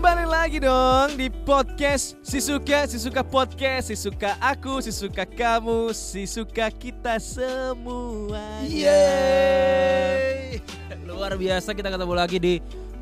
Kembali 0.00 0.24
lagi 0.24 0.64
dong 0.64 1.12
di 1.20 1.28
podcast 1.28 2.16
Si 2.24 2.40
Suka, 2.40 2.88
Si 2.88 2.96
Suka 2.96 3.20
Podcast 3.20 3.92
Si 3.92 4.00
Suka 4.00 4.32
aku, 4.40 4.80
Si 4.80 4.88
Suka 4.96 5.28
kamu, 5.28 5.92
Si 5.92 6.24
Suka 6.24 6.72
kita 6.72 7.20
semua 7.20 8.64
Yeay 8.64 10.56
Luar 11.04 11.36
biasa 11.36 11.76
kita 11.76 11.92
ketemu 11.92 12.16
lagi 12.16 12.40
di 12.40 12.54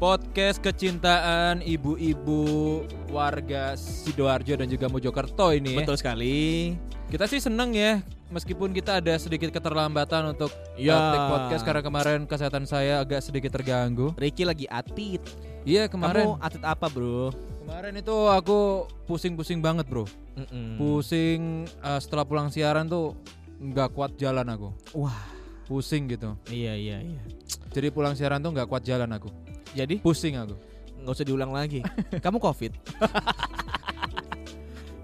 podcast 0.02 0.58
kecintaan 0.58 1.62
ibu-ibu 1.62 2.82
warga 3.14 3.78
Sidoarjo 3.78 4.58
dan 4.58 4.66
juga 4.66 4.90
Mojokerto 4.90 5.54
ini 5.54 5.78
ya. 5.78 5.86
Betul 5.86 6.02
sekali 6.02 6.74
Kita 7.14 7.30
sih 7.30 7.38
seneng 7.38 7.78
ya 7.78 8.02
meskipun 8.34 8.74
kita 8.74 8.98
ada 8.98 9.14
sedikit 9.22 9.54
keterlambatan 9.54 10.34
untuk 10.34 10.50
Ya. 10.74 11.30
podcast 11.30 11.62
karena 11.62 11.78
kemarin 11.78 12.26
kesehatan 12.26 12.66
saya 12.66 12.98
agak 12.98 13.22
sedikit 13.22 13.54
terganggu. 13.54 14.18
Ricky 14.18 14.42
lagi 14.42 14.66
atit 14.66 15.22
Iya 15.68 15.84
kemarin 15.86 16.24
Kamu 16.24 16.40
atit 16.40 16.62
apa 16.64 16.86
bro? 16.88 17.28
kemarin 17.60 17.92
itu 17.94 18.16
aku 18.26 18.58
pusing-pusing 19.04 19.60
banget 19.60 19.84
bro. 19.84 20.08
Mm-mm. 20.32 20.80
Pusing 20.80 21.40
uh, 21.78 22.00
setelah 22.00 22.24
pulang 22.24 22.48
siaran 22.48 22.88
tuh 22.88 23.12
nggak 23.60 23.92
kuat 23.92 24.16
jalan 24.16 24.48
aku. 24.48 24.72
Wah 24.96 25.36
Pusing 25.68 26.08
gitu. 26.08 26.32
iya 26.48 26.72
iya 26.72 26.96
iya 26.98 27.20
Jadi 27.68 27.92
pulang 27.92 28.16
siaran 28.16 28.40
tuh 28.40 28.48
nggak 28.50 28.64
kuat 28.64 28.80
jalan 28.80 29.12
aku. 29.12 29.28
Jadi 29.76 30.00
Pusing 30.00 30.40
aku. 30.40 30.56
nggak 30.98 31.12
usah 31.14 31.22
diulang 31.22 31.52
lagi 31.52 31.84
Kamu 32.24 32.40
covid? 32.40 32.72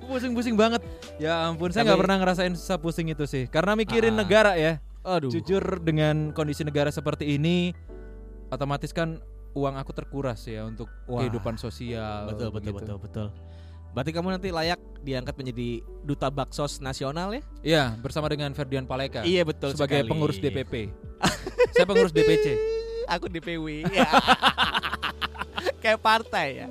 Pusing-pusing 0.00 0.55
banget. 0.55 0.80
Ya 1.16 1.44
ampun, 1.44 1.69
saya 1.69 1.84
nggak 1.84 2.00
pernah 2.00 2.16
ngerasain 2.19 2.55
sepusing 2.55 3.08
itu 3.08 3.24
sih. 3.24 3.44
Karena 3.46 3.77
mikirin 3.77 4.14
Ah. 4.14 4.24
negara 4.24 4.52
ya. 4.56 4.80
Aduh 5.05 5.28
Jujur 5.28 5.60
dengan 5.78 6.33
kondisi 6.33 6.64
negara 6.64 6.88
seperti 6.88 7.36
ini, 7.36 7.77
otomatis 8.48 8.88
kan 8.88 9.20
uang 9.54 9.74
aku 9.78 9.90
terkuras 9.94 10.42
ya 10.44 10.66
untuk 10.66 10.90
Wah. 11.06 11.22
kehidupan 11.22 11.54
sosial. 11.56 12.28
Betul 12.28 12.50
betul 12.50 12.74
gitu. 12.74 12.78
betul 12.83 12.98
betul 12.98 13.28
Berarti 13.94 14.11
kamu 14.11 14.28
nanti 14.34 14.50
layak 14.50 14.83
diangkat 15.06 15.34
menjadi 15.38 15.78
duta 16.02 16.27
baksos 16.27 16.83
nasional 16.83 17.30
ya? 17.30 17.42
Iya, 17.62 17.84
bersama 18.02 18.27
dengan 18.27 18.50
Ferdian 18.50 18.91
Paleka. 18.91 19.22
Iya 19.22 19.46
betul 19.46 19.70
sebagai 19.70 20.02
sekali. 20.02 20.11
pengurus 20.11 20.38
DPP. 20.42 20.91
saya 21.70 21.86
pengurus 21.86 22.11
DPC. 22.11 22.58
Aku 23.14 23.30
DPW. 23.30 23.86
Ya. 23.94 24.11
Kayak 25.83 26.02
partai 26.02 26.66
ya. 26.66 26.68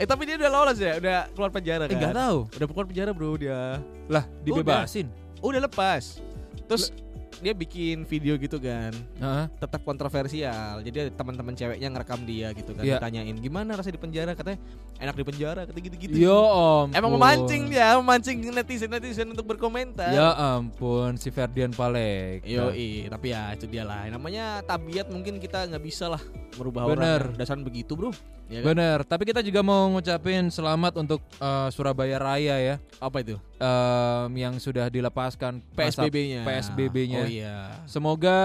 Eh 0.00 0.08
tapi 0.08 0.24
dia 0.24 0.40
udah 0.40 0.50
lolos 0.50 0.80
ya, 0.80 0.96
udah 0.96 1.28
keluar 1.36 1.50
penjara 1.52 1.84
kan? 1.84 1.92
Eh, 1.92 2.00
nggak 2.00 2.16
tahu. 2.16 2.38
Udah 2.48 2.66
keluar 2.72 2.86
penjara 2.88 3.10
bro 3.12 3.36
dia. 3.36 3.78
Lah, 4.08 4.24
dibebasin. 4.40 5.06
Udah 5.44 5.60
lepas. 5.60 6.24
Terus 6.64 6.96
dia 7.40 7.54
bikin 7.54 8.06
video 8.06 8.34
gitu 8.38 8.58
kan, 8.58 8.92
Heeh. 9.18 9.44
tetap 9.58 9.80
kontroversial. 9.82 10.82
Jadi 10.82 11.10
teman-teman 11.14 11.54
ceweknya 11.54 11.88
ngerekam 11.90 12.20
dia 12.26 12.54
gitu 12.54 12.74
kan, 12.74 12.82
Iya. 12.86 12.98
ditanyain 12.98 13.36
gimana 13.38 13.74
rasa 13.74 13.90
di 13.90 13.98
penjara, 13.98 14.34
katanya 14.34 14.58
enak 15.00 15.14
di 15.18 15.24
penjara, 15.24 15.60
kata 15.66 15.78
gitu-gitu. 15.78 16.14
Yo 16.14 16.36
om. 16.36 16.88
Emang 16.94 17.14
memancing 17.16 17.70
dia, 17.72 17.98
memancing 17.98 18.38
netizen 18.52 18.90
netizen 18.90 19.28
untuk 19.30 19.46
berkomentar. 19.48 20.12
Ya 20.12 20.30
ampun, 20.34 21.18
si 21.18 21.32
Ferdian 21.34 21.74
Paleka. 21.74 22.46
Yo 22.46 22.70
tapi 23.10 23.34
ya 23.34 23.54
itu 23.54 23.66
dia 23.66 23.82
lah. 23.82 24.06
Namanya 24.06 24.62
tabiat 24.62 25.10
mungkin 25.10 25.40
kita 25.42 25.66
nggak 25.70 25.82
bisa 25.82 26.06
lah 26.10 26.22
merubah 26.56 26.88
Bener. 26.90 27.20
orang. 27.30 27.36
Dasar 27.38 27.58
begitu 27.60 27.94
bro. 27.94 28.10
Ya 28.46 28.60
kan? 28.60 28.76
Bener, 28.76 28.98
tapi 29.08 29.24
kita 29.24 29.40
juga 29.40 29.64
mau 29.64 29.88
ngucapin 29.90 30.52
selamat 30.52 31.00
untuk 31.00 31.20
eh, 31.40 31.68
Surabaya 31.72 32.20
Raya 32.20 32.56
ya, 32.60 32.76
Apa 33.00 33.24
itu? 33.24 33.40
Em, 33.56 34.30
yang 34.36 34.60
sudah 34.60 34.92
dilepaskan 34.92 35.64
PSBB-nya. 35.72 36.44
PSBB-nya. 36.44 37.24
Oh 37.24 37.28
iya. 37.28 37.72
Semoga 37.88 38.36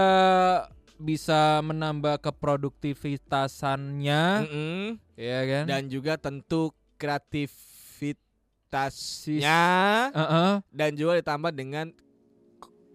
bisa 0.99 1.63
menambah 1.63 2.19
keproduktivitasannya, 2.19 4.23
Mm-mm. 4.43 4.99
ya 5.15 5.39
kan? 5.47 5.63
Dan 5.67 5.87
juga 5.87 6.19
tentu 6.19 6.71
kreativitasnya 6.99 9.63
Heeh. 10.11 10.59
dan 10.75 10.91
juga 10.95 11.15
ditambah 11.23 11.51
dengan 11.55 11.91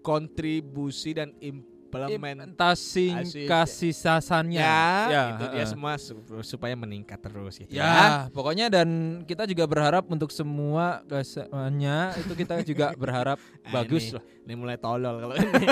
kontribusi 0.04 1.16
dan 1.16 1.32
implemen 1.40 1.72
implementasi 2.04 3.06
Asik. 3.16 3.46
kasih 3.46 3.92
sasannya. 3.92 4.60
ya, 5.06 5.22
itu 5.32 5.44
dia 5.48 5.58
heeh. 5.58 5.68
semua 5.68 5.92
su- 5.94 6.16
supaya 6.40 6.74
meningkat 6.74 7.18
terus 7.18 7.56
gitu 7.56 7.70
Ya, 7.70 8.26
pokoknya 8.28 8.66
dan 8.68 8.88
kita 9.22 9.44
juga 9.44 9.64
berharap 9.64 10.04
untuk 10.06 10.28
semua 10.28 11.00
kesemuanya 11.04 12.12
itu 12.16 12.32
kita 12.32 12.60
juga 12.62 12.92
berharap 13.02 13.38
Ah, 13.62 13.72
bagus 13.72 14.08
ini- 14.08 14.14
lah. 14.14 14.24
Ini 14.42 14.54
mulai 14.54 14.76
tolol 14.76 15.14
kalau 15.18 15.34
ini. 15.40 15.64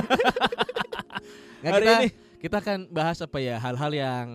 Nggak, 1.58 1.72
Hari 1.72 1.84
kita, 1.84 1.94
ini. 1.96 2.08
kita 2.40 2.56
akan 2.58 2.78
bahas 2.88 3.18
apa 3.18 3.38
ya 3.38 3.56
hal-hal 3.56 3.92
yang 3.92 4.26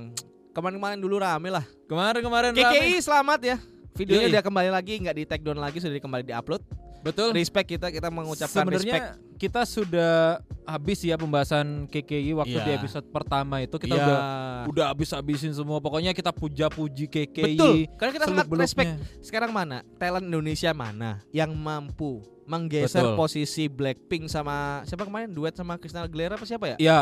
kemarin-kemarin 0.52 0.98
dulu 0.98 1.16
rame 1.18 1.50
lah. 1.50 1.66
Kemarin-kemarin 1.86 2.52
KKI 2.52 2.98
selamat 2.98 3.40
ya. 3.42 3.58
Videonya 3.94 4.28
Yoi. 4.28 4.32
dia 4.32 4.42
kembali 4.42 4.70
lagi 4.70 4.94
nggak 4.96 5.16
di 5.16 5.24
take 5.26 5.42
down 5.42 5.58
lagi 5.58 5.82
sudah 5.82 5.98
kembali 5.98 6.24
diupload. 6.24 6.62
Betul. 7.08 7.30
Respect 7.32 7.68
kita 7.70 7.88
kita 7.88 8.08
mengucapkan 8.08 8.68
respect. 8.68 8.84
Sebenarnya 8.84 9.00
kita 9.38 9.62
sudah 9.64 10.16
habis 10.64 11.00
ya 11.00 11.16
pembahasan 11.16 11.88
KKI 11.88 12.36
waktu 12.36 12.54
Iya. 12.54 12.66
di 12.66 12.72
episode 12.76 13.08
pertama 13.08 13.62
itu 13.62 13.78
kita 13.78 13.96
Iya. 13.96 14.04
udah 14.04 14.20
udah 14.68 14.86
habis-habisin 14.92 15.54
semua. 15.54 15.80
Pokoknya 15.80 16.12
kita 16.12 16.30
puja-puji 16.30 17.08
KKI. 17.08 17.56
Betul. 17.56 17.74
Karena 17.96 18.12
kita 18.12 18.26
sangat 18.28 18.48
respect. 18.52 18.92
Sekarang 19.22 19.52
mana 19.52 19.86
talent 19.96 20.26
Indonesia 20.26 20.72
mana 20.72 21.24
yang 21.32 21.54
mampu 21.54 22.20
menggeser 22.48 23.04
Betul. 23.04 23.20
posisi 23.20 23.68
Blackpink 23.68 24.32
sama 24.32 24.80
siapa 24.88 25.04
kemarin 25.04 25.30
duet 25.30 25.52
sama 25.52 25.76
Christina 25.76 26.08
Aguilera 26.08 26.40
apa 26.40 26.48
siapa 26.48 26.74
ya? 26.74 26.78
Ya, 26.80 27.00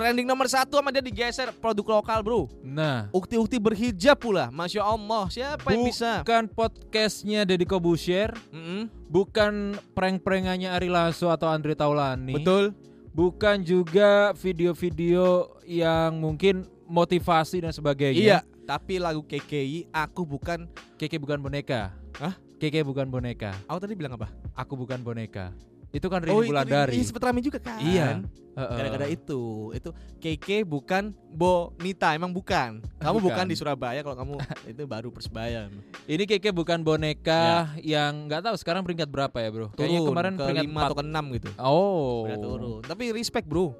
Trending 0.00 0.24
nomor 0.24 0.48
satu 0.48 0.80
sama 0.80 0.88
dia 0.88 1.04
digeser 1.04 1.52
produk 1.60 2.00
lokal 2.00 2.24
bro. 2.24 2.48
nah 2.64 3.12
Ukti-ukti 3.12 3.60
berhijab 3.60 4.16
pula, 4.16 4.48
masya 4.48 4.80
Allah. 4.80 5.28
Siapa 5.28 5.76
yang 5.76 5.84
bisa? 5.84 6.24
bukan 6.24 6.48
podcastnya 6.48 7.44
Deddy 7.44 7.68
Kobusier, 7.68 8.32
Mm-mm. 8.48 8.88
bukan 9.12 9.76
prank-prankannya 9.92 10.72
Ari 10.72 10.88
Lasso 10.88 11.28
atau 11.28 11.52
Andre 11.52 11.76
Taulani. 11.76 12.32
Betul. 12.32 12.72
Bukan 13.12 13.60
juga 13.60 14.32
video-video 14.40 15.52
yang 15.68 16.16
mungkin 16.16 16.64
motivasi 16.88 17.60
dan 17.60 17.76
sebagainya. 17.76 18.40
Iya. 18.40 18.40
Tapi 18.64 18.96
lagu 18.96 19.20
KKI, 19.20 19.92
aku 19.92 20.24
bukan. 20.24 20.64
Keke 20.96 21.20
bukan 21.20 21.44
boneka. 21.44 21.92
Hah? 22.16 22.40
Keke 22.56 22.80
bukan 22.88 23.04
boneka. 23.04 23.52
Aku 23.68 23.76
tadi 23.76 23.92
bilang 23.92 24.16
apa? 24.16 24.32
Aku 24.56 24.80
bukan 24.80 24.96
boneka. 25.04 25.52
Itu 25.90 26.06
kan 26.06 26.22
Rini 26.22 26.34
Oh, 26.34 26.42
itu 26.46 26.54
Wulandari. 26.54 26.94
Ini 26.94 27.04
sempat 27.06 27.22
rame 27.26 27.42
juga 27.42 27.58
kan? 27.58 27.82
Iya. 27.82 28.22
Heeh. 28.50 28.76
Gara-gara 28.76 29.06
itu, 29.06 29.70
itu 29.74 29.90
KK 30.18 30.66
bukan 30.66 31.14
Bonita, 31.30 32.14
emang 32.14 32.30
bukan. 32.30 32.82
Kamu 33.02 33.18
bukan, 33.18 33.42
Bukan. 33.42 33.44
di 33.46 33.56
Surabaya 33.58 34.02
kalau 34.02 34.16
kamu 34.18 34.34
itu 34.74 34.82
baru 34.86 35.08
Persebaya. 35.10 35.70
Ini 36.06 36.22
Keke 36.26 36.50
bukan 36.50 36.82
boneka 36.82 37.74
yang 37.80 38.26
nggak 38.26 38.42
tahu 38.50 38.56
sekarang 38.58 38.82
peringkat 38.82 39.06
berapa 39.06 39.34
ya, 39.38 39.48
Bro? 39.50 39.66
Kayaknya 39.74 40.00
Turun 40.02 40.10
kemarin 40.10 40.32
ke 40.34 40.44
peringkat 40.44 40.66
5 40.66 40.74
4. 40.74 40.82
atau 40.82 40.96
ke 40.98 41.04
6 41.06 41.36
gitu. 41.38 41.48
Oh. 41.58 42.18
Udah 42.26 42.38
turun. 42.38 42.80
Tapi 42.82 43.04
respect, 43.14 43.46
Bro. 43.46 43.74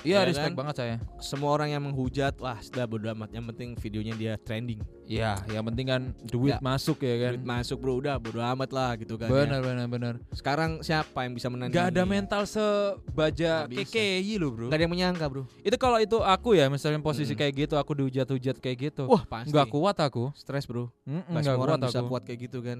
Iya, 0.00 0.18
Ya 0.18 0.26
respect 0.26 0.52
kan? 0.52 0.58
banget 0.58 0.74
saya. 0.76 0.96
Semua 1.18 1.50
orang 1.50 1.68
yang 1.68 1.80
menghujat, 1.80 2.36
wah, 2.36 2.58
sudah 2.58 2.84
bodo 2.84 3.08
amat. 3.08 3.30
Yang 3.30 3.44
penting 3.50 3.68
videonya 3.74 4.14
dia 4.14 4.32
trending. 4.36 4.80
Iya, 5.02 5.38
yang 5.48 5.64
penting 5.64 5.86
kan 5.86 6.02
duit 6.22 6.52
Ya. 6.52 6.58
masuk 6.58 7.00
ya 7.00 7.14
kan. 7.16 7.32
Duit 7.32 7.46
masuk, 7.46 7.78
Bro. 7.78 7.92
Udah 7.96 8.16
bodo 8.16 8.38
amat 8.38 8.70
lah 8.70 8.90
gitu 8.94 9.14
kan. 9.14 9.26
ya. 9.26 9.32
Benar, 9.32 9.60
benar, 9.62 9.86
benar. 9.86 10.14
Sekarang 10.30 10.78
siapa 10.80 11.22
yang 11.22 11.32
bisa 11.32 11.46
menandingi? 11.46 11.74
Gak 11.74 11.88
ada 11.90 12.02
mental 12.04 12.42
sebaja. 12.44 13.64
KKI 13.64 14.34
lo, 14.36 14.48
Bro. 14.50 14.66
Gak 14.68 14.76
ada 14.76 14.84
yang 14.84 14.92
menyangka, 14.92 15.24
Bro. 15.26 15.42
Itu 15.60 15.76
kalau 15.76 15.96
itu 15.96 16.18
aku 16.18 16.52
ya, 16.52 16.66
misalnya 16.66 16.98
posisi 16.98 17.32
Mm. 17.32 17.38
kayak 17.38 17.52
gitu, 17.56 17.74
aku 17.74 17.92
dihujat-hujat 17.94 18.56
kayak 18.58 18.78
gitu. 18.90 19.06
Wah, 19.06 19.22
pasti. 19.22 19.50
nggak 19.50 19.66
kuat 19.68 19.96
aku. 19.96 20.34
Stres, 20.34 20.66
Bro. 20.66 20.90
Mm-mm, 21.04 21.22
Gak 21.22 21.30
nggak 21.30 21.44
semua 21.48 21.64
orang 21.64 21.78
kuat 21.78 21.88
bisa 21.88 21.98
aku. 21.98 22.08
kuat 22.08 22.22
kayak 22.22 22.40
gitu 22.42 22.58
kan. 22.60 22.78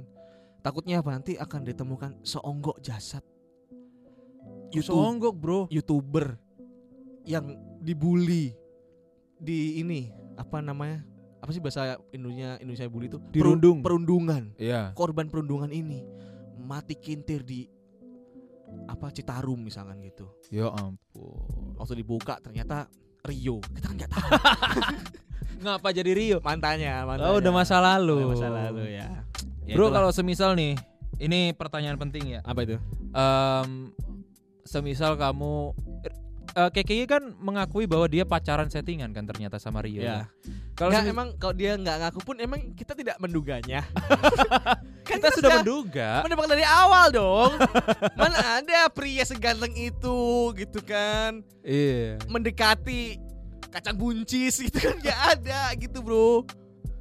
Takutnya 0.61 0.99
apa 0.99 1.11
nanti 1.13 1.33
akan 1.35 1.61
ditemukan 1.63 2.11
seonggok 2.21 2.79
jasad 2.81 3.23
YouTube, 4.67 4.99
Songgok, 4.99 5.35
Bro. 5.35 5.61
youtuber 5.71 6.43
yang 7.27 7.45
dibully 7.79 8.55
di 9.37 9.79
ini 9.79 10.09
apa 10.35 10.59
namanya 10.59 11.03
apa 11.37 11.51
sih 11.51 11.59
bahasa 11.59 11.99
Indonesia 12.09 12.57
Indonesia 12.57 12.87
bully 12.87 13.07
itu 13.07 13.19
Dirundung. 13.29 13.83
perundungan 13.83 14.55
Iya. 14.57 14.91
korban 14.93 15.27
perundungan 15.27 15.69
ini 15.69 16.01
mati 16.57 16.95
kintir 16.95 17.43
di 17.43 17.69
apa 18.87 19.11
Citarum 19.11 19.59
misalkan 19.59 20.01
gitu 20.01 20.27
Ya 20.49 20.67
ampun. 20.69 21.77
waktu 21.77 21.95
dibuka 21.97 22.39
ternyata 22.39 22.87
Rio 23.23 23.59
kita 23.69 23.89
nggak 23.93 24.09
tahu 24.09 24.29
Ngapa 25.57 25.89
jadi 25.91 26.13
Rio? 26.13 26.39
mantannya, 26.39 26.93
mantannya. 27.03 27.33
Oh, 27.33 27.41
udah 27.41 27.49
masa 27.51 27.81
lalu. 27.81 28.21
Udah 28.21 28.31
masa 28.31 28.49
lalu 28.51 28.93
ya, 28.93 29.09
Ya 29.65 29.73
Bro, 29.73 29.89
kalau 29.89 30.13
semisal 30.13 30.53
nih, 30.53 30.77
ini 31.17 31.51
pertanyaan 31.51 31.97
penting 31.97 32.29
ya. 32.29 32.41
apa 32.43 32.61
itu 32.61 32.77
Em, 33.11 33.89
semisal 34.63 35.17
kamu 35.17 35.73
eh, 36.57 36.71
KKI 36.73 37.05
kan 37.05 37.23
mengakui 37.37 37.85
bahwa 37.85 38.07
dia 38.07 38.25
pacaran 38.25 38.67
settingan 38.67 39.13
kan 39.13 39.23
ternyata 39.23 39.57
sama 39.57 39.79
Rio. 39.79 40.01
Ya. 40.01 40.27
Kalau 40.73 40.89
Nggak, 40.89 41.03
semis- 41.03 41.13
emang 41.13 41.29
kalau 41.37 41.55
dia 41.55 41.73
nggak 41.75 41.97
ngaku 41.99 42.21
pun 42.23 42.37
emang 42.39 42.61
kita 42.73 42.93
tidak 42.93 43.17
menduganya. 43.17 43.85
kan 45.03 45.17
kita 45.21 45.29
sudah 45.33 45.61
menduga. 45.61 46.21
menebak 46.23 46.49
dari 46.49 46.65
awal 46.65 47.07
dong. 47.11 47.53
Mana 48.13 48.37
ada 48.59 48.89
pria 48.89 49.23
seganteng 49.23 49.73
itu 49.73 50.19
gitu 50.55 50.81
kan 50.81 51.41
Iya. 51.61 52.21
mendekati 52.27 53.21
kacang 53.69 53.95
buncis 53.95 54.57
gitu 54.59 54.77
kan 54.79 54.97
nggak 54.99 55.21
ada 55.35 55.61
gitu 55.75 56.01
bro. 56.01 56.45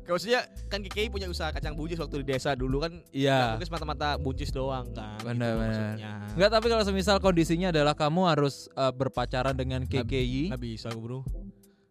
Maksudnya 0.05 0.39
kan 0.65 0.79
KKI 0.79 1.09
punya 1.09 1.25
usaha 1.25 1.49
kacang 1.49 1.73
buncis 1.73 1.97
waktu 1.97 2.21
di 2.21 2.29
desa 2.29 2.53
dulu 2.53 2.77
kan 2.79 3.01
Iya. 3.09 3.53
mungkin 3.53 3.65
semata-mata 3.65 4.15
buncis 4.15 4.49
doang 4.49 4.85
kan. 4.91 5.17
Benar, 5.19 5.33
gitu 5.49 5.57
benar. 5.57 5.57
maksudnya. 5.57 6.11
Enggak, 6.31 6.49
tapi 6.51 6.67
kalau 6.67 6.83
semisal 6.83 7.17
kondisinya 7.17 7.67
adalah 7.69 7.93
kamu 7.93 8.21
harus 8.27 8.69
eh, 8.71 8.91
berpacaran 8.91 9.51
dengan 9.51 9.81
KKI, 9.83 10.49
Nggak 10.49 10.61
bisa 10.61 10.87
aku 10.87 10.99
bro. 10.99 11.19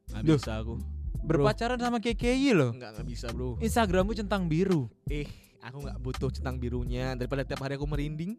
Nggak 0.08 0.24
bisa 0.30 0.52
aku. 0.56 0.74
berpacaran 1.20 1.76
sama 1.76 1.98
KKI 1.98 2.50
loh. 2.52 2.70
Nggak 2.70 2.90
nggak 2.94 3.06
bisa 3.06 3.26
bro. 3.28 3.58
Instagrammu 3.58 4.12
centang 4.12 4.44
biru. 4.44 4.86
Eh 5.06 5.26
aku 5.58 5.82
nggak 5.82 5.98
butuh 5.98 6.30
centang 6.30 6.56
birunya 6.56 7.12
daripada 7.12 7.42
tiap 7.42 7.60
hari 7.60 7.74
aku 7.74 7.84
merinding. 7.84 8.38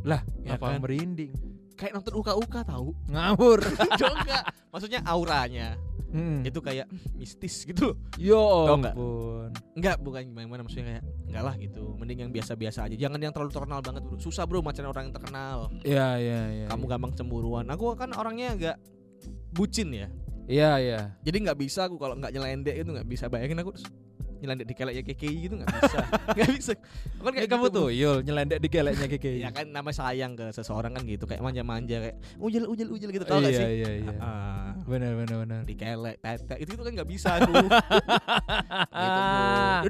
Lah, 0.00 0.22
Ya 0.40 0.54
apa 0.54 0.70
kan? 0.70 0.80
merinding? 0.80 1.32
Kayak 1.74 1.96
nonton 1.96 2.14
uka-uka 2.14 2.60
tahu. 2.62 2.92
Ngawur. 3.06 3.60
Enggak. 4.20 4.44
Maksudnya 4.70 5.00
auranya 5.02 5.74
Hmm. 6.10 6.42
itu 6.42 6.58
kayak 6.58 6.90
mistis 7.14 7.62
gitu 7.62 7.94
loh. 7.94 7.96
Yo 8.18 8.42
nggak? 8.78 8.94
ampun. 8.94 9.48
Enggak, 9.78 9.96
bukan 10.02 10.20
gimana 10.26 10.62
maksudnya 10.66 10.86
kayak 10.98 11.04
enggak 11.30 11.42
lah 11.46 11.54
gitu. 11.56 11.82
Mending 11.96 12.18
yang 12.26 12.32
biasa-biasa 12.34 12.90
aja. 12.90 12.96
Jangan 12.98 13.18
yang 13.22 13.32
terlalu 13.34 13.50
terkenal 13.54 13.80
banget 13.80 14.02
bro. 14.02 14.16
Susah 14.18 14.44
bro 14.44 14.60
macam 14.60 14.90
orang 14.90 15.10
yang 15.10 15.14
terkenal. 15.14 15.58
Iya, 15.86 16.08
iya, 16.18 16.40
iya. 16.50 16.66
Kamu 16.66 16.84
gampang 16.90 17.12
cemburuan. 17.14 17.66
Aku 17.70 17.94
kan 17.94 18.10
orangnya 18.14 18.58
agak 18.58 18.76
bucin 19.54 19.94
ya. 19.94 20.08
Iya, 20.50 20.70
iya. 20.82 21.00
Jadi 21.22 21.36
nggak 21.46 21.58
bisa 21.62 21.86
aku 21.86 21.94
kalau 21.94 22.18
nggak 22.18 22.34
nyelendek 22.34 22.74
itu 22.82 22.90
nggak 22.90 23.06
bisa. 23.06 23.30
Bayangin 23.30 23.62
aku 23.62 23.78
nyelendek 24.40 24.66
di 24.66 24.74
keleknya 24.74 25.02
KKI 25.04 25.36
gitu 25.46 25.54
nggak 25.60 25.68
bisa. 25.68 25.98
Nggak 26.36 26.50
bisa. 26.56 26.72
Kan 27.20 27.32
Kayak 27.36 27.50
kamu 27.52 27.66
gitu, 27.68 27.76
tuh, 27.76 27.88
Yul, 27.92 28.16
nyelendek 28.24 28.58
di 28.58 28.68
geleknya 28.72 29.06
KKI. 29.06 29.38
Ya 29.44 29.50
kan 29.52 29.66
nama 29.68 29.90
sayang 29.92 30.32
ke 30.34 30.46
seseorang 30.56 30.96
kan 30.96 31.02
gitu 31.04 31.28
kayak 31.28 31.44
manja-manja 31.44 31.96
kayak 32.00 32.16
ujel 32.40 32.64
ujel 32.66 32.88
ujel 32.88 33.10
gitu 33.12 33.24
tau 33.28 33.44
gak 33.44 33.52
iya, 33.52 33.60
sih? 33.60 33.68
iya, 33.84 33.90
iya. 34.00 34.12
Ah, 34.18 34.72
Benar, 34.88 35.12
benar, 35.14 35.36
benar. 35.44 35.60
di 35.68 35.74
kelek, 35.76 36.16
tete 36.24 36.54
itu 36.58 36.70
itu 36.72 36.82
kan 36.82 36.92
nggak 36.96 37.08
bisa 37.08 37.28
aku. 37.36 37.52
gitu. 37.60 37.68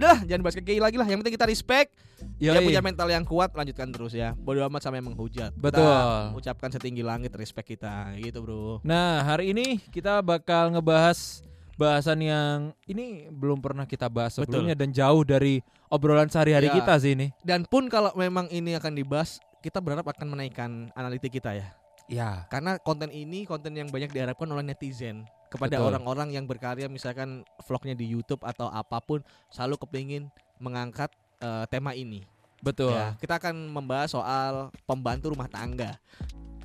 Udah 0.02 0.16
jangan 0.26 0.42
bahas 0.42 0.56
KKI 0.58 0.80
lagi 0.82 0.96
lah. 0.98 1.06
Yang 1.06 1.18
penting 1.24 1.34
kita 1.38 1.46
respect. 1.46 1.94
Yoi. 2.36 2.52
Dia 2.52 2.60
punya 2.60 2.82
mental 2.84 3.08
yang 3.08 3.24
kuat, 3.24 3.52
lanjutkan 3.56 3.88
terus 3.92 4.12
ya. 4.12 4.36
Bodo 4.36 4.60
amat 4.68 4.84
sama 4.84 5.00
yang 5.00 5.08
menghujat. 5.12 5.56
Kita 5.56 5.62
Betul. 5.62 6.36
ucapkan 6.36 6.70
setinggi 6.72 7.00
langit 7.00 7.32
respect 7.32 7.68
kita, 7.68 8.12
gitu 8.20 8.44
bro. 8.44 8.84
Nah, 8.84 9.24
hari 9.24 9.56
ini 9.56 9.80
kita 9.88 10.20
bakal 10.20 10.72
ngebahas 10.72 11.40
bahasan 11.80 12.20
yang 12.20 12.76
ini 12.84 13.32
belum 13.32 13.64
pernah 13.64 13.88
kita 13.88 14.12
bahas 14.12 14.36
Betul. 14.36 14.44
sebelumnya 14.44 14.76
dan 14.76 14.92
jauh 14.92 15.24
dari 15.24 15.64
obrolan 15.88 16.28
sehari-hari 16.28 16.68
Ya. 16.68 16.76
kita 16.76 17.00
sih 17.00 17.16
ini. 17.16 17.32
Dan 17.40 17.64
pun 17.64 17.88
kalau 17.88 18.12
memang 18.12 18.52
ini 18.52 18.76
akan 18.76 18.92
dibahas, 18.92 19.40
kita 19.64 19.80
berharap 19.80 20.04
akan 20.04 20.36
menaikkan 20.36 20.92
analitik 20.92 21.40
kita 21.40 21.56
ya. 21.56 21.72
Ya. 22.10 22.44
Karena 22.52 22.76
konten 22.76 23.08
ini 23.08 23.48
konten 23.48 23.72
yang 23.72 23.88
banyak 23.88 24.12
diharapkan 24.12 24.44
oleh 24.52 24.66
netizen 24.66 25.24
kepada 25.48 25.80
Betul. 25.80 25.88
orang-orang 25.94 26.28
yang 26.36 26.44
berkarya 26.44 26.86
misalkan 26.86 27.42
vlognya 27.64 27.96
di 27.96 28.06
YouTube 28.06 28.44
atau 28.44 28.68
apa 28.68 29.00
pun 29.00 29.24
selalu 29.48 29.80
kepingin 29.80 30.28
mengangkat 30.60 31.08
eh, 31.40 31.64
tema 31.72 31.96
ini. 31.96 32.26
Betul. 32.60 32.92
Ya, 32.92 33.16
kita 33.16 33.40
akan 33.40 33.72
membahas 33.72 34.12
soal 34.12 34.68
pembantu 34.84 35.32
rumah 35.32 35.48
tangga. 35.48 35.96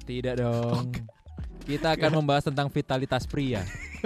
Tidak 0.03 0.35
dong. 0.43 0.91
Kita 1.65 1.91
akan 1.91 2.11
membahas 2.15 2.45
tentang 2.45 2.69
vitalitas 2.69 3.25
pria. 3.25 3.65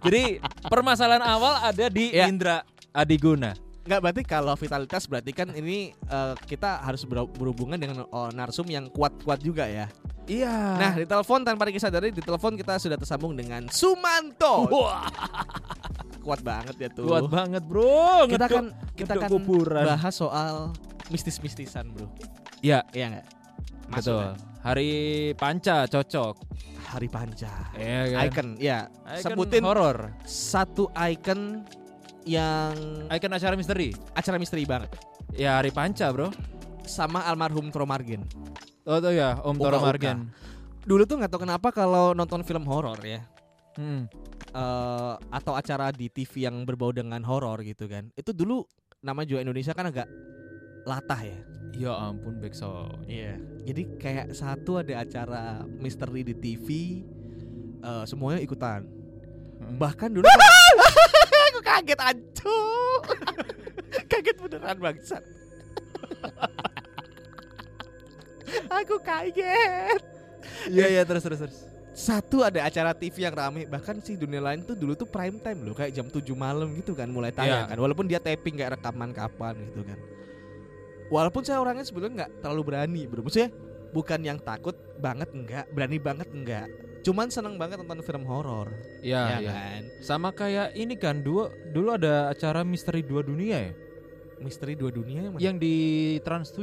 Jadi 0.00 0.40
permasalahan 0.62 1.20
awal 1.20 1.60
ada 1.62 1.86
di 1.88 2.10
Ya. 2.10 2.24
Indra 2.26 2.64
Adiguna. 2.90 3.52
Enggak 3.84 4.00
berarti 4.00 4.22
kalau 4.22 4.52
vitalitas 4.54 5.04
berarti 5.04 5.30
kan 5.30 5.48
ini 5.50 5.92
eh, 5.92 6.34
kita 6.42 6.80
harus 6.82 7.04
ber- 7.04 7.28
berhubungan 7.30 7.76
dengan 7.76 8.04
oh, 8.06 8.28
narsum 8.28 8.64
yang 8.64 8.88
kuat-kuat 8.88 9.40
juga 9.40 9.64
ya. 9.64 9.88
Iya. 10.24 10.56
Nah, 10.76 10.92
di 10.94 11.04
telepon 11.04 11.40
tanpa 11.40 11.64
disadari 11.64 12.12
di 12.12 12.20
telepon 12.20 12.52
kita 12.52 12.76
sudah 12.76 12.96
tersambung 12.96 13.32
dengan 13.32 13.64
Sumanto. 13.68 14.68
wah, 14.68 15.08
Kuat 16.24 16.44
banget 16.44 16.76
ya 16.78 16.88
tuh. 16.90 17.08
kuat 17.08 17.28
banget, 17.28 17.64
Bro. 17.64 18.28
Kita 18.28 18.44
Ngedok- 18.44 18.52
kan 18.52 18.66
kita 18.92 19.12
ngedok 19.14 19.22
kan 19.22 19.30
kuburan. 19.30 19.84
bahas 19.86 20.12
soal 20.14 20.76
mistis-mistisan, 21.08 21.88
Bro. 21.88 22.12
Iya, 22.60 22.84
Iya 22.90 23.04
enggak? 23.08 23.26
Betul. 23.90 24.24
Hari 24.58 24.90
Panca 25.34 25.84
cocok. 25.84 26.34
Hari 26.88 27.08
Panca. 27.08 27.52
Iya 27.72 28.00
kan? 28.10 28.20
Icon, 28.26 28.48
ya. 28.56 28.78
Icon 29.06 29.22
Sebutin 29.22 29.62
horor. 29.62 30.12
satu 30.24 30.88
icon 30.94 31.62
yang 32.24 32.72
Icon 33.08 33.32
acara 33.32 33.54
misteri. 33.54 33.92
acara 34.12 34.36
misteri 34.36 34.64
banget 34.64 34.92
Ya 35.32 35.56
Hari 35.56 35.68
Panca, 35.70 36.08
Bro. 36.10 36.32
sama 36.84 37.20
almarhum 37.22 37.68
Tromargen. 37.68 38.24
Oh 38.84 38.96
tuh 38.96 39.12
ya, 39.12 39.36
Om 39.38 39.56
Toro. 39.56 39.76
Margen. 39.78 40.32
Dulu 40.80 41.04
tuh 41.04 41.20
nggak 41.20 41.28
tahu 41.28 41.44
kenapa 41.44 41.68
kalau 41.68 42.16
nonton 42.16 42.40
film 42.40 42.64
horor 42.64 42.96
ya, 43.00 43.20
Hmm. 43.76 44.08
eh, 44.50 45.14
atau 45.30 45.52
acara 45.52 45.92
di 45.92 46.08
TV 46.08 46.48
yang 46.48 46.64
berbau 46.64 46.88
dengan 46.88 47.20
horor 47.20 47.60
gitu 47.60 47.84
kan. 47.84 48.08
Itu 48.14 48.32
dulu 48.32 48.64
nama 48.98 49.20
juga 49.22 49.44
Indonesia 49.44 49.70
kan 49.70 49.84
agak 49.86 50.08
latah 50.88 51.20
ya. 51.20 51.38
Ya 51.76 51.92
ampun 51.94 52.40
Bekso. 52.40 52.88
Iya. 53.04 53.36
Jadi 53.68 53.82
kayak 54.00 54.32
satu 54.32 54.80
ada 54.80 55.04
acara 55.04 55.62
misteri 55.68 56.24
di 56.24 56.34
TV, 56.34 56.66
eh, 57.84 58.04
semuanya 58.08 58.40
ikutan. 58.40 58.88
Hmm. 59.60 59.76
Bahkan 59.76 60.08
dulu 60.16 60.24
aku 61.52 61.60
kaget 61.60 62.00
ancu. 62.00 62.60
kaget 64.10 64.36
beneran 64.40 64.78
bangsat. 64.80 65.22
aku 68.80 68.96
kaget. 69.04 70.00
Iya 70.72 70.86
iya 70.88 71.02
terus 71.04 71.22
terus 71.22 71.40
terus. 71.44 71.58
Satu 71.98 72.46
ada 72.46 72.62
acara 72.62 72.94
TV 72.94 73.26
yang 73.26 73.34
rame 73.34 73.66
bahkan 73.66 73.98
sih 73.98 74.14
dunia 74.14 74.38
lain 74.38 74.62
tuh 74.62 74.78
dulu 74.78 74.94
tuh 74.94 75.10
prime 75.10 75.42
time 75.42 75.66
loh 75.66 75.74
kayak 75.74 75.90
jam 75.90 76.06
7 76.06 76.22
malam 76.38 76.70
gitu 76.78 76.94
kan 76.94 77.10
mulai 77.10 77.34
tayang 77.34 77.66
Iya. 77.66 77.74
kan 77.74 77.78
walaupun 77.82 78.06
dia 78.06 78.22
taping 78.22 78.54
kayak 78.54 78.78
rekaman 78.78 79.10
kapan 79.10 79.58
gitu 79.66 79.82
kan. 79.82 79.98
Walaupun 81.08 81.42
saya 81.44 81.58
orangnya 81.60 81.84
sebelumnya 81.84 82.24
nggak 82.24 82.44
terlalu 82.44 82.62
berani 82.68 83.02
bro 83.08 83.24
Maksudnya 83.24 83.50
bukan 83.96 84.20
yang 84.20 84.38
takut 84.40 84.76
banget 85.00 85.32
enggak 85.32 85.64
Berani 85.72 85.96
banget 85.96 86.28
enggak 86.30 86.68
Cuman 87.00 87.32
seneng 87.32 87.56
banget 87.56 87.80
nonton 87.80 88.04
film 88.04 88.28
horor 88.28 88.68
Iya 89.00 89.22
ya 89.24 89.36
iya. 89.40 89.50
kan 89.52 89.82
Sama 90.04 90.28
kayak 90.36 90.76
ini 90.76 90.94
kan 91.00 91.24
dua 91.24 91.48
dulu 91.72 91.96
ada 91.96 92.28
acara 92.28 92.60
misteri 92.66 93.00
dua 93.00 93.24
dunia 93.24 93.70
ya. 93.70 93.72
Misteri 94.38 94.78
dua 94.78 94.90
dunia 94.94 95.26
yang 95.26 95.32
mana? 95.34 95.42
Yang 95.42 95.56
di 95.58 95.74
Trans 96.22 96.54
7. 96.54 96.62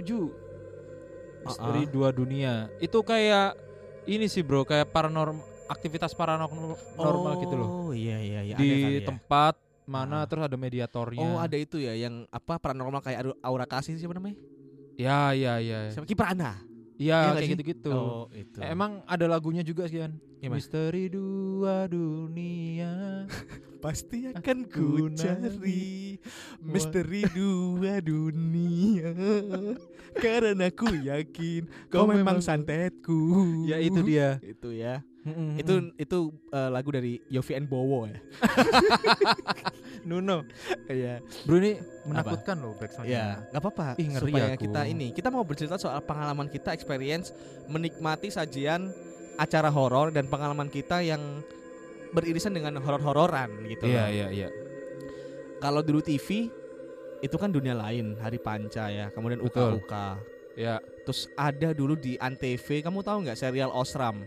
Misteri 1.46 1.84
Uh-uh. 1.84 1.92
dua 1.92 2.10
dunia. 2.16 2.72
Itu 2.80 3.04
kayak 3.04 3.60
ini 4.08 4.26
sih 4.32 4.42
bro, 4.42 4.64
kayak 4.64 4.90
paranormal 4.96 5.44
aktivitas 5.68 6.14
paranormal 6.14 6.78
normal 6.96 7.34
gitu 7.42 7.56
loh. 7.58 7.68
Oh 7.68 7.92
iya 7.92 8.22
iya 8.22 8.42
iya 8.46 8.56
ada 8.56 8.64
Di 8.64 8.70
kali 8.86 9.00
ya. 9.02 9.08
tempat 9.12 9.54
mana 9.86 10.22
Ah. 10.22 10.26
terus 10.26 10.44
ada 10.44 10.56
mediatornya. 10.56 11.22
Oh 11.22 11.38
ada 11.38 11.56
itu 11.56 11.78
ya 11.78 11.94
yang 11.94 12.26
apa 12.28 12.58
paranormal 12.58 13.00
kayak 13.00 13.38
Aura- 13.40 13.66
kasih 13.66 13.96
siapa 13.96 14.14
namanya? 14.14 14.38
Ya 14.96 15.32
ya 15.32 15.58
ya. 15.58 15.92
Siapa 15.92 16.06
Kiprana. 16.06 16.62
Iya 16.96 17.18
nggak 17.28 17.36
kayak 17.38 17.52
gitu-gitu. 17.60 17.92
Oh 17.92 18.26
itu. 18.32 18.58
Eh, 18.60 18.72
emang 18.72 19.04
ada 19.04 19.26
lagunya 19.26 19.60
juga 19.62 19.84
sih 19.86 20.00
kan? 20.00 20.16
Gimana? 20.40 20.58
Misteri 20.58 21.04
dua 21.08 21.86
dunia. 21.86 22.92
pasti 23.86 24.26
akan 24.26 24.66
ku 24.66 24.98
ku 24.98 25.14
cari 25.14 26.18
misteri 26.58 27.22
dua 27.30 28.02
dunia 28.10 29.14
karena 30.18 30.74
ku 30.74 30.90
yakin 30.90 31.70
kau 31.86 32.02
Kau 32.02 32.10
memang 32.10 32.42
memang- 32.42 32.42
santetku. 32.42 33.22
ya 33.70 33.78
itu 33.78 34.02
dia. 34.02 34.42
Itu 34.42 34.74
ya. 34.74 35.06
Mm-mm. 35.26 35.58
Itu 35.58 35.74
itu 35.98 36.20
eh, 36.54 36.70
lagu 36.70 36.90
dari 36.94 37.18
Yofi 37.34 37.58
and 37.58 37.66
Bowo 37.66 38.06
ya. 38.06 38.22
Nuno. 40.10 40.46
Iya. 40.86 41.18
Bro 41.50 41.58
ini 41.58 41.82
menakutkan 42.06 42.62
loh 42.62 42.78
backsoundnya. 42.78 43.10
Ya, 43.10 43.28
nggak 43.50 43.62
apa-apa. 43.66 43.88
Ih, 43.98 44.08
ngeri 44.14 44.22
Supaya 44.30 44.54
aku. 44.54 44.62
kita 44.70 44.82
ini, 44.86 45.08
kita 45.18 45.34
mau 45.34 45.42
bercerita 45.42 45.82
soal 45.82 45.98
pengalaman 46.06 46.46
kita, 46.46 46.78
experience 46.78 47.34
menikmati 47.66 48.30
sajian 48.30 48.94
acara 49.42 49.74
horor 49.74 50.14
dan 50.14 50.30
pengalaman 50.30 50.70
kita 50.70 51.02
yang 51.02 51.42
beririsan 52.14 52.54
dengan 52.54 52.78
horor-hororan 52.78 53.66
gitu. 53.66 53.90
Iya 53.90 54.06
loh. 54.06 54.14
iya 54.14 54.28
iya. 54.30 54.50
Kalau 55.58 55.82
dulu 55.82 56.06
TV 56.06 56.54
itu 57.26 57.36
kan 57.42 57.50
dunia 57.50 57.74
lain, 57.74 58.14
Hari 58.22 58.38
Panca 58.38 58.94
ya, 58.94 59.10
kemudian. 59.10 59.42
Uka-Uka. 59.42 60.22
Ya, 60.56 60.78
Terus 61.06 61.30
ada 61.38 61.70
dulu 61.74 61.94
di 61.94 62.18
Antv, 62.18 62.66
kamu 62.66 63.06
tahu 63.06 63.18
nggak 63.30 63.38
serial 63.38 63.70
Osram? 63.70 64.26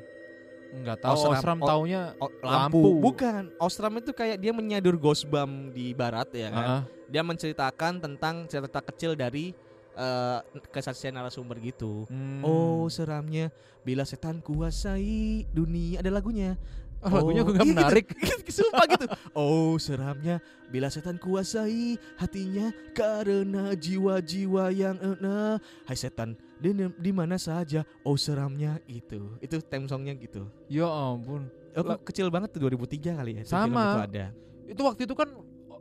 Enggak 0.71 0.99
tahu 1.01 1.15
Osram. 1.17 1.33
Osram 1.35 1.59
taunya 1.61 2.01
O- 2.19 2.33
Lampu. 2.41 3.01
Bukan. 3.01 3.53
Osram 3.57 3.95
itu 3.97 4.11
kayak 4.13 4.37
dia 4.37 4.53
menyadur 4.53 4.97
gosbam 4.97 5.71
di 5.71 5.93
barat 5.93 6.29
ya 6.33 6.49
kan. 6.49 6.65
Heeh. 6.65 6.83
Dia 7.09 7.23
menceritakan 7.23 7.93
tentang 7.99 8.45
cerita 8.47 8.81
kecil 8.81 9.17
dari 9.17 9.57
eh, 9.95 10.39
kesaksian 10.71 11.13
narasumber 11.13 11.59
gitu. 11.59 12.05
Hmm. 12.07 12.45
Oh 12.45 12.87
seramnya 12.87 13.49
bila 13.83 14.05
setan 14.05 14.39
kuasai 14.39 15.49
dunia 15.51 16.01
ada 16.01 16.11
lagunya. 16.11 16.55
Oh, 16.99 17.15
lagunya 17.15 17.47
Oh, 17.47 17.55
gak 17.55 17.63
iya, 17.63 17.75
menarik. 17.79 18.07
Sumpah 18.51 18.85
gitu. 18.91 19.07
Oh 19.31 19.79
seramnya 19.79 20.43
bila 20.67 20.91
setan 20.91 21.15
kuasai 21.15 21.95
hatinya 22.19 22.75
karena 22.91 23.71
jiwa-jiwa 23.73 24.75
yang 24.75 24.99
enak. 24.99 25.63
Hai 25.87 25.95
setan 25.95 26.35
di, 26.59 26.71
di 26.99 27.11
mana 27.11 27.35
saja. 27.35 27.83
Oh 28.03 28.15
seramnya 28.15 28.79
itu. 28.85 29.38
Itu 29.38 29.59
theme 29.61 29.87
songnya 29.87 30.15
gitu. 30.15 30.47
Ya 30.67 30.87
ampun. 30.87 31.47
Aku 31.73 31.87
La- 31.87 32.00
kecil 32.00 32.29
banget 32.29 32.50
tuh 32.50 32.67
2003 32.67 33.15
kali 33.15 33.31
ya. 33.38 33.43
Sama. 33.45 33.85
itu 33.95 34.00
ada. 34.11 34.27
Itu 34.69 34.81
waktu 34.83 35.03
itu 35.07 35.15
kan 35.15 35.29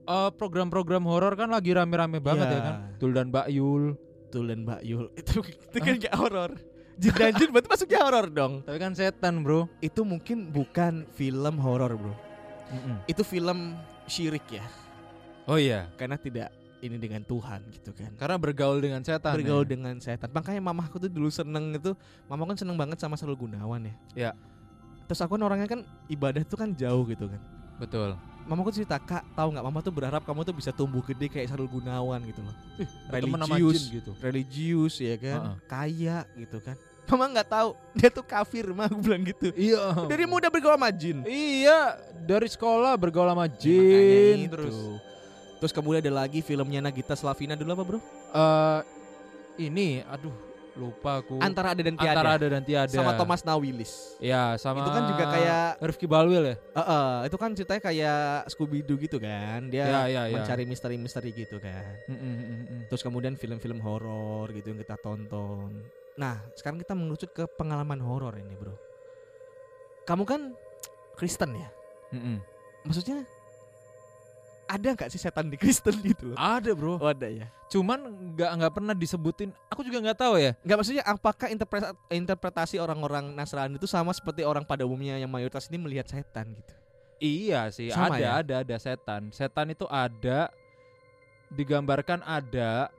eh, 0.07 0.29
program-program 0.33 1.03
horor 1.03 1.33
kan 1.33 1.49
lagi 1.49 1.73
rame-rame 1.73 2.21
banget 2.21 2.47
Iya. 2.47 2.55
ya 2.55 2.61
kan. 2.61 2.75
Tul 2.97 3.11
dan 3.11 3.27
Mbak 3.29 3.47
Yul. 3.49 3.83
Tul 4.27 4.45
dan 4.47 4.59
Mbak 4.63 4.81
Yul 4.83 5.05
itu, 5.19 5.39
itu 5.41 5.77
kan 5.77 5.93
gak 5.97 6.15
horor. 6.15 6.51
Jin 6.97 7.13
dan 7.13 7.33
Jun 7.37 7.53
berarti 7.53 7.69
masuknya 7.69 7.99
horor 8.01 8.25
dong. 8.27 8.53
Tapi 8.65 8.77
kan 8.77 8.91
setan, 8.91 9.45
Bro. 9.45 9.69
Itu 9.79 10.01
mungkin 10.01 10.49
bukan 10.49 11.05
film 11.13 11.55
horor, 11.61 11.93
Bro. 11.93 12.13
Mm-mm. 12.67 13.05
Itu 13.05 13.21
film 13.21 13.77
syirik 14.05 14.43
ya. 14.49 14.65
Oh 15.45 15.55
iya, 15.55 15.87
Karena 15.95 16.17
tidak 16.17 16.49
ini 16.77 16.97
dengan 17.01 17.25
Tuhan 17.25 17.65
gitu 17.73 17.89
kan. 17.89 18.13
karena 18.21 18.37
bergaul 18.37 18.77
dengan 18.77 19.01
setan. 19.01 19.33
Bergaul 19.33 19.65
ya. 19.65 19.69
dengan 19.73 19.95
setan. 19.97 20.29
Makanya 20.29 20.61
mamaku 20.61 21.01
tuh 21.01 21.09
dulu 21.09 21.29
seneng 21.33 21.73
itu, 21.73 21.97
mama 22.29 22.45
kan 22.45 22.57
seneng 22.57 22.77
banget 22.77 23.01
sama 23.01 23.17
Sarul 23.17 23.33
Gunawan 23.37 23.89
ya. 23.89 23.95
Iya. 24.13 24.31
Terus 25.09 25.19
aku 25.23 25.39
kan 25.39 25.43
orangnya 25.47 25.67
kan 25.71 25.81
ibadah 26.05 26.43
tuh 26.45 26.59
kan 26.59 26.69
jauh 26.77 27.01
gitu 27.09 27.25
kan. 27.31 27.41
Betul. 27.81 28.13
Mamaku 28.47 28.71
cerita 28.71 28.95
kak, 28.95 29.27
tahu 29.35 29.51
nggak? 29.57 29.65
Mama 29.65 29.79
tuh 29.83 29.91
berharap 29.91 30.23
kamu 30.23 30.39
tuh 30.47 30.55
bisa 30.55 30.71
tumbuh 30.71 31.03
gede 31.03 31.27
kayak 31.27 31.51
Sarul 31.51 31.67
Gunawan 31.67 32.21
gitu 32.23 32.39
loh. 32.45 32.55
Religius. 33.11 33.89
gitu. 33.91 34.11
Religius 34.21 34.95
ya 35.01 35.15
kan, 35.19 35.39
Heeh. 35.41 35.55
kaya 35.67 36.17
gitu 36.37 36.57
kan. 36.63 36.77
Mama 37.07 37.25
nggak 37.31 37.47
tahu 37.47 37.69
dia 37.97 38.09
tuh 38.11 38.23
kafir, 38.23 38.67
mah 38.71 38.85
aku 38.87 38.99
bilang 39.01 39.23
gitu. 39.25 39.51
Iya. 39.55 40.07
Dari 40.07 40.23
muda 40.27 40.47
bergaul 40.47 40.75
sama 40.79 40.91
jin. 40.93 41.23
Iya, 41.27 41.97
dari 42.23 42.47
sekolah 42.47 42.93
bergaul 42.95 43.27
sama 43.31 43.47
Makanya 43.47 43.59
jin 43.63 44.37
itu. 44.47 44.53
terus 44.53 44.77
Terus 45.57 45.73
kemudian 45.73 46.01
ada 46.05 46.13
lagi 46.13 46.39
filmnya 46.41 46.79
Nagita 46.79 47.17
Slavina 47.17 47.57
dulu 47.57 47.69
apa 47.73 47.83
bro? 47.83 47.99
eh 48.29 48.79
ini 49.57 50.05
aduh 50.05 50.47
lupa 50.77 51.25
aku. 51.25 51.41
Antara 51.41 51.73
ada 51.73 51.81
dan 51.81 51.97
tiada. 51.97 52.13
Antara 52.13 52.29
ada 52.37 52.47
dan 52.53 52.61
tiada. 52.61 52.93
Sama 52.93 53.17
Thomas 53.17 53.41
Nawilis. 53.41 54.13
Ya, 54.21 54.53
sama 54.61 54.85
Itu 54.85 54.93
kan 54.93 55.03
juga 55.09 55.25
kayak 55.25 55.65
Rifki 55.81 56.05
Balwil 56.05 56.53
ya? 56.53 56.55
Heeh, 56.77 57.09
itu 57.25 57.37
kan 57.41 57.49
ceritanya 57.57 57.81
kayak 57.81 58.21
Scooby 58.53 58.85
Doo 58.85 59.01
gitu 59.01 59.17
kan. 59.17 59.73
Dia 59.73 59.89
Ya, 59.89 60.01
ya, 60.05 60.21
ya. 60.29 60.37
mencari 60.37 60.69
misteri-misteri 60.69 61.33
gitu 61.33 61.57
kan. 61.57 61.97
Mm, 62.05 62.13
mm, 62.13 62.21
mm, 62.21 62.61
mm. 62.61 62.81
Terus 62.93 63.01
kemudian 63.01 63.33
film-film 63.33 63.81
horor 63.81 64.53
gitu 64.53 64.69
yang 64.69 64.79
kita 64.79 65.01
tonton. 65.01 65.81
Nah, 66.13 66.45
sekarang 66.53 66.77
kita 66.77 66.93
mengerucut 66.93 67.33
ke 67.33 67.43
pengalaman 67.57 67.97
horor 67.97 68.37
ini, 68.37 68.53
Bro. 68.53 68.77
Kamu 70.05 70.23
kan 70.29 70.53
Kristen 71.17 71.57
ya? 71.57 71.69
Mm, 72.13 72.21
mm. 72.21 72.37
Maksudnya 72.85 73.25
ada 74.67 74.87
nggak 74.93 75.09
sih 75.09 75.19
setan 75.19 75.47
di 75.47 75.55
Kristen 75.55 75.95
gitu 76.11 76.31
loh? 76.31 76.37
Ada, 76.37 76.75
Bro. 76.75 76.99
Oh, 76.99 77.09
ada 77.09 77.27
ya. 77.31 77.47
Cuman 77.71 77.99
nggak 78.35 78.51
nggak 78.59 78.73
pernah 78.75 78.93
disebutin. 78.93 79.49
Aku 79.71 79.81
juga 79.81 80.03
nggak 80.03 80.19
tahu 80.19 80.35
ya. 80.39 80.51
Nggak 80.61 80.77
maksudnya 80.77 81.03
apakah 81.07 81.47
interpretasi, 82.11 82.75
orang-orang 82.77 83.31
Nasrani 83.33 83.79
itu 83.79 83.87
sama 83.87 84.11
seperti 84.11 84.43
orang 84.43 84.67
pada 84.67 84.83
umumnya 84.83 85.15
yang 85.17 85.31
mayoritas 85.31 85.71
ini 85.71 85.79
melihat 85.79 86.07
setan 86.07 86.51
gitu? 86.53 86.73
Iya 87.17 87.73
sih, 87.73 87.89
Sama 87.89 88.21
ada 88.21 88.21
ya? 88.21 88.31
ada 88.45 88.55
ada 88.61 88.75
setan. 88.77 89.33
Setan 89.33 89.73
itu 89.73 89.89
ada 89.89 90.53
digambarkan 91.49 92.21
ada 92.27 92.91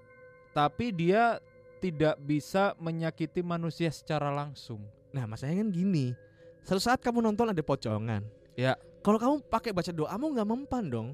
tapi 0.50 0.90
dia 0.90 1.38
tidak 1.78 2.18
bisa 2.18 2.74
menyakiti 2.82 3.46
manusia 3.46 3.94
secara 3.94 4.34
langsung. 4.34 4.82
Nah, 5.14 5.24
masalahnya 5.30 5.62
kan 5.62 5.70
gini. 5.70 6.18
Suatu 6.66 6.82
saat 6.82 6.98
kamu 6.98 7.22
nonton 7.22 7.54
ada 7.54 7.62
pocongan. 7.62 8.26
Ya. 8.58 8.74
Kalau 9.06 9.16
kamu 9.22 9.34
pakai 9.46 9.70
baca 9.70 9.94
doamu 9.94 10.34
nggak 10.34 10.48
mempan 10.50 10.84
dong. 10.90 11.08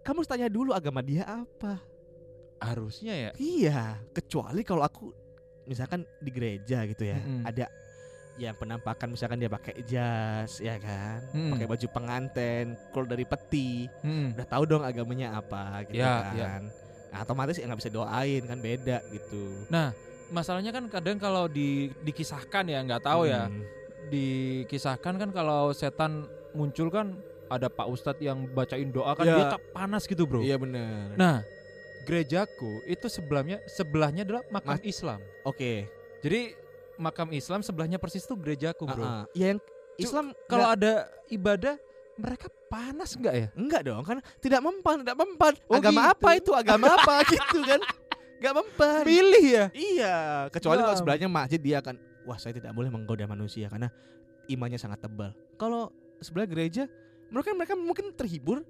Kamu 0.00 0.24
harus 0.24 0.30
tanya 0.30 0.48
dulu 0.48 0.72
agama 0.72 1.00
dia 1.00 1.24
apa. 1.24 1.80
Harusnya 2.60 3.14
ya. 3.16 3.30
Iya, 3.36 3.80
kecuali 4.12 4.60
kalau 4.62 4.80
aku 4.80 5.12
misalkan 5.64 6.04
di 6.18 6.30
gereja 6.32 6.84
gitu 6.84 7.04
ya, 7.04 7.16
Mm-mm. 7.16 7.44
ada 7.44 7.68
yang 8.36 8.56
penampakan 8.56 9.12
misalkan 9.12 9.36
dia 9.36 9.48
pakai 9.48 9.84
jas 9.84 10.60
ya 10.60 10.80
kan, 10.80 11.20
Mm. 11.32 11.52
pakai 11.52 11.66
baju 11.68 11.86
pengantin, 11.92 12.66
keluar 12.92 13.06
dari 13.06 13.24
peti, 13.24 13.84
Mm. 14.00 14.36
udah 14.36 14.46
tahu 14.48 14.62
dong 14.64 14.82
agamanya 14.82 15.36
apa 15.36 15.84
gitu 15.86 16.00
Ya, 16.00 16.12
kan. 16.24 16.34
ya. 16.36 16.50
Nah, 17.10 17.18
otomatis 17.20 17.60
ya 17.60 17.68
nggak 17.68 17.80
bisa 17.80 17.92
doain 17.92 18.42
kan 18.44 18.58
beda 18.58 18.98
gitu. 19.10 19.44
Masalahnya 20.30 20.70
kan 20.70 20.86
kadang 20.86 21.18
kalau 21.18 21.50
di 21.50 21.90
dikisahkan 22.00 22.64
ya 22.64 22.78
nggak 22.86 23.02
tahu 23.02 23.26
ya. 23.26 23.50
Hmm. 23.50 23.66
Dikisahkan 24.08 25.14
kan 25.18 25.30
kalau 25.34 25.74
setan 25.74 26.24
muncul 26.54 26.86
kan 26.88 27.18
ada 27.50 27.66
Pak 27.66 27.86
Ustadz 27.86 28.22
yang 28.22 28.46
bacain 28.48 28.88
doa 28.88 29.12
kan 29.12 29.26
Ya. 29.26 29.34
dia 29.34 29.46
tak 29.50 29.62
panas 29.74 30.06
gitu, 30.06 30.22
Bro. 30.24 30.40
Iya 30.40 30.54
benar. 30.54 31.18
Nah, 31.18 31.36
gerejaku 32.02 32.80
itu 32.86 33.06
sebelahnya 33.06 33.58
sebelahnya 33.66 34.22
adalah 34.22 34.42
makam 34.48 34.78
Mas- 34.78 34.86
Islam. 34.86 35.20
Oke. 35.42 35.90
Jadi 36.20 36.54
makam 36.96 37.28
Islam 37.32 37.60
sebelahnya 37.60 37.98
persis 37.98 38.22
tuh 38.22 38.36
gerejaku, 38.36 38.86
Bro. 38.86 39.02
Ah. 39.02 39.24
Ya 39.32 39.52
yang 39.52 39.60
Islam 39.96 40.32
Kalau 40.46 40.70
ada 40.70 41.10
ibadah 41.28 41.76
mereka 42.16 42.48
panas 42.66 43.12
nggak 43.12 43.34
ya? 43.34 43.48
enggak 43.52 43.82
dong, 43.82 44.00
kan 44.00 44.22
tidak 44.38 44.60
mempan, 44.60 45.02
tidak 45.02 45.16
mempan. 45.16 45.52
Oh, 45.66 45.76
agama 45.76 46.00
gitu. 46.00 46.12
apa 46.12 46.28
itu? 46.34 46.50
Agama 46.52 46.86
apa 46.92 47.14
gitu 47.32 47.58
kan? 47.60 47.80
Gak 48.40 48.54
mempan. 48.56 49.02
Pilih 49.04 49.44
ya. 49.44 49.64
Iya, 49.70 50.16
kecuali 50.48 50.80
kalau 50.80 50.96
Ya. 50.96 50.98
sebelahnya 50.98 51.28
masjid 51.28 51.60
dia 51.60 51.76
akan 51.78 51.96
wah 52.24 52.40
saya 52.40 52.54
tidak 52.54 52.72
boleh 52.72 52.88
menggoda 52.88 53.24
manusia 53.24 53.68
karena 53.68 53.92
imannya 54.46 54.76
sangat 54.76 55.02
tebal. 55.02 55.36
Kalau 55.56 55.92
sebelah 56.18 56.44
gereja, 56.44 56.88
mereka 57.30 57.50
mereka 57.54 57.74
mungkin 57.74 58.06
terhibur 58.12 58.60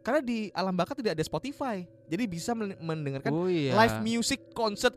karena 0.00 0.20
di 0.20 0.48
alam 0.52 0.72
baka 0.72 0.92
tidak 0.94 1.12
ada 1.12 1.24
Spotify. 1.24 1.84
Jadi 2.06 2.24
bisa 2.24 2.52
men- 2.52 2.78
mendengarkan 2.78 3.30
oh 3.30 3.48
iya. 3.48 3.72
live 3.76 3.96
music 4.00 4.52
concert. 4.52 4.92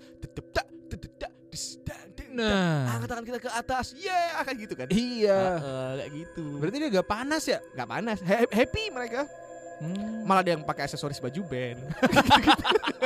Nah, 2.34 2.90
Angkat 2.98 3.08
tangan 3.14 3.26
kita 3.30 3.38
ke 3.38 3.52
atas. 3.54 3.94
Yeah, 3.94 4.42
akan 4.42 4.54
gitu 4.58 4.74
kan. 4.74 4.88
iya. 4.90 5.62
Heeh, 5.62 5.90
kayak 6.02 6.12
gitu. 6.18 6.46
Berarti 6.58 6.78
dia 6.82 6.90
gak 6.90 7.06
panas 7.06 7.44
ya? 7.46 7.60
nggak 7.78 7.90
panas. 7.94 8.18
Ha- 8.26 8.50
happy 8.50 8.84
mereka. 8.90 9.30
Hmm. 9.78 10.26
Malah 10.26 10.42
ada 10.42 10.52
yang 10.58 10.66
pakai 10.66 10.90
aksesoris 10.90 11.22
baju 11.22 11.42
band. 11.46 11.78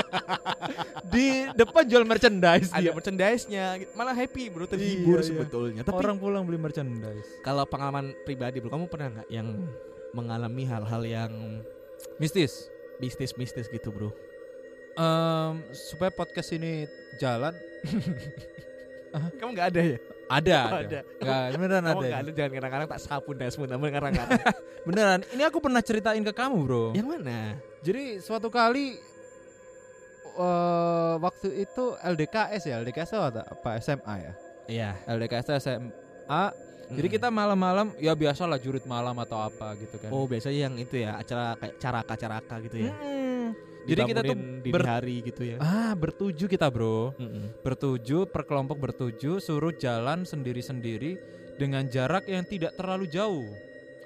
Di 1.13 1.49
depan 1.51 1.83
jual 1.83 2.07
merchandise 2.07 2.71
ada 2.71 2.79
dia. 2.79 2.93
merchandise-nya. 2.93 3.65
Malah 3.95 4.15
happy, 4.15 4.47
Bro, 4.47 4.67
terhibur 4.67 5.19
Iya, 5.19 5.23
iya. 5.23 5.27
sebetulnya. 5.27 5.81
Tapi 5.83 5.97
Orang 5.97 6.19
pulang 6.19 6.47
beli 6.47 6.59
merchandise. 6.59 7.27
kalau 7.41 7.67
pengalaman 7.67 8.15
pribadi 8.23 8.59
bro 8.59 8.71
kamu 8.71 8.85
pernah 8.87 9.07
nggak 9.11 9.27
yang 9.27 9.47
mengalami 10.11 10.63
hal-hal 10.63 11.01
yang 11.01 11.31
Mistis. 12.17 12.69
mistis-mistis 12.97 13.67
gitu 13.67 13.89
bro 13.89 14.09
Em, 14.93 15.53
supaya 15.71 16.09
podcast 16.09 16.49
ini 16.51 16.89
jalan 17.15 17.53
kamu 19.37 19.49
nggak 19.53 19.69
ada 19.69 19.81
ya 19.83 19.97
ada 20.27 20.57
Oh, 20.59 20.75
ada. 20.75 20.81
ada. 20.83 20.99
Nggak, 21.17 21.43
beneran 21.55 21.83
kamu 21.83 21.93
ada. 21.93 22.07
nggak 22.07 22.19
ada 22.19 22.31
jangan 22.33 22.51
kadang-kadang 22.51 22.87
tak 22.89 22.99
sapu 22.99 23.31
dasmu 23.31 23.63
namun 23.63 23.87
kadang-kadang 23.89 24.41
Beneran. 24.87 25.19
Ini 25.29 25.43
aku 25.43 25.59
pernah 25.59 25.79
ceritain 25.79 26.19
ke 26.21 26.31
kamu, 26.31 26.57
Bro. 26.63 26.85
yang 26.95 27.07
mana 27.07 27.59
Jadi 27.81 28.17
suatu 28.17 28.47
kali 28.47 28.95
eh 30.33 31.15
waktu 31.17 31.47
itu 31.59 31.83
LDKS 31.97 32.63
ya, 32.65 32.79
LDKS 32.79 33.09
apa, 33.13 33.41
apa 33.43 33.69
SMA 33.77 34.15
ya? 34.17 34.33
iya 34.65 34.89
LDKS 35.05 35.47
SMA. 35.59 36.43
Jadi 36.87 37.07
kita 37.09 37.27
malam-malam 37.27 37.91
ya 37.97 38.13
biasa 38.13 38.43
lah 38.43 38.55
jurit 38.55 38.83
malam 38.83 39.11
atau 39.19 39.37
apa 39.37 39.75
gitu 39.75 39.97
kan. 39.97 40.07
oh 40.07 40.23
biasanya 40.23 40.59
yang 40.65 40.75
itu 40.75 40.95
ya 40.97 41.15
acara 41.15 41.55
kayak 41.55 41.75
caraka-caraka 41.77 42.55
gitu 42.63 42.77
ya 42.79 42.93
Mm-mm. 42.93 43.45
Jadi 43.83 44.01
kita 44.03 44.19
tuh 44.19 44.35
Dibangunin 44.35 44.59
dini 44.61 44.73
ber- 44.75 44.87
hari 44.89 45.15
gitu 45.21 45.41
ya 45.43 45.57
ah 45.59 45.91
bertuju 45.93 46.45
kita, 46.45 46.67
Bro. 46.67 47.15
Mm-mm. 47.15 47.59
Bertuju 47.59 48.27
per 48.27 48.43
kelompok 48.43 48.77
bertuju 48.77 49.39
suruh 49.39 49.71
jalan 49.71 50.23
sendiri-sendiri 50.23 51.15
dengan 51.55 51.87
jarak 51.87 52.27
yang 52.27 52.43
tidak 52.43 52.71
terlalu 52.73 53.07
jauh. 53.07 53.47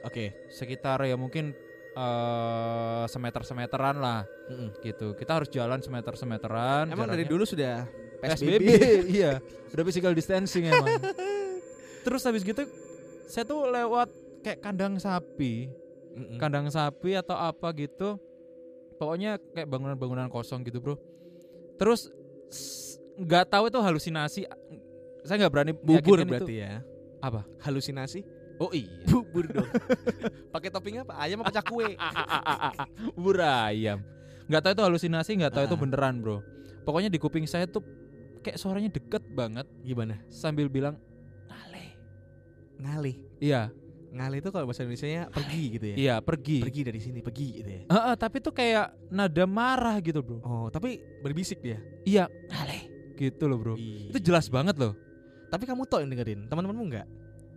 oke 0.02 0.50
Sekitar 0.50 1.02
ya 1.04 1.14
mungkin 1.14 1.54
eh 1.92 3.04
semeter-semeteran 3.06 3.98
lah 3.98 4.26
Mm-mm. 4.50 4.82
gitu. 4.82 5.14
Kita 5.14 5.38
harus 5.38 5.50
jalan 5.50 5.82
semeter-semeteran. 5.82 6.90
emang 6.90 7.06
dari 7.06 7.26
dulu 7.26 7.44
sudah 7.44 7.86
PSBB, 8.22 8.62
PSBB 8.62 8.70
iya 9.18 9.32
udah 9.70 9.84
physical 9.84 10.14
distancing 10.14 10.66
emang 10.66 10.86
terus 12.02 12.22
habis 12.22 12.42
gitu 12.42 12.66
saya 13.26 13.44
tuh 13.44 13.66
lewat 13.66 14.10
kayak 14.42 14.60
kandang 14.60 14.98
sapi. 14.98 15.70
Mm-mm. 16.12 16.36
kandang 16.36 16.68
sapi 16.68 17.16
atau 17.16 17.34
apa 17.34 17.72
gitu. 17.72 18.20
Pokoknya 19.00 19.40
kayak 19.56 19.66
bangunan-bangunan 19.66 20.28
kosong 20.28 20.62
gitu 20.62 20.78
bro. 20.78 21.00
Terus 21.80 22.12
nggak 23.16 23.48
tahu 23.48 23.72
itu 23.72 23.80
halusinasi. 23.80 24.42
Saya 25.24 25.36
nggak 25.40 25.54
berani 25.54 25.72
bubur 25.72 26.20
berarti 26.22 26.52
itu. 26.52 26.62
ya. 26.62 26.84
Apa? 27.24 27.48
Halusinasi? 27.64 28.28
Oh 28.60 28.70
iya. 28.76 28.92
Bubur 29.10 29.48
dong. 29.48 29.66
Pakai 30.54 30.70
topping 30.70 31.02
apa? 31.02 31.18
Ayam 31.18 31.42
apa 31.42 31.50
cakwe 31.50 31.98
bubur 33.16 33.42
ayam. 33.42 34.04
Nggak 34.46 34.62
tahu 34.62 34.72
itu 34.76 34.84
halusinasi 34.84 35.32
nggak 35.40 35.54
tahu 35.56 35.64
itu 35.66 35.76
Ah. 35.78 35.82
beneran 35.82 36.16
bro. 36.20 36.44
Pokoknya 36.84 37.10
di 37.10 37.18
kuping 37.18 37.48
saya 37.48 37.66
tuh 37.66 37.82
kayak 38.42 38.60
suaranya 38.60 38.92
deket 38.92 39.24
banget. 39.32 39.66
Gimana? 39.82 40.20
Sambil 40.28 40.68
bilang 40.68 41.00
ngalih 42.82 43.18
iya 43.38 43.70
ngalih 44.12 44.44
itu 44.44 44.50
kalau 44.52 44.66
bahasa 44.68 44.84
Indonesia 44.84 45.30
pergi 45.32 45.64
gitu 45.80 45.86
ya 45.88 45.96
iya 45.96 46.16
pergi 46.20 46.60
pergi 46.60 46.82
dari 46.84 47.00
sini 47.00 47.20
pergi 47.24 47.48
gitu 47.64 47.70
ya 47.70 47.82
Heeh, 47.88 48.14
tapi 48.20 48.44
tuh 48.44 48.52
kayak 48.52 48.92
nada 49.08 49.46
marah 49.48 49.96
gitu 50.04 50.20
bro 50.20 50.44
oh 50.44 50.68
tapi 50.68 51.00
berbisik 51.24 51.64
dia 51.64 51.80
iya 52.04 52.28
ngale 52.52 52.92
gitu 53.16 53.48
loh 53.48 53.58
bro 53.62 53.74
Ih. 53.80 54.12
itu 54.12 54.20
jelas 54.20 54.52
banget 54.52 54.76
loh 54.76 54.98
tapi 55.48 55.64
kamu 55.64 55.88
tau 55.88 56.04
yang 56.04 56.12
dengerin 56.12 56.50
teman-temanmu 56.52 56.84
enggak 56.92 57.08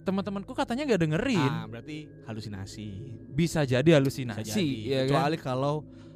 teman-temanku 0.05 0.53
katanya 0.53 0.85
nggak 0.85 1.01
dengerin. 1.01 1.49
Ah, 1.51 1.65
berarti 1.65 2.07
halusinasi. 2.29 2.89
Bisa 3.33 3.65
jadi 3.65 3.97
halusinasi. 3.97 4.45
Bisa 4.45 4.61
jadi. 4.61 4.69
ya 4.85 5.01
kan? 5.01 5.09
kecuali 5.09 5.37
kalau 5.41 5.75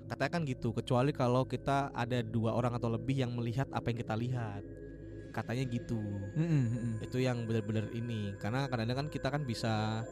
katanya 0.08 0.30
kan 0.36 0.42
gitu, 0.44 0.68
kecuali 0.76 1.10
kalau 1.16 1.42
kita 1.48 1.88
ada 1.96 2.20
dua 2.20 2.52
orang 2.52 2.76
atau 2.76 2.92
lebih 2.92 3.24
yang 3.24 3.32
melihat 3.32 3.64
apa 3.72 3.88
yang 3.88 3.98
kita 4.04 4.14
lihat. 4.14 4.62
Katanya 5.38 5.64
gitu. 5.70 6.02
Mm-mm. 6.34 6.98
Itu 6.98 7.22
yang 7.22 7.46
benar-benar 7.46 7.94
ini. 7.94 8.34
Karena 8.42 8.66
kadang-kadang 8.66 9.06
kan 9.06 9.08
kita 9.14 9.28
kan 9.30 9.42
bisa 9.46 10.02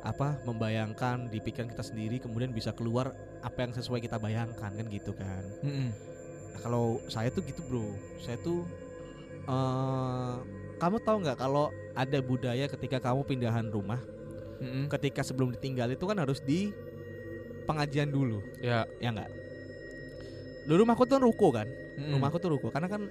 apa 0.00 0.40
membayangkan 0.48 1.28
di 1.28 1.44
pikiran 1.44 1.68
kita 1.68 1.84
sendiri 1.84 2.16
kemudian 2.24 2.56
bisa 2.56 2.72
keluar 2.72 3.12
apa 3.44 3.68
yang 3.68 3.76
sesuai 3.76 4.00
kita 4.00 4.16
bayangkan 4.16 4.72
kan 4.72 4.86
gitu 4.88 5.12
kan. 5.12 5.44
Mm-mm. 5.60 5.92
Nah, 6.56 6.60
kalau 6.64 7.04
saya 7.12 7.28
tuh 7.28 7.44
gitu 7.44 7.60
bro, 7.68 7.92
saya 8.24 8.40
tuh 8.40 8.64
eh 9.44 10.34
kamu 10.80 10.96
tahu 11.04 11.16
nggak 11.20 11.36
kalau 11.36 11.68
ada 11.92 12.18
budaya 12.24 12.64
ketika 12.64 12.96
kamu 13.04 13.28
pindahan 13.28 13.68
rumah, 13.68 14.00
Mm-mm. 14.64 14.88
ketika 14.88 15.20
sebelum 15.20 15.52
ditinggal 15.52 15.92
itu 15.92 16.04
kan 16.08 16.16
harus 16.16 16.40
di 16.40 16.72
pengajian 17.68 18.08
dulu, 18.08 18.40
Ya. 18.64 18.88
ya 19.04 19.12
nggak? 19.12 19.28
Dulu 20.64 20.88
rumahku 20.88 21.04
tuh 21.04 21.20
ruko 21.20 21.52
kan, 21.52 21.68
Mm-mm. 21.68 22.16
rumahku 22.16 22.40
tuh 22.40 22.56
ruko 22.56 22.72
karena 22.72 22.88
kan 22.88 23.04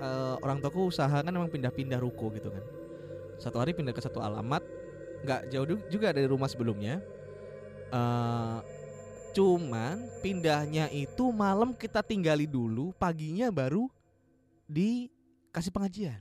eh, 0.00 0.34
orang 0.40 0.58
tuaku 0.58 0.88
usaha 0.88 1.12
kan 1.12 1.30
emang 1.30 1.52
pindah-pindah 1.52 2.00
ruko 2.00 2.32
gitu 2.32 2.48
kan. 2.48 2.64
Satu 3.40 3.60
hari 3.60 3.72
pindah 3.72 3.92
ke 3.92 4.00
satu 4.00 4.20
alamat, 4.20 4.64
nggak 5.24 5.52
jauh 5.52 5.78
juga 5.88 6.12
dari 6.12 6.26
rumah 6.28 6.48
sebelumnya. 6.48 7.00
eh 7.90 8.58
cuman 9.30 9.98
pindahnya 10.26 10.90
itu 10.90 11.30
malam 11.30 11.70
kita 11.74 12.02
tinggali 12.02 12.50
dulu, 12.50 12.90
paginya 12.98 13.46
baru 13.54 13.86
dikasih 14.66 15.70
pengajian. 15.70 16.18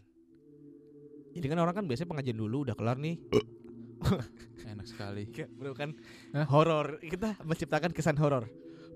Jadi 1.34 1.46
kan 1.46 1.58
orang 1.62 1.74
kan 1.82 1.86
biasanya 1.86 2.10
pengajian 2.10 2.38
dulu 2.38 2.70
udah 2.70 2.76
kelar 2.78 2.98
nih, 3.02 3.18
Enak 4.74 4.86
sekali. 4.86 5.30
Bro 5.58 5.74
kan 5.78 5.94
horor 6.50 7.02
kita 7.02 7.38
menciptakan 7.46 7.94
kesan 7.94 8.18
horor 8.18 8.50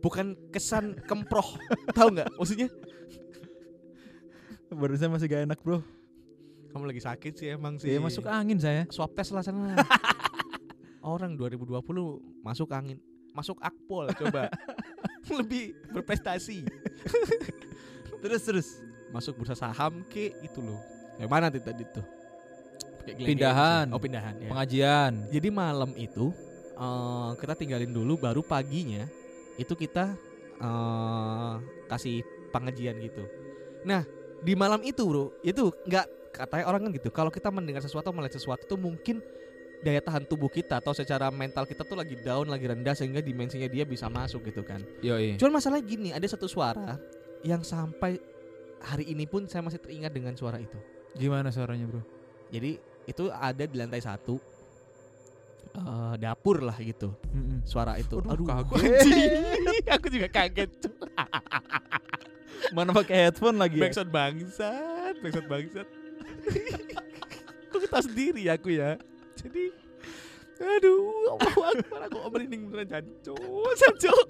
bukan 0.04 0.36
kesan 0.52 1.00
kemproh 1.10 1.56
tahu 1.96 2.20
nggak 2.20 2.30
maksudnya 2.36 2.68
Barusan 4.74 5.10
masih 5.10 5.28
gak 5.28 5.44
enak, 5.44 5.60
Bro. 5.60 5.82
kamu 6.70 6.90
lagi 6.90 7.02
sakit 7.02 7.34
sih 7.36 7.48
emang 7.50 7.78
sih 7.78 7.86
Iya, 7.88 8.02
masuk 8.02 8.26
angin 8.26 8.58
saya. 8.58 8.90
swab 8.90 9.14
test 9.14 9.30
lah 9.30 9.46
sana 9.46 9.78
orang 11.06 11.38
2020 11.38 11.70
masuk 12.42 12.66
angin 12.70 12.98
masuk 13.30 13.62
akpol 13.62 14.10
coba 14.10 14.50
lebih 15.38 15.78
berprestasi 15.90 16.66
Terus 18.20 18.42
terus. 18.42 18.68
masuk 19.10 19.38
bursa 19.38 19.54
saham 19.54 20.02
ke 20.04 20.34
itu 20.42 20.60
loh 20.60 20.82
yang 21.16 21.30
mana 21.30 21.54
tadi 21.54 21.86
tuh 21.88 22.02
Pindahan. 23.04 23.92
oh 23.92 24.00
pindahan 24.00 24.34
ya. 24.40 24.50
Pengajian. 24.50 25.28
Jadi 25.30 25.52
malam 25.52 25.94
itu 25.94 26.34
eh, 26.74 27.32
kita 27.38 27.54
tinggalin 27.54 27.92
dulu 27.92 28.18
baru 28.18 28.42
paginya 28.42 29.06
itu 29.56 29.76
kita 29.76 30.18
eh, 30.58 31.54
kasih 31.86 32.24
pengajian 32.50 32.98
gitu. 32.98 33.22
Nah 33.84 34.02
di 34.44 34.54
malam 34.54 34.84
itu 34.84 35.02
bro 35.08 35.32
itu 35.42 35.72
nggak 35.88 36.36
katanya 36.36 36.66
orang 36.68 36.82
kan 36.86 36.92
gitu 37.00 37.10
kalau 37.10 37.32
kita 37.32 37.48
mendengar 37.48 37.80
sesuatu 37.80 38.12
melihat 38.12 38.36
sesuatu 38.36 38.68
itu 38.68 38.76
mungkin 38.76 39.24
daya 39.84 40.00
tahan 40.00 40.24
tubuh 40.24 40.48
kita 40.48 40.80
atau 40.80 40.96
secara 40.96 41.28
mental 41.28 41.68
kita 41.68 41.84
tuh 41.84 42.00
lagi 42.00 42.16
down 42.16 42.48
lagi 42.48 42.72
rendah 42.72 42.96
sehingga 42.96 43.20
dimensinya 43.20 43.68
dia 43.68 43.84
bisa 43.84 44.08
masuk 44.08 44.48
gitu 44.48 44.64
kan. 44.64 44.80
Yoi. 45.04 45.36
Cuman 45.36 45.60
masalah 45.60 45.84
gini 45.84 46.16
ada 46.16 46.24
satu 46.24 46.48
suara 46.48 46.96
yang 47.44 47.60
sampai 47.62 48.16
hari 48.80 49.12
ini 49.12 49.28
pun 49.28 49.44
saya 49.46 49.60
masih 49.60 49.84
teringat 49.84 50.16
dengan 50.16 50.32
suara 50.40 50.56
itu. 50.58 50.80
Gimana 51.20 51.52
suaranya, 51.52 51.86
Bro? 51.86 52.02
Jadi 52.50 52.80
itu 53.04 53.28
ada 53.28 53.64
di 53.68 53.76
lantai 53.76 54.00
satu 54.00 54.40
eh, 55.76 56.16
dapur 56.16 56.64
lah 56.64 56.80
gitu 56.80 57.12
Mm-mm. 57.36 57.68
suara 57.68 58.00
itu. 58.00 58.24
Aduh, 58.24 58.48
kaget. 58.48 59.04
anjing. 59.04 59.32
aku 60.00 60.08
juga 60.08 60.28
kaget. 60.32 60.72
Mana 62.74 62.90
pakai 62.90 63.30
headphone 63.30 63.58
lagi 63.62 63.78
ya? 63.78 63.86
Backsound 63.86 64.10
bangsat, 64.10 65.16
backsound 65.22 65.48
bangsat. 65.50 65.88
Kok 67.70 67.80
kita 67.86 68.00
sendiri 68.06 68.44
aku 68.50 68.74
ya. 68.74 68.98
Jadi 69.38 69.74
aduh, 70.64 71.36
Allahu 71.36 71.60
Akbar 71.66 72.02
aku 72.08 72.18
merinding 72.32 72.72
beneran 72.72 72.88
jancuk, 72.88 73.74
jancuk. 73.78 74.28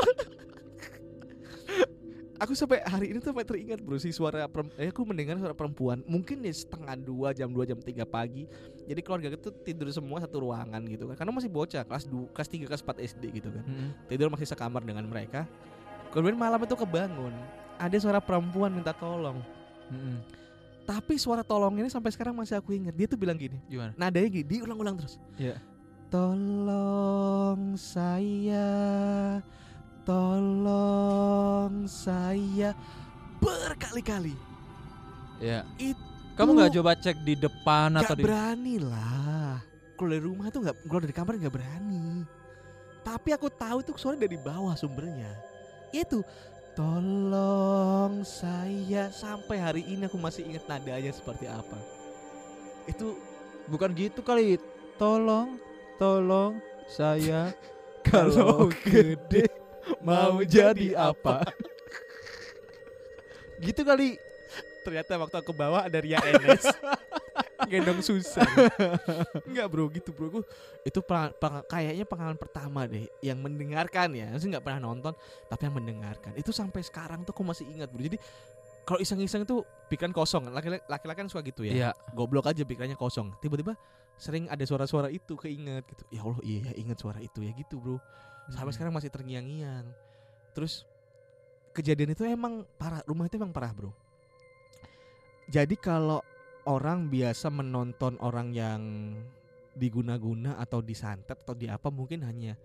Aku 2.41 2.51
sampai 2.59 2.83
hari 2.83 3.15
ini 3.15 3.23
tuh 3.23 3.31
sampai 3.31 3.47
teringat 3.47 3.79
bro 3.79 3.95
si 3.95 4.11
suara 4.11 4.51
eh, 4.75 4.91
aku 4.91 5.07
mendengar 5.07 5.39
suara 5.39 5.55
perempuan 5.55 6.03
mungkin 6.03 6.43
di 6.43 6.51
setengah 6.51 6.99
dua 6.99 7.31
jam 7.31 7.47
dua 7.47 7.63
jam 7.63 7.79
tiga 7.79 8.03
pagi 8.03 8.51
jadi 8.83 8.99
keluarga 8.99 9.31
itu 9.31 9.47
tidur 9.63 9.87
semua 9.95 10.19
satu 10.19 10.43
ruangan 10.43 10.83
gitu 10.91 11.07
kan 11.07 11.23
karena 11.23 11.31
masih 11.31 11.47
bocah 11.47 11.87
kelas 11.87 12.03
2 12.03 12.35
kelas 12.35 12.49
3 12.51 12.67
kelas 12.67 12.81
4 12.83 13.07
SD 13.15 13.23
gitu 13.39 13.47
kan 13.47 13.63
Mm-mm. 13.63 13.89
tidur 14.11 14.27
masih 14.27 14.43
sekamar 14.49 14.83
dengan 14.83 15.07
mereka. 15.07 15.47
Kemudian 16.11 16.35
malam 16.35 16.59
itu 16.61 16.75
kebangun, 16.75 17.31
ada 17.77 17.97
suara 17.99 18.19
perempuan 18.23 18.71
minta 18.73 18.93
tolong. 18.93 19.39
Mm-mm. 19.91 20.17
Tapi 20.83 21.15
suara 21.15 21.47
tolong 21.47 21.79
ini 21.79 21.87
sampai 21.87 22.11
sekarang 22.11 22.35
masih 22.35 22.59
aku 22.59 22.75
ingat. 22.75 22.91
Dia 22.91 23.07
tuh 23.07 23.15
bilang 23.15 23.39
gini, 23.39 23.55
Gimana? 23.71 23.95
nadanya 23.95 24.27
gini, 24.27 24.43
diulang-ulang 24.43 24.99
terus. 24.99 25.15
Iya. 25.39 25.55
Tolong 26.11 27.79
saya, 27.79 28.69
tolong 30.03 31.87
saya 31.87 32.75
berkali-kali. 33.39 34.35
Ya. 35.39 35.63
Itu 35.79 35.99
Kamu 36.33 36.57
nggak 36.57 36.73
coba 36.81 36.97
cek 36.97 37.21
di 37.21 37.37
depan 37.37 37.93
Gak 37.93 38.09
atau 38.09 38.15
di 38.17 38.23
berani 38.25 38.75
lah. 38.81 39.61
Keluar 39.93 40.17
dari 40.17 40.23
rumah 40.25 40.47
tuh 40.49 40.65
nggak 40.65 40.75
keluar 40.89 41.01
dari 41.05 41.15
kamar 41.15 41.33
nggak 41.37 41.53
berani. 41.53 42.25
Tapi 43.05 43.29
aku 43.37 43.47
tahu 43.53 43.85
itu 43.85 43.91
suara 43.95 44.17
dari 44.17 44.35
bawah 44.35 44.73
sumbernya. 44.73 45.29
Itu 45.93 46.25
tolong 46.73 48.25
saya 48.25 49.09
sampai 49.13 49.57
hari 49.61 49.81
ini 49.85 50.09
aku 50.09 50.17
masih 50.17 50.45
ingat 50.45 50.65
nadanya 50.65 51.13
seperti 51.13 51.45
apa. 51.49 51.77
Itu 52.89 53.15
Bukan 53.67 53.95
gitu 53.95 54.19
kali. 54.19 54.59
Tolong, 54.99 55.57
tolong 55.97 56.59
saya 56.85 57.55
Kalau 58.07 58.67
gede 58.83 59.47
mau 60.03 60.43
jadi 60.43 60.95
apa? 60.95 61.47
gitu 63.63 63.83
kali. 63.87 64.19
ternyata 64.83 65.15
waktu 65.15 65.39
aku 65.39 65.55
bawa 65.55 65.87
ada 65.87 65.95
Ria 65.95 66.19
Enes 66.27 66.59
gendong 67.73 67.99
Susan. 67.99 68.45
Enggak 69.49 69.65
bro, 69.67 69.89
gitu 69.89 70.13
bro. 70.13 70.29
Aku, 70.29 70.41
itu 70.85 70.99
peng- 71.01 71.33
peng- 71.35 71.65
kayaknya 71.65 72.05
pengalaman 72.05 72.37
pertama 72.37 72.85
deh 72.85 73.09
yang 73.19 73.41
mendengarkan 73.41 74.13
ya. 74.13 74.29
Saya 74.37 74.57
nggak 74.57 74.65
pernah 74.65 74.81
nonton, 74.85 75.13
tapi 75.49 75.65
yang 75.65 75.75
mendengarkan. 75.75 76.37
Itu 76.37 76.53
sampai 76.53 76.85
sekarang 76.85 77.25
tuh 77.25 77.33
aku 77.33 77.41
masih 77.41 77.65
ingat 77.67 77.89
bro. 77.89 77.99
Jadi 77.99 78.17
kalau 78.83 78.99
iseng-iseng 78.99 79.43
itu 79.43 79.63
pikiran 79.89 80.11
kosong. 80.11 80.51
Laki-laki 80.87 81.17
kan 81.17 81.27
suka 81.27 81.41
gitu 81.41 81.65
ya. 81.65 81.73
Iya. 81.73 81.89
Goblok 82.13 82.45
aja 82.45 82.61
pikirannya 82.61 82.95
kosong. 82.95 83.33
Tiba-tiba 83.39 83.73
sering 84.13 84.45
ada 84.45 84.61
suara-suara 84.61 85.09
itu 85.09 85.33
keinget 85.35 85.83
gitu. 85.89 86.03
Ya 86.13 86.21
Allah, 86.21 86.39
iya 86.45 86.59
ya 86.69 86.73
ingat 86.77 87.01
suara 87.01 87.17
itu 87.17 87.41
ya 87.41 87.51
gitu 87.55 87.81
bro. 87.81 87.97
Sampai 88.51 88.69
Hmm. 88.69 88.75
sekarang 88.75 88.93
masih 88.93 89.09
terngiang-ngiang. 89.09 89.87
Terus 90.53 90.83
kejadian 91.71 92.13
itu 92.13 92.21
emang 92.27 92.67
parah. 92.77 93.01
Rumah 93.07 93.25
itu 93.25 93.39
emang 93.39 93.49
parah 93.49 93.71
bro. 93.71 93.89
Jadi 95.47 95.75
kalau 95.75 96.23
orang 96.63 97.11
biasa 97.11 97.51
menonton 97.51 98.15
orang 98.23 98.55
yang 98.55 98.81
diguna-guna 99.73 100.55
atau 100.61 100.79
disantet 100.79 101.35
atau 101.41 101.57
di 101.57 101.65
apa 101.65 101.89
mungkin 101.89 102.21
hanya 102.23 102.55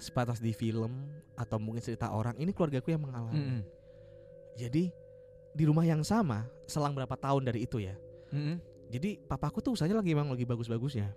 sebatas 0.00 0.40
di 0.40 0.52
film 0.56 1.08
atau 1.36 1.60
mungkin 1.60 1.84
cerita 1.84 2.12
orang. 2.12 2.36
Ini 2.36 2.52
keluargaku 2.56 2.92
yang 2.92 3.04
mengalami. 3.04 3.36
Mm-mm. 3.36 3.62
Jadi 4.56 4.92
di 5.50 5.64
rumah 5.66 5.84
yang 5.84 6.00
sama 6.06 6.46
selang 6.64 6.96
berapa 6.96 7.16
tahun 7.16 7.48
dari 7.48 7.64
itu 7.64 7.82
ya. 7.82 7.96
Mm-mm. 8.32 8.60
Jadi 8.90 9.20
papaku 9.22 9.62
tuh 9.62 9.72
usahanya 9.76 10.02
lagi 10.02 10.16
emang 10.16 10.32
lagi 10.32 10.48
bagus-bagusnya. 10.48 11.12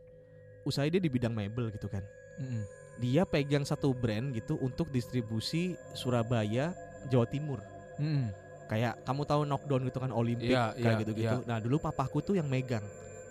Usahanya 0.64 1.00
dia 1.00 1.04
di 1.04 1.12
bidang 1.12 1.34
mebel 1.34 1.72
gitu 1.74 1.88
kan. 1.88 2.04
Mm-mm. 2.40 2.64
Dia 3.02 3.26
pegang 3.26 3.66
satu 3.66 3.92
brand 3.92 4.36
gitu 4.38 4.60
untuk 4.62 4.92
distribusi 4.94 5.74
Surabaya, 5.98 6.76
Jawa 7.10 7.26
Timur. 7.26 7.60
Mm-mm. 7.98 8.43
Kayak 8.74 8.94
kamu 9.06 9.22
tahu 9.24 9.42
knockdown 9.46 9.82
gitu 9.86 10.00
kan 10.02 10.10
Olimpik 10.10 10.50
Iya, 10.50 10.74
kayak 10.74 10.82
iya, 10.82 11.02
gitu-gitu. 11.06 11.38
iya. 11.38 11.46
Nah, 11.46 11.62
dulu 11.62 11.78
papaku 11.78 12.18
tuh 12.20 12.34
yang 12.34 12.50
megang. 12.50 12.82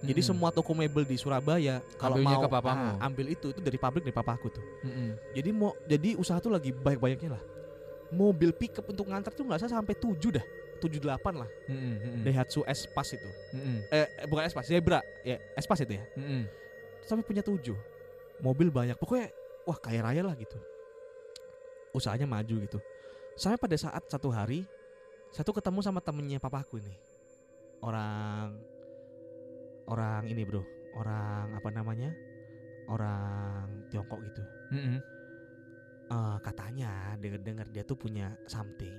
Jadi 0.03 0.19
Mm-mm. 0.19 0.31
semua 0.35 0.51
toko 0.51 0.71
mebel 0.71 1.03
di 1.03 1.15
Surabaya 1.15 1.83
kalau 1.95 2.15
Ambilnya 2.19 2.39
mau 2.39 2.43
ke 2.43 2.51
papamu. 2.51 2.87
ah, 2.95 3.07
ambil 3.07 3.27
itu 3.27 3.51
itu 3.51 3.59
dari 3.59 3.79
pabrik 3.79 4.03
dari 4.03 4.15
papaku 4.15 4.51
tuh. 4.51 4.63
Mm-mm. 4.83 5.19
Jadi 5.35 5.51
mau 5.51 5.75
jadi 5.83 6.15
usaha 6.15 6.39
tuh 6.39 6.51
lagi 6.51 6.71
banyak-banyaknya 6.71 7.35
lah. 7.35 7.43
Mobil 8.11 8.55
pickup 8.55 8.87
untuk 8.87 9.07
ngantar 9.07 9.35
tuh 9.35 9.43
nggak 9.43 9.59
salah 9.59 9.79
sampai 9.79 9.99
7 9.99 10.15
dah. 10.31 10.47
7 10.79 10.99
8 10.99 11.11
lah. 11.35 11.47
Mm-mm. 11.67 11.95
Mm-mm. 11.99 12.23
Daihatsu 12.23 12.63
Espas 12.67 13.15
itu. 13.15 13.31
Mm-mm. 13.55 13.79
Eh 13.91 14.07
eh, 14.07 14.27
bukan 14.27 14.43
Espas, 14.43 14.67
Zebra. 14.67 15.03
Ya, 15.23 15.39
Espas 15.55 15.79
itu 15.83 15.95
ya. 15.95 16.05
Mm-mm. 16.15 16.47
sampai 17.03 17.27
punya 17.27 17.43
tujuh 17.43 17.75
mobil 18.39 18.71
banyak 18.71 18.95
pokoknya 18.95 19.31
wah 19.63 19.75
kaya 19.75 20.03
raya 20.03 20.23
lah 20.23 20.35
gitu 20.35 20.55
usahanya 21.93 22.27
maju 22.27 22.55
gitu 22.63 22.79
sampai 23.35 23.59
pada 23.59 23.77
saat 23.77 24.03
satu 24.07 24.31
hari 24.31 24.65
satu 25.33 25.51
ketemu 25.57 25.81
sama 25.81 26.05
temennya 26.05 26.39
papaku 26.39 26.79
ini 26.79 26.95
orang 27.83 28.61
orang 29.89 30.29
ini 30.29 30.45
bro 30.45 30.63
orang 30.95 31.57
apa 31.57 31.69
namanya 31.73 32.13
orang 32.89 33.89
Tiongkok 33.89 34.21
gitu. 34.25 34.43
Mm-mm. 34.75 34.99
Eh, 36.13 36.37
katanya 36.45 37.17
dengar-dengar 37.17 37.67
dia 37.73 37.85
tuh 37.87 37.97
punya 37.97 38.37
something 38.45 38.93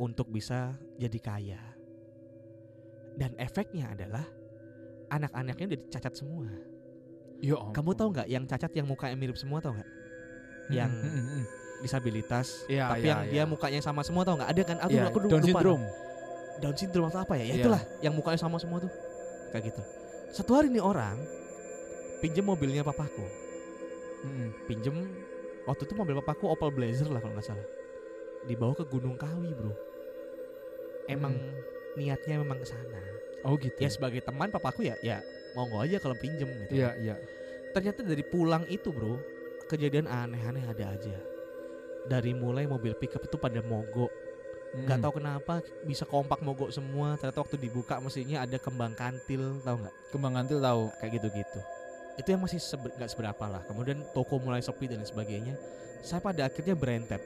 untuk 0.00 0.32
bisa 0.32 0.72
jadi 0.96 1.18
kaya. 1.20 1.62
Dan 3.16 3.32
efeknya 3.40 3.96
adalah 3.96 4.24
anak-anaknya 5.08 5.72
udah 5.72 5.80
cacat 5.92 6.14
semua. 6.16 6.48
Ya 7.40 7.56
Kamu 7.72 7.92
tahu 7.92 8.16
nggak 8.16 8.28
yang 8.28 8.44
cacat 8.48 8.72
yang 8.72 8.88
mukanya 8.88 9.16
mirip 9.16 9.36
semua 9.36 9.60
tahu 9.60 9.76
nggak? 9.76 9.90
yang 10.66 10.90
Disabilitas, 11.76 12.64
Ya, 12.66 12.88
tapi 12.88 13.04
ya, 13.04 13.08
yang 13.12 13.20
ya. 13.24 13.30
dia 13.30 13.42
mukanya 13.44 13.80
sama 13.80 14.00
semua 14.00 14.24
tahu 14.24 14.40
nggak? 14.40 14.50
Ada 14.50 14.62
kan? 14.64 14.76
Aku, 14.80 14.90
ya, 14.92 15.02
aku 15.06 15.18
Down 15.24 15.40
lupa. 15.40 15.46
syndrome. 15.46 15.84
Down 16.56 16.74
syndrome 16.74 17.06
atau 17.08 17.20
apa 17.20 17.34
ya? 17.36 17.44
Ya 17.44 17.46
Iya. 17.46 17.54
itulah 17.60 17.82
yang 18.00 18.14
mukanya 18.16 18.40
sama 18.40 18.56
semua 18.56 18.78
tuh. 18.80 18.92
Kayak 19.52 19.70
gitu. 19.70 19.82
Satu 20.32 20.56
hari 20.56 20.68
nih 20.68 20.80
orang 20.80 21.16
pinjem 22.18 22.44
mobilnya 22.44 22.80
papaku. 22.80 23.24
Mm-mm. 24.24 24.48
Pinjem 24.64 24.96
waktu 25.64 25.84
itu 25.84 25.94
mobil 25.94 26.16
papaku 26.18 26.48
Opel 26.48 26.72
Blazer 26.72 27.06
lah 27.06 27.20
kalau 27.20 27.36
nggak 27.36 27.44
salah. 27.44 27.66
Dibawa 28.44 28.72
ke 28.72 28.84
Gunung 28.88 29.14
Kawi, 29.14 29.52
Bro. 29.52 29.74
Emang 31.06 31.36
niatnya 31.94 32.40
memang 32.40 32.58
ke 32.58 32.66
sana. 32.66 33.00
Oh 33.44 33.54
gitu. 33.54 33.76
Ya 33.78 33.86
sebagai 33.86 34.24
teman 34.24 34.50
papaku 34.50 34.82
ya 34.82 34.96
ya 34.98 35.22
monggo 35.54 35.78
aja 35.78 36.00
kalau 36.00 36.16
pinjem 36.16 36.48
gitu. 36.66 36.82
Iya, 36.82 36.96
iya. 36.98 37.14
Ternyata 37.70 38.00
dari 38.00 38.24
pulang 38.24 38.64
itu, 38.66 38.88
Bro, 38.88 39.20
kejadian 39.68 40.08
aneh-aneh 40.08 40.64
ada 40.64 40.96
aja. 40.96 41.16
Dari 42.06 42.32
mulai 42.32 42.70
mobil 42.70 42.94
pickup 42.94 43.26
itu 43.26 43.36
pada 43.36 43.58
mogok. 43.62 44.10
Nggak 44.76 44.98
Mm. 44.98 45.02
tahu 45.02 45.12
kenapa 45.18 45.54
bisa 45.82 46.04
kompak 46.06 46.38
mogok 46.42 46.70
semua. 46.70 47.18
Ternyata 47.18 47.42
waktu 47.42 47.56
dibuka 47.58 47.98
mesinnya 47.98 48.42
ada 48.44 48.58
kembang 48.58 48.94
kantil 48.94 49.58
tahu 49.64 49.76
nggak? 49.82 49.94
Kembang 50.14 50.32
kantil 50.38 50.58
tahu. 50.62 50.82
kayak 51.00 51.12
gitu 51.18 51.28
gitu 51.32 51.60
itu 52.16 52.32
yang 52.32 52.42
masih 52.42 52.56
sebe- 52.56 52.92
nggak 52.96 53.10
seberapa 53.12 53.44
lah. 53.44 53.62
Kemudian 53.68 54.00
toko 54.16 54.40
mulai 54.40 54.64
sepi 54.64 54.88
dan 54.88 55.04
sebagainya. 55.04 55.52
Saya 56.00 56.24
pada 56.24 56.48
akhirnya 56.48 56.72
berentet. 56.72 57.20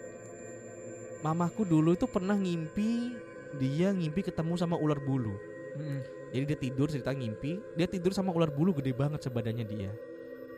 Mamaku 1.23 1.63
dulu 1.63 1.95
itu 1.95 2.11
pernah 2.11 2.35
ngimpi 2.35 3.15
dia 3.59 3.95
ngimpi 3.95 4.27
ketemu 4.27 4.55
sama 4.59 4.75
ular 4.79 4.99
bulu. 4.99 5.35
Mm-mm. 5.71 6.03
jadi 6.35 6.45
dia 6.55 6.59
tidur 6.59 6.91
cerita 6.91 7.15
ngimpi. 7.15 7.63
Dia 7.79 7.87
tidur 7.87 8.11
sama 8.11 8.35
ular 8.35 8.51
bulu 8.51 8.75
gede 8.75 8.91
banget 8.91 9.23
sebadannya 9.23 9.63
dia. 9.67 9.91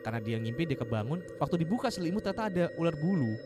Karena 0.01 0.17
dia 0.21 0.37
ngimpi 0.41 0.65
dia 0.65 0.77
kebangun. 0.77 1.21
Waktu 1.37 1.61
dibuka 1.61 1.93
selimut 1.93 2.25
ternyata 2.25 2.49
ada 2.49 2.65
ular 2.77 2.97
bulu 2.97 3.37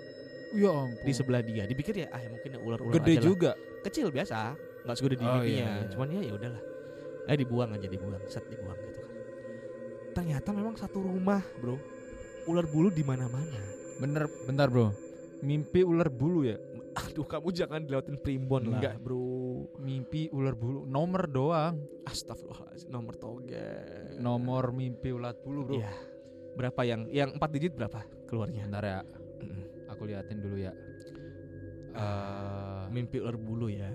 Ya 0.57 0.73
ampun. 0.73 1.05
di 1.05 1.11
sebelah 1.13 1.41
dia 1.41 1.63
dipikir 1.63 1.93
ya 1.95 2.07
ah 2.09 2.17
ya 2.17 2.27
mungkin 2.27 2.49
ya 2.49 2.59
ular-ular 2.59 2.93
Gede 2.95 3.11
aja 3.11 3.19
lah. 3.19 3.23
juga. 3.23 3.51
kecil 3.79 4.07
biasa 4.09 4.37
nggak 4.83 4.95
segede 4.95 5.15
di 5.15 5.23
Oh, 5.23 5.39
iya, 5.39 5.63
iya. 5.77 5.87
cuman 5.87 6.07
ya 6.09 6.21
ya 6.23 6.33
udahlah 6.33 6.61
eh 7.23 7.35
dibuang 7.35 7.69
aja 7.71 7.85
dibuang 7.85 8.23
set 8.25 8.43
dibuang 8.47 8.75
gitu 8.81 8.99
kan 8.99 9.11
ternyata 10.13 10.49
memang 10.49 10.73
satu 10.73 10.97
rumah 10.97 11.39
bro 11.55 11.77
ular 12.45 12.65
bulu 12.65 12.89
di 12.89 13.01
mana 13.01 13.27
mana 13.27 13.59
Bener, 13.97 14.25
bentar 14.43 14.65
bro. 14.67 14.93
Mimpi 15.37 15.81
ular 15.81 16.07
bulu 16.07 16.41
ya? 16.43 16.57
aduh 16.99 17.21
kamu 17.23 17.49
jangan 17.51 17.81
dilewatin 17.81 18.15
primbon 18.15 18.65
lah 18.67 18.77
Enggak. 18.77 18.95
bro 18.97 19.69
Mimpi 19.77 20.29
ular 20.29 20.53
bulu. 20.53 20.81
Nomor 20.83 21.25
doang. 21.27 21.77
astagfirullahaladzim 22.03 22.87
nomor 22.87 23.13
toge 23.13 23.69
Nomor 24.17 24.69
mimpi 24.71 25.09
ular 25.09 25.33
bulu 25.35 25.61
bro. 25.63 25.75
Iya. 25.75 25.93
berapa 26.53 26.81
yang 26.81 27.05
yang 27.07 27.29
empat 27.31 27.49
digit 27.51 27.73
berapa 27.73 28.01
keluarnya 28.25 28.65
Bentar 28.65 28.81
ya. 28.81 28.99
Mm-mm. 29.37 29.65
Aku 29.97 30.05
liatin 30.05 30.37
dulu 30.37 30.61
ya. 30.61 30.71
Eh, 31.97 32.83
mimpi 32.93 33.17
ular 33.17 33.33
bulu 33.33 33.73
ya 33.73 33.89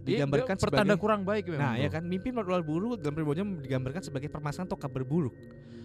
dia- 0.00 0.16
digambarkan 0.18 0.56
dia 0.56 0.62
pertanda 0.64 0.96
sebagai 0.96 1.02
kurang 1.04 1.22
baik 1.22 1.44
memang. 1.44 1.60
nah 1.60 1.74
ya 1.76 1.86
kan 1.86 2.02
mimpi 2.02 2.32
ular 2.32 2.64
bulu 2.64 2.96
dalam 2.96 3.12
primbonnya 3.12 3.44
digambarkan 3.60 4.00
sebagai 4.00 4.26
permasalahan 4.26 4.64
atau 4.64 4.80
kabar 4.80 5.04
buruk 5.04 5.36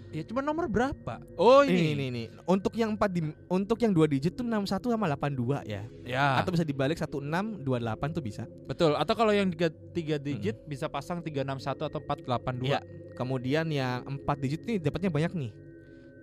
Ya 0.07 0.23
cuma 0.23 0.39
nomor 0.39 0.71
berapa? 0.71 1.19
Oh 1.35 1.67
ini 1.67 1.91
ini 1.91 2.05
ini 2.07 2.23
untuk 2.47 2.71
yang 2.73 2.95
empat 2.95 3.11
di, 3.11 3.27
untuk 3.51 3.75
yang 3.83 3.91
dua 3.91 4.07
digit 4.07 4.31
tuh 4.31 4.47
61 4.47 4.87
sama 4.87 5.03
82 5.05 5.67
ya 5.67 5.83
Ya. 6.07 6.39
atau 6.39 6.55
bisa 6.55 6.63
dibalik 6.63 6.95
1628 6.95 8.15
tuh 8.15 8.23
bisa. 8.23 8.47
betul. 8.63 8.95
Atau 8.95 9.19
kalau 9.19 9.35
yang 9.35 9.51
tiga, 9.51 9.67
tiga 9.91 10.15
digit 10.15 10.63
bisa 10.63 10.87
pasang 10.87 11.19
361 11.19 11.91
atau 11.91 11.99
482. 11.99 12.63
Iya. 12.63 12.79
Kemudian 13.19 13.67
yang 13.67 14.07
empat 14.07 14.39
digit 14.39 14.63
nih 14.63 14.79
dapatnya 14.79 15.11
banyak 15.11 15.31
nih. 15.35 15.51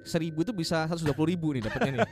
1000 0.04 0.36
tuh 0.44 0.54
bisa 0.54 0.84
120 0.86 1.10
ribu 1.32 1.56
nih 1.56 1.62
dapatnya 1.64 1.90
nih. 2.00 2.08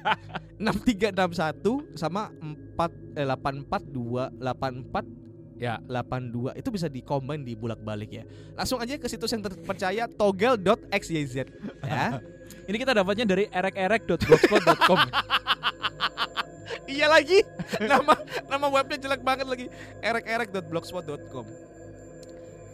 6361 1.12 1.94
sama 1.94 2.32
4 2.76 3.20
eh, 3.20 3.26
842 3.28 4.40
84 4.40 5.22
Ya. 5.62 5.78
82 5.86 6.58
itu 6.58 6.68
bisa 6.74 6.90
dikombin 6.90 7.46
di 7.46 7.54
bulak-balik 7.54 8.10
ya. 8.10 8.26
Langsung 8.58 8.82
aja 8.82 8.98
ke 8.98 9.06
situs 9.06 9.30
yang 9.30 9.46
terpercaya 9.46 10.10
togel.xyz 10.10 11.32
ya. 11.38 11.46
Ini 12.68 12.76
kita 12.82 12.90
dapatnya 12.98 13.22
dari 13.22 13.46
erek-erek.blogspot.com. 13.46 14.98
iya 16.98 17.06
lagi. 17.06 17.46
nama 17.78 18.18
nama 18.50 18.66
webnya 18.74 18.98
jelek 19.06 19.22
banget 19.22 19.46
lagi. 19.46 19.66
erek-erek.blogspot.com. 20.02 21.46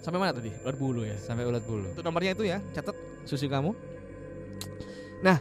Sampai 0.00 0.18
mana 0.24 0.32
tadi? 0.32 0.48
Ular 0.64 0.76
bulu 0.80 1.04
ya. 1.04 1.16
Sampai 1.20 1.44
ulat 1.44 1.68
bulu. 1.68 1.92
Itu 1.92 2.00
nomornya 2.00 2.32
itu 2.32 2.48
ya, 2.48 2.64
catat 2.72 2.96
susu 3.28 3.52
kamu. 3.52 3.76
Nah, 5.20 5.38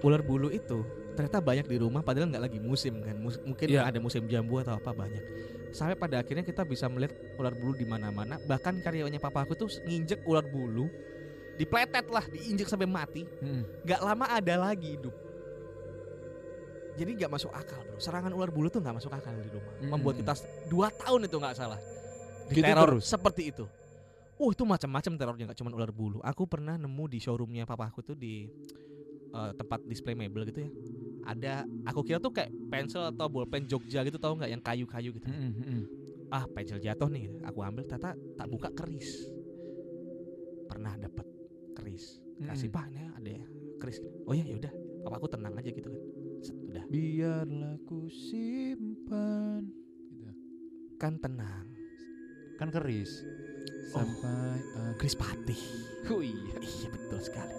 ular 0.00 0.20
bulu 0.20 0.48
itu 0.48 0.80
ternyata 1.10 1.42
banyak 1.42 1.66
di 1.68 1.76
rumah 1.76 2.00
padahal 2.00 2.30
nggak 2.30 2.44
lagi 2.48 2.58
musim 2.58 3.02
kan. 3.02 3.12
Mus- 3.14 3.42
mungkin 3.42 3.66
Iya. 3.68 3.84
ada 3.84 3.98
musim 4.00 4.24
jambu 4.24 4.56
atau 4.58 4.72
apa 4.74 4.90
banyak. 4.90 5.20
Sampai 5.70 5.94
pada 5.94 6.18
akhirnya 6.18 6.42
kita 6.42 6.64
bisa 6.64 6.88
melihat 6.88 7.12
ular 7.36 7.52
bulu 7.52 7.76
di 7.76 7.84
mana-mana. 7.84 8.40
Bahkan 8.40 8.80
karyawannya 8.80 9.20
papaku 9.20 9.54
tuh 9.54 9.68
nginjek 9.84 10.24
ular 10.24 10.42
bulu, 10.42 10.88
dipletet 11.54 12.08
lah, 12.08 12.24
diinjek 12.26 12.66
sampai 12.66 12.88
mati. 12.88 13.22
Mm. 13.22 13.84
Gak 13.84 14.00
lama 14.00 14.26
ada 14.26 14.54
lagi 14.56 14.96
hidup. 14.96 15.14
Jadi 16.98 17.16
nggak 17.16 17.30
masuk 17.32 17.52
akal 17.54 17.80
bro. 17.86 17.96
Serangan 17.96 18.32
ular 18.34 18.50
bulu 18.50 18.68
tuh 18.68 18.82
nggak 18.82 18.96
masuk 18.98 19.12
akal 19.14 19.32
di 19.32 19.48
rumah. 19.48 19.72
Mm. 19.78 19.88
Membuat 19.94 20.14
kita 20.18 20.32
dua 20.66 20.88
tahun 20.90 21.30
itu 21.30 21.36
nggak 21.38 21.56
salah. 21.56 21.80
Gitu 22.50 22.60
Diteror 22.60 22.98
terus? 22.98 23.04
seperti 23.06 23.42
itu. 23.54 23.64
Oh 24.40 24.50
itu 24.50 24.64
macam-macam 24.64 25.12
terornya 25.14 25.44
nggak 25.52 25.58
cuma 25.60 25.70
ular 25.70 25.92
bulu. 25.92 26.18
Aku 26.24 26.48
pernah 26.48 26.74
nemu 26.74 27.04
di 27.06 27.18
showroomnya 27.20 27.62
papaku 27.62 28.02
tuh 28.02 28.16
di 28.16 28.48
eh, 29.30 29.52
tempat 29.54 29.80
display 29.86 30.14
mebel 30.14 30.46
gitu 30.48 30.66
ya. 30.66 30.70
Ada 31.20 31.52
aku 31.84 32.00
kira 32.02 32.18
tuh 32.18 32.32
kayak 32.32 32.50
pensil 32.72 33.04
atau 33.04 33.28
bolpen 33.28 33.68
Jogja 33.68 34.00
gitu 34.02 34.16
tahu 34.16 34.40
nggak 34.40 34.50
yang 34.50 34.62
kayu-kayu 34.62 35.10
gitu. 35.12 35.28
Mm, 35.28 35.52
mm, 35.52 35.64
mm. 35.64 35.82
Ah 36.32 36.44
pensil 36.48 36.80
jatuh 36.80 37.10
nih. 37.12 37.28
Aku 37.44 37.60
ambil 37.60 37.84
ternyata 37.84 38.16
tak 38.38 38.46
buka 38.48 38.72
keris. 38.72 39.28
Pernah 40.70 40.96
dapat 40.96 41.26
keris. 41.76 42.18
Kasih 42.40 42.72
Mm. 42.72 42.74
pak 42.74 42.84
ini 42.88 43.00
ada 43.04 43.30
ya 43.36 43.44
keris. 43.80 43.98
Oh 44.24 44.32
ya 44.32 44.44
yaudah. 44.48 44.72
Papaku 45.04 45.26
tenang 45.28 45.54
aja 45.56 45.68
gitu 45.68 45.88
kan. 45.88 46.02
Set, 46.40 46.56
udah. 46.56 46.84
Biarlah 46.88 47.76
ku 47.84 48.08
simpan. 48.08 49.68
Gitu. 50.08 50.32
Kan 50.96 51.20
tenang. 51.20 51.68
Kan 52.56 52.68
keris. 52.72 53.12
Oh. 53.92 54.00
Sampai 54.00 54.60
aku. 54.76 55.04
Keris 55.04 55.16
patih. 55.16 55.62
Oh 56.08 56.24
iya. 56.24 56.56
Iya 56.60 56.88
betul 56.92 57.20
sekali. 57.20 57.56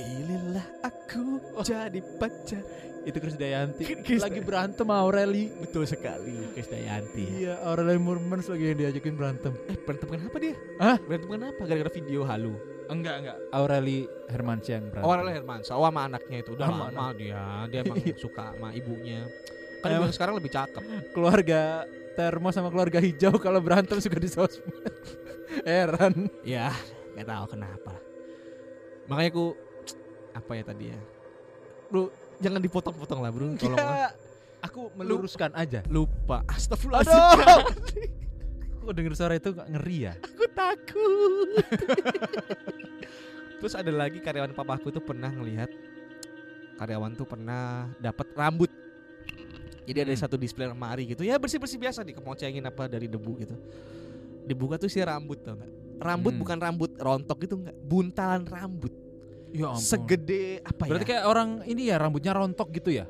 Pilihlah 0.00 0.66
aku 0.80 1.24
jadi 1.60 2.00
pacar. 2.16 2.64
Itu 3.04 3.16
Chris 3.20 3.36
Dayanti. 3.36 3.84
Chris 4.00 4.24
lagi 4.24 4.40
berantem 4.40 4.84
sama 4.88 5.04
Aureli. 5.04 5.52
Betul 5.60 5.84
sekali, 5.84 6.36
Chris 6.56 6.68
Dayanti. 6.72 7.24
ya. 7.24 7.36
Iya, 7.36 7.54
Aureli 7.68 8.00
Murmans 8.00 8.48
lagi 8.48 8.72
yang 8.72 8.80
diajakin 8.80 9.14
berantem. 9.16 9.52
Eh 9.68 9.76
berantem 9.76 10.08
kenapa 10.08 10.36
dia? 10.40 10.56
Hah? 10.80 10.96
Berantem 11.04 11.28
kenapa? 11.28 11.60
Gara-gara 11.68 11.92
video 11.92 12.20
halu. 12.24 12.56
Enggak, 12.88 13.14
enggak. 13.20 13.36
Aureli 13.52 14.08
Hermansyah 14.32 14.74
yang 14.80 14.86
berantem. 14.88 15.06
Oh, 15.08 15.12
Aurel 15.12 15.30
Hermansyah, 15.36 15.74
oh 15.76 15.84
sama 15.84 16.00
anaknya 16.08 16.38
itu 16.40 16.50
udah 16.56 16.66
Sama 16.66 16.84
lama 16.88 17.06
dia. 17.12 17.44
Dia 17.68 17.78
emang 17.84 17.96
suka 18.16 18.44
sama 18.56 18.68
ibunya. 18.72 19.20
Kan 19.84 19.88
emang 19.96 20.12
sekarang 20.16 20.34
lebih 20.40 20.50
cakep. 20.52 20.82
keluarga 21.12 21.84
termo 22.16 22.48
sama 22.52 22.68
keluarga 22.72 22.98
hijau 23.00 23.36
kalau 23.36 23.60
berantem 23.60 24.00
suka 24.00 24.16
di 24.16 24.28
sosmed. 24.32 24.72
Heran. 25.68 26.32
Ya, 26.42 26.72
nggak 27.14 27.28
tahu 27.28 27.44
kenapa. 27.52 27.94
Makanya 29.06 29.30
aku 29.34 29.46
apa 30.40 30.52
ya 30.56 30.64
tadi 30.64 30.84
ya? 30.90 30.98
Bro, 31.86 32.08
jangan 32.38 32.58
dipotong-potong 32.58 33.20
lah, 33.20 33.30
Bro. 33.30 33.54
Tolong 33.54 33.76
lah. 33.76 34.10
Aku 34.60 34.88
meluruskan 34.92 35.52
aja. 35.52 35.80
Lupa. 35.88 36.44
Astagfirullahaladzim. 36.48 37.20
Aduh. 37.20 38.08
Aku 38.80 38.96
denger 38.96 39.12
suara 39.12 39.36
itu 39.36 39.52
ngeri 39.52 40.08
ya. 40.08 40.12
aku 40.16 40.44
takut. 40.56 41.64
Terus 43.60 43.74
ada 43.76 43.92
lagi 43.92 44.24
karyawan 44.24 44.56
papaku 44.56 44.88
tuh 44.88 45.04
pernah 45.04 45.28
ngelihat 45.28 45.68
karyawan 46.80 47.12
tuh 47.12 47.28
pernah 47.28 47.92
dapat 48.00 48.32
rambut. 48.32 48.72
Jadi 49.84 49.98
ada 50.00 50.12
Hmm. 50.16 50.22
satu 50.24 50.40
display 50.40 50.64
lemari 50.64 51.12
gitu. 51.12 51.20
Ya 51.20 51.36
bersih-bersih 51.36 51.76
biasa 51.76 52.00
dikemocengin 52.04 52.64
apa 52.64 52.88
dari 52.88 53.04
debu 53.04 53.32
gitu. 53.36 53.56
Dibuka 54.48 54.80
tuh 54.80 54.88
si 54.88 54.96
rambut 55.04 55.44
nggak? 55.44 56.00
Rambut 56.00 56.32
Hmm. 56.32 56.40
bukan 56.40 56.56
rambut 56.56 56.90
rontok 56.96 57.36
gitu 57.44 57.60
nggak? 57.60 57.76
Buntalan 57.84 58.48
rambut. 58.48 58.92
Ya 59.50 59.74
ampun. 59.74 59.82
Segede 59.82 60.62
apa 60.62 60.82
Berarti 60.86 61.04
ya? 61.04 61.10
kayak 61.16 61.24
orang 61.26 61.48
ini 61.66 61.82
ya 61.90 61.96
rambutnya 61.98 62.32
rontok 62.34 62.68
gitu 62.70 62.90
ya? 62.94 63.06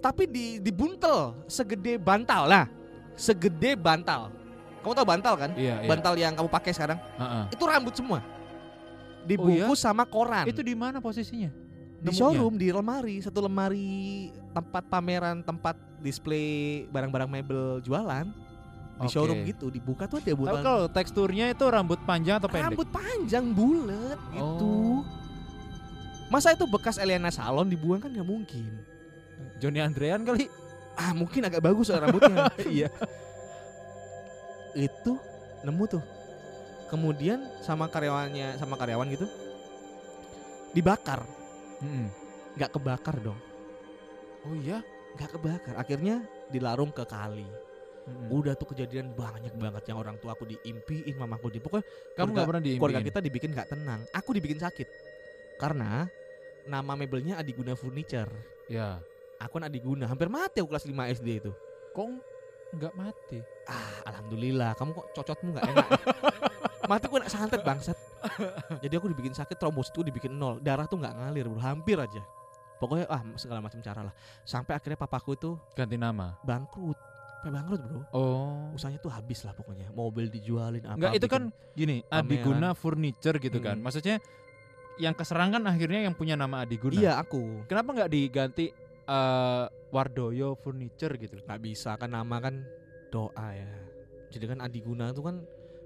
Tapi 0.00 0.28
di 0.28 0.60
dibuntel 0.60 1.32
segede 1.48 1.96
bantal. 1.96 2.44
Nah, 2.44 2.68
segede 3.16 3.72
bantal. 3.72 4.28
Kamu 4.84 4.92
tahu 4.92 5.06
bantal 5.08 5.34
kan? 5.40 5.50
Iya, 5.56 5.80
Bantal 5.88 6.12
yang 6.20 6.36
kamu 6.36 6.52
pakai 6.52 6.76
sekarang. 6.76 7.00
Heeh. 7.16 7.44
Itu 7.56 7.64
rambut 7.64 7.96
semua. 7.96 8.20
dibungkus 9.24 9.80
sama 9.80 10.04
koran. 10.04 10.44
Itu 10.44 10.60
di 10.60 10.76
mana 10.76 11.00
posisinya? 11.00 11.48
di 12.04 12.12
nemunya? 12.12 12.20
showroom 12.20 12.54
di 12.60 12.68
lemari, 12.68 13.16
satu 13.24 13.40
lemari 13.40 14.28
tempat 14.52 14.84
pameran, 14.92 15.40
tempat 15.40 15.72
display 16.04 16.84
barang-barang 16.92 17.30
mebel 17.32 17.80
jualan. 17.80 18.28
Di 18.94 19.08
Oke. 19.08 19.16
showroom 19.16 19.40
gitu, 19.48 19.72
dibuka 19.72 20.04
tuh 20.04 20.20
ada 20.20 20.28
Tapi 20.30 20.38
botol 20.38 20.60
kalau 20.60 20.84
teksturnya 20.86 21.50
itu 21.50 21.64
rambut 21.66 21.98
panjang 22.04 22.38
atau 22.38 22.46
pendek? 22.52 22.76
rambut 22.76 22.88
panjang 22.92 23.44
bulat 23.56 24.18
gitu. 24.30 25.02
Masa 26.34 26.50
itu 26.50 26.66
bekas 26.66 26.98
Eliana 26.98 27.30
Salon 27.30 27.70
dibuang 27.70 28.02
kan 28.02 28.10
nggak 28.10 28.26
mungkin. 28.26 28.66
Johnny 29.62 29.78
Andrean 29.78 30.26
kali. 30.26 30.50
Ah 30.98 31.14
mungkin 31.14 31.46
agak 31.46 31.62
bagus 31.62 31.94
soal 31.94 32.02
rambutnya. 32.02 32.50
iya. 32.66 32.90
itu 34.74 35.14
nemu 35.62 35.84
tuh. 35.86 36.02
Kemudian 36.90 37.38
sama 37.62 37.86
karyawannya 37.86 38.58
sama 38.58 38.74
karyawan 38.74 39.06
gitu 39.14 39.26
dibakar, 40.74 41.22
Mm-mm. 41.78 42.10
nggak 42.58 42.70
kebakar 42.74 43.14
dong, 43.22 43.38
Oh 44.42 44.54
iya. 44.58 44.82
nggak 45.14 45.38
kebakar. 45.38 45.74
Akhirnya 45.78 46.18
dilarung 46.50 46.90
ke 46.90 47.06
kali. 47.06 47.46
Mm-mm. 48.10 48.34
Udah 48.34 48.58
tuh 48.58 48.74
kejadian 48.74 49.14
banyak 49.14 49.54
banget 49.54 49.94
yang 49.94 50.02
orang 50.02 50.18
tua 50.18 50.34
aku 50.34 50.42
diimpiin, 50.50 51.14
mamaku 51.14 51.54
di 51.54 51.62
pokoknya 51.62 51.86
Kamu 52.18 52.30
nggak 52.34 52.46
pernah 52.50 52.62
diimpiin? 52.66 52.82
keluarga 52.82 53.02
kita 53.06 53.20
dibikin 53.22 53.50
nggak 53.54 53.68
tenang. 53.70 54.00
Aku 54.10 54.34
dibikin 54.34 54.58
sakit 54.58 54.88
karena 55.62 56.10
nama 56.66 56.92
mebelnya 56.94 57.38
Adiguna 57.38 57.74
Furniture. 57.74 58.30
Ya. 58.66 59.00
Aku 59.40 59.60
kan 59.60 59.68
Adiguna, 59.68 60.08
hampir 60.08 60.30
mati 60.30 60.62
aku 60.62 60.72
kelas 60.72 60.86
5 60.88 61.14
SD 61.20 61.28
itu. 61.44 61.52
Kok 61.92 62.06
nggak 62.74 62.94
mati? 62.96 63.38
Ah, 63.68 64.10
alhamdulillah. 64.10 64.72
Kamu 64.74 64.90
kok 64.92 65.06
cocotmu 65.14 65.54
nggak 65.54 65.66
enak. 65.70 65.86
ya? 65.86 65.98
Mati 66.90 67.08
aku 67.08 67.16
nak 67.16 67.32
santet 67.32 67.64
bangsat. 67.64 67.96
Jadi 68.84 68.92
aku 68.92 69.08
dibikin 69.08 69.32
sakit, 69.32 69.56
trombosit 69.56 69.96
itu 69.96 70.04
dibikin 70.04 70.36
nol, 70.36 70.60
darah 70.60 70.84
tuh 70.84 71.00
nggak 71.00 71.16
ngalir, 71.16 71.48
bro. 71.48 71.56
hampir 71.56 71.96
aja. 71.96 72.20
Pokoknya 72.76 73.08
ah 73.08 73.24
segala 73.40 73.64
macam 73.64 73.80
cara 73.80 74.04
lah. 74.04 74.12
Sampai 74.44 74.76
akhirnya 74.76 75.00
papaku 75.00 75.32
itu 75.32 75.56
Ganti 75.72 75.96
nama. 75.96 76.36
bangkrut. 76.44 76.98
Sampai 77.40 77.56
bangkrut, 77.56 77.80
Bro. 77.88 78.00
Oh. 78.12 78.68
Usahanya 78.76 79.00
tuh 79.00 79.08
habis 79.08 79.40
lah 79.48 79.56
pokoknya. 79.56 79.88
Mobil 79.96 80.28
dijualin 80.28 80.84
apa. 80.84 80.96
Enggak 80.96 81.12
itu 81.16 81.24
bikin- 81.24 81.32
kan 81.32 81.72
gini. 81.72 81.96
Adiguna 82.12 82.76
Furniture 82.76 83.36
gitu 83.40 83.58
kan. 83.64 83.80
Mm. 83.80 83.84
Maksudnya 83.84 84.16
yang 85.00 85.14
keserangan 85.14 85.62
akhirnya 85.66 86.06
yang 86.06 86.14
punya 86.14 86.38
nama 86.38 86.62
Adiguna. 86.62 86.94
Iya, 86.94 87.12
aku. 87.18 87.66
Kenapa 87.66 87.90
nggak 87.94 88.10
diganti 88.10 88.70
eh, 89.04 89.64
Wardoyo 89.90 90.58
Furniture 90.58 91.14
gitu? 91.18 91.38
nggak 91.42 91.60
bisa 91.62 91.94
kan 91.98 92.10
nama 92.10 92.36
kan 92.38 92.62
doa 93.10 93.48
ya. 93.54 93.70
Jadi 94.30 94.44
kan 94.50 94.58
Adiguna 94.62 95.10
itu 95.14 95.22
kan 95.22 95.42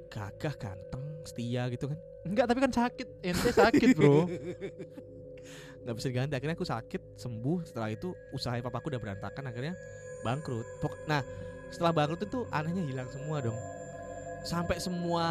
gagah, 0.09 0.55
ganteng, 0.57 1.05
setia 1.25 1.69
gitu 1.69 1.93
kan. 1.93 1.99
Enggak, 2.25 2.47
tapi 2.49 2.61
kan 2.65 2.73
sakit. 2.73 3.09
Ente 3.25 3.51
sakit, 3.53 3.89
Bro. 3.97 4.25
nggak 5.89 5.95
bisa 5.95 6.09
diganti 6.13 6.35
akhirnya 6.37 6.57
aku 6.59 6.69
sakit 6.69 7.03
sembuh 7.17 7.65
setelah 7.65 7.89
itu 7.89 8.13
usaha 8.37 8.53
papaku 8.61 8.93
udah 8.93 9.01
berantakan 9.01 9.49
akhirnya 9.49 9.73
bangkrut 10.21 10.67
nah 11.09 11.25
setelah 11.73 11.97
bangkrut 11.97 12.29
itu 12.29 12.45
anehnya 12.53 12.85
hilang 12.85 13.09
semua 13.09 13.41
dong 13.41 13.57
sampai 14.49 14.81
semua 14.81 15.27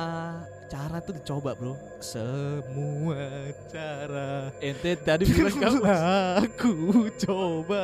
cara 0.70 1.02
tuh 1.02 1.18
dicoba 1.18 1.58
bro. 1.58 1.74
Semua 1.98 3.50
cara. 3.74 4.54
Ente 4.62 4.94
tadi 5.02 5.26
bilang 5.26 5.58
kamu 5.58 5.82
aku 6.46 6.74
coba. 7.26 7.84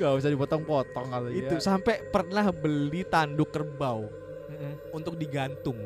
Gak 0.00 0.16
usah 0.16 0.32
dipotong-potong 0.32 1.12
kali 1.12 1.44
itu 1.44 1.54
ya. 1.56 1.60
sampai 1.60 2.00
pernah 2.08 2.48
beli 2.48 3.04
tanduk 3.04 3.52
kerbau 3.52 4.08
Mm-mm. 4.48 4.96
untuk 4.96 5.20
digantung. 5.20 5.76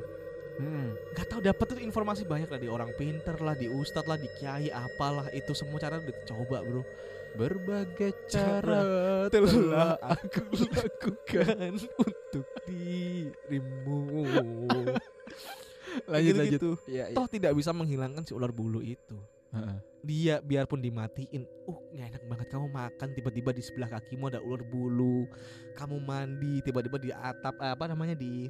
Mm-mm. 0.55 0.95
nggak 1.19 1.27
tahu 1.27 1.43
dapat 1.43 1.67
tuh 1.67 1.83
informasi 1.83 2.23
banyak 2.23 2.47
lah. 2.47 2.61
Di 2.63 2.71
orang 2.71 2.95
pinter 2.95 3.35
lah 3.43 3.59
di 3.59 3.67
ustadz 3.67 4.07
lah 4.07 4.15
di 4.15 4.31
kiai 4.39 4.71
apalah. 4.71 5.27
Itu 5.35 5.51
semua 5.51 5.83
cara 5.83 5.99
dicoba 5.99 6.63
bro 6.63 6.87
Berbagai 7.35 8.15
Cara 8.31 9.27
telah 9.27 9.99
aku 9.99 10.55
lakukan 10.71 11.83
untuk 11.83 12.47
dirimu. 12.63 14.23
lanjut 16.11 16.35
lanjut. 16.39 16.61
Gitu-gitu. 16.61 16.71
Iya, 16.87 17.05
iya. 17.11 17.17
Toh 17.17 17.27
tidak 17.27 17.53
bisa 17.59 17.75
menghilangkan 17.75 18.23
si 18.23 18.33
ular 18.39 18.55
bulu 18.55 18.79
itu. 18.79 19.19
Heeh. 19.55 19.79
Dia 20.05 20.35
biarpun 20.45 20.79
dimatiin, 20.79 21.43
uh 21.71 21.79
nggak 21.95 22.07
enak 22.13 22.23
banget 22.29 22.47
kamu 22.53 22.67
makan 22.69 23.09
tiba-tiba 23.17 23.51
di 23.51 23.63
sebelah 23.65 23.89
kakimu 23.89 24.31
ada 24.31 24.41
ular 24.43 24.63
bulu. 24.63 25.27
Kamu 25.75 25.97
mandi 26.03 26.63
tiba-tiba 26.63 27.03
di 27.03 27.11
atap 27.11 27.59
eh, 27.59 27.73
apa 27.73 27.85
namanya 27.91 28.15
di 28.15 28.47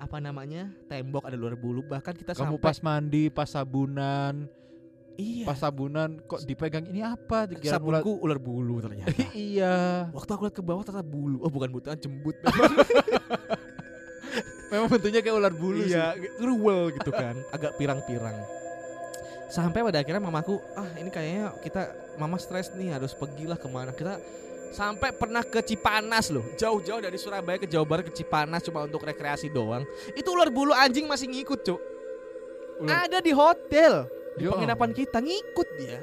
apa 0.00 0.16
namanya 0.16 0.72
tembok 0.88 1.28
ada 1.28 1.36
ular 1.36 1.54
bulu. 1.54 1.84
Bahkan 1.86 2.14
kita 2.16 2.32
Kamu 2.32 2.56
sampai 2.56 2.64
pas 2.64 2.78
mandi, 2.80 3.28
pas 3.28 3.46
sabunan, 3.46 4.48
iya 5.16 5.44
pas 5.46 5.58
sabunan 5.58 6.20
kok 6.22 6.44
dipegang 6.44 6.86
ini 6.86 7.00
apa? 7.00 7.48
Dikira 7.48 7.78
ular- 7.78 8.02
sabunku 8.02 8.22
ular 8.22 8.38
bulu 8.38 8.78
ternyata. 8.78 9.10
iya. 9.34 10.06
Waktu 10.12 10.30
aku 10.30 10.42
lihat 10.46 10.56
ke 10.56 10.64
bawah 10.64 10.82
ternyata 10.84 11.06
bulu. 11.06 11.40
Oh 11.42 11.50
bukan 11.50 11.70
butuhan 11.70 11.98
jembut. 11.98 12.36
Memang 14.70 14.86
bentuknya 14.86 15.18
kayak 15.18 15.34
ular 15.34 15.50
bulu 15.50 15.82
sih. 15.82 15.90
iya, 15.90 16.14
ruwel 16.38 16.94
gitu 16.94 17.10
kan, 17.10 17.34
agak 17.50 17.74
pirang-pirang. 17.74 18.38
Sampai 19.50 19.82
pada 19.82 19.98
akhirnya 19.98 20.22
mamaku, 20.22 20.62
ah 20.78 20.86
ini 20.94 21.10
kayaknya 21.10 21.50
kita 21.58 21.90
mama 22.14 22.38
stres 22.38 22.70
nih 22.78 22.94
harus 22.94 23.10
pergilah 23.10 23.58
ke 23.58 23.66
mana 23.66 23.90
kita 23.90 24.22
sampai 24.70 25.10
pernah 25.10 25.42
ke 25.42 25.58
Cipanas 25.66 26.30
loh 26.30 26.46
jauh-jauh 26.54 27.02
dari 27.02 27.18
Surabaya 27.18 27.58
ke 27.58 27.66
Jawa 27.66 27.82
Barat 27.82 28.06
ke 28.06 28.14
Cipanas 28.14 28.62
cuma 28.62 28.86
untuk 28.86 29.02
rekreasi 29.02 29.50
doang 29.50 29.82
itu 30.14 30.30
ular 30.30 30.46
bulu 30.46 30.70
anjing 30.70 31.10
masih 31.10 31.26
ngikut 31.26 31.58
cuk 31.66 31.80
Ular- 32.78 33.10
ada 33.10 33.18
di 33.18 33.34
hotel 33.34 34.06
di 34.38 34.44
Ya 34.46 34.50
penginapan 34.54 34.90
kita 34.94 35.18
ngikut 35.18 35.68
dia 35.78 35.98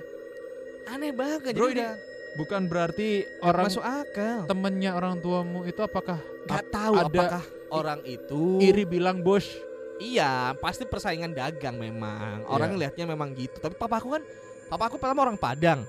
aneh 0.87 1.11
banget 1.11 1.53
Bro, 1.55 1.67
jadi 1.67 1.71
ini 1.71 1.83
udah 1.83 1.93
Bukan 2.37 2.69
berarti 2.69 3.25
orang 3.41 3.65
masuk 3.65 3.81
akal 3.81 4.45
temennya 4.45 4.93
orang 4.93 5.17
tuamu 5.17 5.65
itu 5.65 5.81
apakah 5.81 6.21
nggak 6.45 6.65
tahu 6.69 6.93
ada 6.93 7.09
apakah 7.09 7.43
orang 7.73 7.99
itu 8.05 8.61
iri 8.61 8.85
bilang 8.85 9.25
bos? 9.25 9.49
Iya, 9.97 10.53
pasti 10.61 10.85
persaingan 10.85 11.33
dagang 11.33 11.81
memang. 11.81 12.45
Orang 12.45 12.77
Iya. 12.77 12.93
lihatnya 12.93 13.09
memang 13.09 13.33
gitu. 13.33 13.57
Tapi 13.57 13.73
papaku 13.73 14.13
kan, 14.13 14.23
papaku 14.69 15.01
pertama 15.01 15.25
orang 15.25 15.41
Padang. 15.41 15.81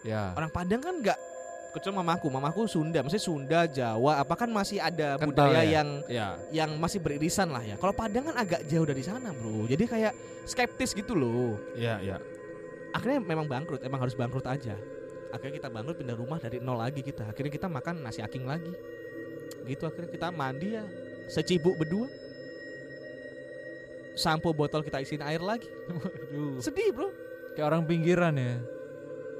Ya. 0.00 0.32
Orang 0.32 0.48
Padang 0.48 0.80
kan 0.80 0.96
nggak 1.04 1.18
kecuali 1.74 1.98
mamaku, 1.98 2.26
mamaku 2.30 2.70
Sunda, 2.70 3.02
maksudnya 3.02 3.24
Sunda, 3.26 3.60
Jawa, 3.66 4.22
apa 4.22 4.34
kan 4.38 4.48
masih 4.48 4.78
ada 4.78 5.18
Kental 5.18 5.26
budaya 5.26 5.60
ya? 5.60 5.82
yang 5.82 5.88
Ya. 6.06 6.28
yang 6.54 6.70
masih 6.78 7.02
beririsan 7.02 7.50
lah 7.50 7.66
ya. 7.66 7.74
Kalau 7.74 7.90
Padang 7.90 8.30
kan 8.30 8.36
agak 8.38 8.62
jauh 8.70 8.86
dari 8.86 9.02
sana, 9.02 9.34
Bro. 9.34 9.66
Jadi 9.66 9.84
kayak 9.90 10.12
skeptis 10.46 10.94
gitu 10.94 11.18
loh. 11.18 11.58
Ya, 11.74 11.98
ya. 11.98 12.22
Akhirnya 12.94 13.18
memang 13.18 13.50
bangkrut, 13.50 13.82
emang 13.82 13.98
harus 13.98 14.14
bangkrut 14.14 14.46
aja. 14.46 14.78
Akhirnya 15.34 15.58
kita 15.58 15.68
bangkrut 15.68 15.98
pindah 15.98 16.14
rumah 16.14 16.38
dari 16.38 16.62
nol 16.62 16.78
lagi 16.78 17.02
kita. 17.02 17.26
Akhirnya 17.26 17.50
kita 17.50 17.66
makan 17.66 18.06
nasi 18.06 18.22
aking 18.22 18.46
lagi. 18.46 18.70
Gitu 19.66 19.82
akhirnya 19.82 20.10
kita 20.14 20.28
mandi 20.30 20.78
ya 20.78 20.86
secibuk 21.26 21.74
berdua. 21.74 22.06
Sampo 24.14 24.54
botol 24.54 24.86
kita 24.86 25.02
isiin 25.02 25.26
air 25.26 25.42
lagi. 25.42 25.66
Waduh. 25.90 26.62
Sedih, 26.62 26.94
Bro. 26.94 27.10
Kayak 27.58 27.66
orang 27.66 27.82
pinggiran 27.82 28.34
ya. 28.38 28.62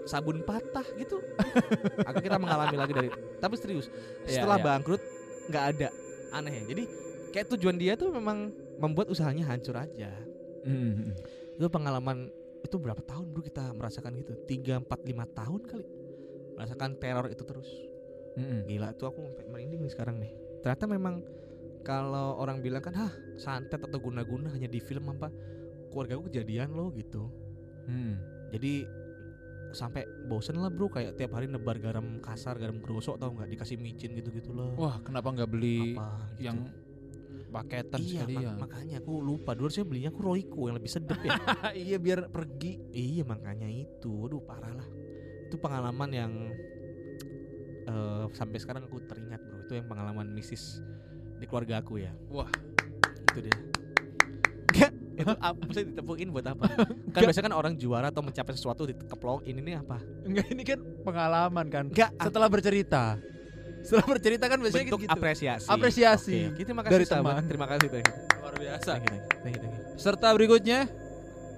Sabun 0.04 0.44
patah 0.44 0.84
gitu. 0.96 1.20
Akhirnya 2.08 2.24
kita 2.24 2.38
mengalami 2.40 2.76
lagi 2.76 2.92
dari 2.92 3.08
tapi 3.40 3.54
serius. 3.56 3.88
Iya, 4.24 4.40
Setelah 4.42 4.58
iya. 4.60 4.64
bangkrut 4.64 5.02
nggak 5.48 5.64
ada 5.76 5.88
aneh 6.32 6.52
ya. 6.60 6.62
Jadi 6.72 6.82
kayak 7.32 7.46
tujuan 7.56 7.76
dia 7.76 7.98
tuh 7.98 8.12
memang 8.12 8.52
membuat 8.78 9.10
usahanya 9.10 9.48
hancur 9.48 9.76
aja. 9.76 10.12
Mm. 10.64 11.16
Itu 11.56 11.66
pengalaman 11.68 12.30
itu 12.64 12.76
berapa 12.80 13.00
tahun 13.04 13.28
bro 13.32 13.42
kita 13.44 13.64
merasakan 13.76 14.16
gitu? 14.20 14.32
3 14.48 14.80
4 14.82 14.88
5 14.88 15.38
tahun 15.38 15.60
kali. 15.68 15.86
Merasakan 16.54 16.90
teror 16.96 17.26
itu 17.28 17.42
terus. 17.44 17.68
Mm-mm. 18.34 18.66
Gila 18.66 18.90
tuh 18.98 19.14
aku 19.14 19.20
sampai 19.30 19.46
merinding 19.46 19.84
nih 19.84 19.92
sekarang 19.92 20.16
nih. 20.18 20.32
Ternyata 20.64 20.84
memang 20.90 21.22
kalau 21.84 22.40
orang 22.40 22.64
bilang 22.64 22.80
kan, 22.80 22.96
"Hah, 22.96 23.12
santet 23.36 23.78
atau 23.78 23.98
guna-guna 24.00 24.50
hanya 24.50 24.66
di 24.66 24.80
film 24.80 25.12
apa?" 25.12 25.28
Keluarga 25.92 26.18
aku 26.18 26.32
kejadian 26.32 26.74
loh 26.74 26.90
gitu. 26.96 27.30
Mm. 27.84 28.16
jadi 28.48 28.88
sampai 29.74 30.02
bosen 30.24 30.56
lah 30.56 30.70
bro. 30.70 30.86
Kayak 30.86 31.14
tiap 31.14 31.34
hari 31.34 31.46
nebar 31.46 31.76
garam 31.76 32.18
kasar 32.18 32.56
garam 32.56 32.78
gerosok 32.78 33.18
tau 33.18 33.30
nggak? 33.30 33.50
Dikasih 33.50 33.76
micin 33.76 34.14
gitu 34.14 34.30
gitu 34.30 34.50
loh 34.50 34.72
Wah, 34.74 34.98
kenapa 34.98 35.28
nggak 35.28 35.50
beli 35.50 35.92
apa 35.92 36.08
gitu. 36.34 36.42
yang 36.42 36.58
paketan 37.50 37.98
iya 37.98 38.26
sekali 38.26 38.34
mak- 38.34 38.42
ya? 38.42 38.52
makanya 38.56 38.96
aku 38.98 39.12
lupa. 39.16 39.50
Dulu 39.52 39.68
saya 39.68 39.84
belinya 39.84 40.10
aku 40.10 40.20
Royco 40.22 40.60
yang 40.66 40.76
lebih 40.76 40.90
sedap 40.90 41.20
ya. 41.20 41.34
Iya 41.86 41.96
biar 41.98 42.26
pergi. 42.26 42.78
iya 42.90 43.22
makanya 43.22 43.66
itu. 43.66 44.10
Aduh 44.24 44.40
parah 44.40 44.72
lah. 44.72 44.88
Itu 45.46 45.58
pengalaman 45.58 46.10
yang 46.10 46.32
eh, 47.84 48.24
sampai 48.32 48.58
sekarang 48.58 48.82
aku 48.84 49.02
teringat 49.04 49.38
bro. 49.40 49.62
Itu 49.62 49.74
yang 49.74 49.86
pengalaman 49.86 50.30
misis 50.30 50.80
di 51.36 51.46
keluarga 51.46 51.78
aku 51.78 51.98
ya. 51.98 52.10
Wah. 52.28 52.48
itu 53.24 53.50
dia 53.50 53.56
itu 55.14 55.30
apa 55.30 55.62
sih 55.70 55.84
ditepukin 55.86 56.28
buat 56.34 56.46
apa? 56.50 56.66
kan 57.14 57.20
biasanya 57.22 57.46
kan 57.50 57.54
orang 57.54 57.74
juara 57.78 58.10
atau 58.10 58.22
mencapai 58.22 58.52
sesuatu 58.54 58.86
dikeplongin 58.86 59.54
ini 59.54 59.78
apa? 59.78 60.02
Enggak 60.26 60.46
ini 60.50 60.62
kan 60.66 60.78
pengalaman 61.06 61.66
kan. 61.70 61.84
Enggak, 61.90 62.10
Setelah 62.18 62.48
bercerita. 62.50 63.04
Setelah 63.84 64.06
bercerita 64.16 64.44
kan 64.48 64.58
biasanya 64.58 64.84
bentuk 64.90 65.02
gitu. 65.04 65.12
apresiasi. 65.12 65.68
Apresiasi 65.68 66.38
Oke, 66.48 66.56
oke. 66.56 66.62
terima 66.64 66.82
kasih 66.82 66.94
dari 66.96 67.06
sahabat. 67.06 67.32
teman. 67.36 67.44
Terima 67.46 67.66
kasih 67.68 67.86
thank 67.92 68.06
you. 68.08 68.14
Luar 68.40 68.54
biasa. 68.56 68.90
Thank 68.96 69.04
you, 69.04 69.10
thank 69.12 69.20
you, 69.20 69.40
thank 69.44 69.54
you, 69.54 69.60
thank 69.60 69.74
you. 69.76 70.00
Serta 70.00 70.28
berikutnya 70.32 70.78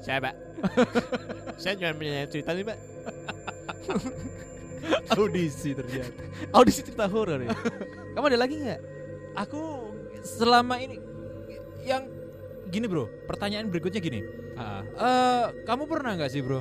Saya, 0.02 0.18
Pak. 0.22 0.34
saya 1.62 1.74
cuma 1.74 1.92
punya 1.98 2.26
cerita 2.30 2.50
nih, 2.54 2.62
Pak. 2.62 2.78
Audisi 5.18 5.70
ternyata. 5.74 6.22
Audisi 6.54 6.80
cerita 6.86 7.06
horor 7.10 7.42
ya. 7.42 7.50
Kamu 8.14 8.26
ada 8.30 8.38
lagi 8.38 8.54
nggak? 8.60 8.80
Aku 9.34 9.90
selama 10.22 10.78
ini 10.78 10.98
yang 11.82 12.06
gini 12.68 12.86
bro, 12.90 13.06
pertanyaan 13.30 13.70
berikutnya 13.70 14.00
gini. 14.02 14.20
Eh, 14.56 15.46
kamu 15.64 15.86
pernah 15.86 16.16
nggak 16.16 16.30
sih 16.32 16.42
bro? 16.42 16.60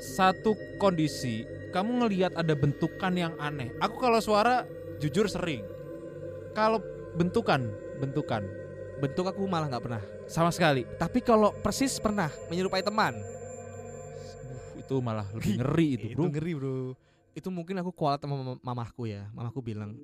Satu 0.00 0.56
kondisi, 0.80 1.44
kamu 1.70 2.04
ngelihat 2.04 2.32
ada 2.36 2.56
bentukan 2.56 3.12
yang 3.12 3.34
aneh. 3.36 3.68
Aku 3.84 4.00
kalau 4.00 4.18
suara 4.22 4.64
jujur 4.98 5.28
sering. 5.28 5.64
Kalau 6.56 6.80
bentukan, 7.14 7.68
bentukan 8.00 8.42
bentuk 9.00 9.24
aku 9.24 9.48
malah 9.48 9.66
nggak 9.72 9.84
pernah. 9.84 10.02
sama 10.30 10.54
sekali. 10.54 10.86
Tapi 10.94 11.18
kalau 11.24 11.50
persis 11.58 11.98
pernah 11.98 12.30
menyerupai 12.46 12.84
teman. 12.86 13.16
Uh, 13.18 14.78
itu 14.78 14.94
malah 15.02 15.26
lebih 15.34 15.58
ngeri 15.58 15.88
itu 15.98 16.14
bro. 16.14 16.30
ngeri 16.30 16.52
bro. 16.54 16.76
Itu 17.34 17.48
mungkin 17.50 17.82
aku 17.82 17.90
kualat 17.90 18.22
sama 18.22 18.38
mam- 18.38 18.62
mamahku 18.62 19.10
ya. 19.10 19.26
Mamaku 19.34 19.58
bilang 19.58 19.98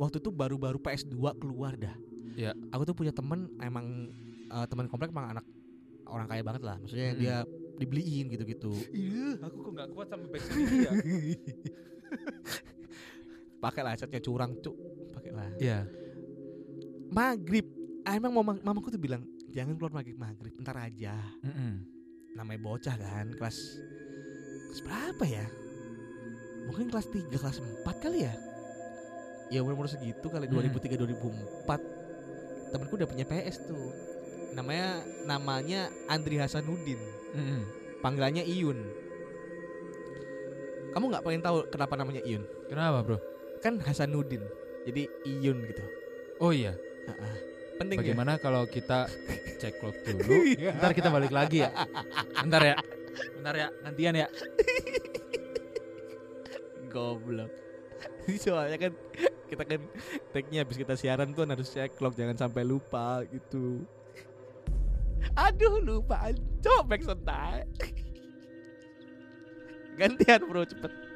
waktu 0.00 0.16
itu 0.16 0.32
baru-baru 0.32 0.80
PS2 0.80 1.36
keluar 1.36 1.76
dah. 1.76 1.92
Ya. 2.34 2.50
Aku 2.70 2.82
tuh 2.82 2.92
punya 2.92 3.10
temen 3.10 3.50
emang 3.58 4.10
eh, 4.48 4.66
teman 4.66 4.86
komplek 4.86 5.10
emang 5.10 5.32
anak 5.32 5.44
orang 6.04 6.26
kaya 6.26 6.42
banget 6.42 6.62
lah. 6.62 6.76
Maksudnya 6.78 7.12
Mm-mm. 7.12 7.20
dia 7.20 7.36
dibeliin 7.74 8.30
gitu-gitu. 8.30 8.70
Iya, 8.90 9.42
aku 9.42 9.56
kok 9.60 9.70
nggak 9.74 9.88
kuat 9.90 10.06
sama 10.06 10.24
backstreet 10.30 10.68
dia. 10.70 10.90
Pakai 13.62 13.80
lah 13.80 13.90
headsetnya 13.96 14.20
curang 14.20 14.52
cuk. 14.60 14.76
Pakai 15.10 15.30
lah. 15.32 15.48
Iya. 15.56 15.78
Maghrib. 17.10 17.66
Ah, 18.04 18.14
emang 18.14 18.36
mama, 18.36 18.52
mamaku 18.60 18.92
tuh 18.92 19.00
bilang 19.00 19.24
jangan 19.48 19.74
keluar 19.74 19.96
maghrib 19.96 20.14
maghrib. 20.14 20.52
Ntar 20.60 20.76
aja. 20.76 21.16
Mm-mm. 21.40 21.80
Namanya 22.36 22.60
bocah 22.60 22.94
kan 22.98 23.32
kelas 23.32 23.58
kelas 24.68 24.80
berapa 24.84 25.24
ya? 25.24 25.46
Mungkin 26.64 26.88
kelas 26.88 27.06
3, 27.12 27.28
kelas 27.30 27.58
4 27.60 28.02
kali 28.02 28.24
ya? 28.24 28.34
Ya 29.52 29.60
umur-umur 29.60 29.86
segitu 29.86 30.26
kali 30.26 30.48
Hmm. 30.48 30.64
2003 30.64 30.96
2004. 30.96 31.93
Temenku 32.74 32.98
udah 32.98 33.06
punya 33.06 33.22
PS 33.22 33.70
tuh. 33.70 33.94
Namanya 34.58 35.06
namanya 35.22 35.80
Andri 36.10 36.42
Hasanuddin. 36.42 36.98
Mm-mm. 37.34 37.62
Panggilannya 38.02 38.42
Iyun. 38.42 38.78
Kamu 40.90 41.04
nggak 41.10 41.22
pengen 41.22 41.42
tahu 41.42 41.70
kenapa 41.70 41.94
namanya 41.94 42.22
Iyun? 42.26 42.42
Kenapa 42.66 42.98
bro? 43.06 43.18
Kan 43.62 43.78
Hasanuddin. 43.78 44.42
Jadi 44.84 45.06
Iyun 45.22 45.62
gitu. 45.70 45.82
Oh 46.42 46.50
iya. 46.50 46.74
Ah, 47.06 47.34
Penting 47.78 47.98
ya? 47.98 48.02
Bagaimana 48.10 48.38
kalau 48.38 48.66
kita 48.66 49.06
cek 49.58 49.78
clock 49.78 49.94
dulu? 50.06 50.34
Ntar 50.58 50.92
kita 50.94 51.14
balik 51.14 51.30
lagi 51.30 51.62
ya. 51.62 51.70
Bentar 52.42 52.62
ya. 52.62 52.74
Bentar 53.38 53.54
ya. 53.54 53.68
Gantian 53.86 54.14
ya. 54.18 54.26
Goblok. 56.94 57.50
Soalnya 58.44 58.78
kan 58.78 58.92
kita 59.48 59.64
kan 59.64 59.80
tagnya 60.32 60.64
habis 60.64 60.76
kita 60.80 60.96
siaran 60.96 61.34
tuh 61.36 61.46
harus 61.46 61.70
cek 61.70 61.96
clock 61.96 62.16
jangan 62.16 62.36
sampai 62.36 62.64
lupa 62.64 63.22
gitu. 63.28 63.84
Aduh 65.34 65.80
lupa 65.80 66.32
cobek 66.60 67.02
sentai. 67.04 67.64
Gantian 69.98 70.42
bro 70.50 70.66
cepet. 70.66 71.13